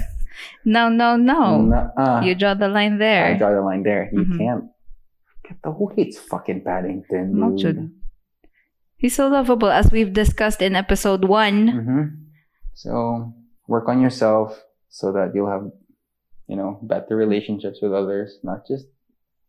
no, 0.64 0.88
no, 0.88 1.16
no. 1.16 1.60
Nuh-uh. 1.60 2.22
You 2.24 2.34
draw 2.34 2.54
the 2.54 2.68
line 2.68 2.96
there. 2.98 3.26
I 3.26 3.34
draw 3.36 3.50
the 3.52 3.60
line 3.60 3.82
there 3.82 4.08
you 4.12 4.24
Mhm. 4.24 4.38
can't 4.38 4.64
Get 5.44 5.60
the, 5.62 5.70
who 5.72 5.90
hates 5.96 6.16
fucking 6.18 6.62
Paddington 6.64 7.34
Not 7.38 7.50
dude? 7.56 7.60
should. 7.60 7.78
He's 8.96 9.14
so 9.16 9.28
lovable, 9.28 9.68
as 9.72 9.90
we've 9.90 10.12
discussed 10.12 10.60
in 10.62 10.76
episode 10.76 11.24
one. 11.24 11.68
hmm 11.68 12.04
So 12.74 13.32
work 13.68 13.88
on 13.88 14.00
yourself 14.00 14.56
so 14.90 15.12
that 15.14 15.30
you'll 15.34 15.48
have, 15.50 15.70
you 16.50 16.56
know, 16.58 16.82
better 16.82 17.14
relationships 17.14 17.78
with 17.80 17.94
others, 17.94 18.38
not 18.42 18.66
just, 18.66 18.86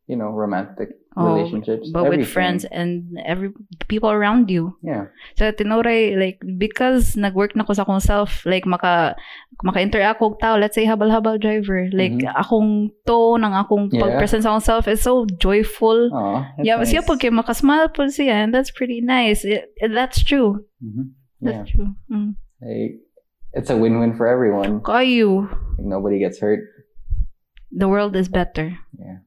you 0.07 0.15
know, 0.15 0.29
romantic 0.29 0.89
Oh, 1.11 1.27
relationships, 1.35 1.91
but 1.91 2.07
with 2.07 2.23
friends 2.23 2.63
and 2.63 3.19
every 3.27 3.51
people 3.91 4.07
around 4.07 4.47
you. 4.47 4.79
Yeah. 4.79 5.11
So 5.35 5.51
tinuray 5.51 6.15
like 6.15 6.39
because 6.55 7.19
nag-work 7.19 7.51
na 7.51 7.67
ko 7.67 7.75
sa 7.75 7.83
akong 7.83 7.99
self 7.99 8.47
like 8.47 8.63
maka 8.63 9.19
maka-interact 9.59 10.23
og 10.23 10.39
tao 10.39 10.55
let's 10.55 10.71
say 10.71 10.87
habal-habal 10.87 11.35
driver 11.35 11.91
like 11.91 12.15
Mhm. 12.15 12.31
akong 12.31 12.95
tone 13.03 13.43
ng 13.43 13.51
akong 13.51 13.91
Yeah. 13.91 14.07
pag-present 14.07 14.47
sa 14.47 14.55
akong 14.55 14.63
self 14.63 14.87
is 14.87 15.03
so 15.03 15.27
joyful. 15.35 16.07
Oh, 16.15 16.47
yeah, 16.63 16.79
nice. 16.79 16.95
siya 16.95 17.03
pag 17.03 17.19
kay 17.19 17.27
makasmile 17.27 17.91
po 17.91 18.07
siya 18.07 18.47
and 18.47 18.55
that's 18.55 18.71
pretty 18.71 19.03
nice. 19.03 19.43
It, 19.43 19.67
it- 19.83 19.91
that's 19.91 20.23
true. 20.23 20.63
Mhm. 20.79 21.11
Yeah. 21.43 21.67
That's 21.67 21.75
true. 21.75 21.91
Mm. 22.07 22.39
Like, 22.63 23.03
it's 23.54 23.70
a 23.70 23.78
win-win 23.78 24.16
for 24.16 24.28
everyone. 24.28 24.82
Like, 24.88 25.08
nobody 25.80 26.20
gets 26.20 26.39
hurt. 26.39 26.62
the 27.72 27.88
world 27.88 28.16
is 28.16 28.28
better. 28.30 28.78
Yeah. 28.97 29.20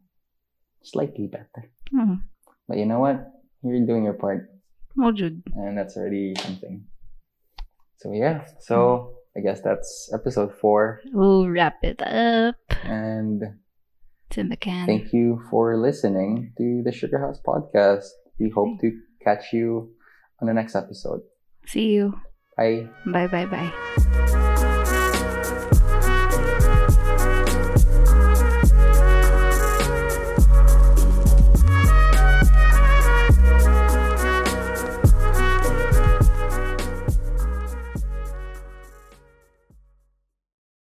Slightly 0.83 1.27
better. 1.29 1.71
Hmm. 1.91 2.25
But 2.69 2.79
you 2.79 2.87
know 2.87 3.01
what? 3.01 3.25
You're 3.63 3.85
doing 3.87 4.05
your 4.05 4.15
part. 4.15 4.49
Jude. 5.15 5.43
and 5.57 5.77
that's 5.77 5.97
already 5.97 6.35
something. 6.39 6.85
So 7.97 8.13
yeah, 8.13 8.45
so 8.61 9.17
I 9.37 9.41
guess 9.41 9.61
that's 9.61 10.11
episode 10.15 10.55
four, 10.55 11.01
We'll 11.13 11.49
wrap 11.49 11.83
it 11.83 12.01
up. 12.03 12.57
and 12.85 13.43
It's 14.29 14.39
in 14.39 14.51
the 14.51 14.57
can. 14.57 14.87
thank 14.87 15.13
you 15.13 15.41
for 15.51 15.77
listening 15.81 16.53
to 16.59 16.83
the 16.85 16.93
Sugar 16.93 17.19
House 17.19 17.41
podcast. 17.45 18.07
We 18.39 18.51
hope 18.51 18.79
to 18.83 18.93
catch 19.25 19.53
you 19.53 19.91
on 20.41 20.47
the 20.47 20.55
next 20.55 20.77
episode. 20.77 21.23
See 21.67 21.91
you. 21.95 22.15
Bye. 22.57 22.89
Bye 23.07 23.27
bye 23.27 23.47
bye. 23.47 24.31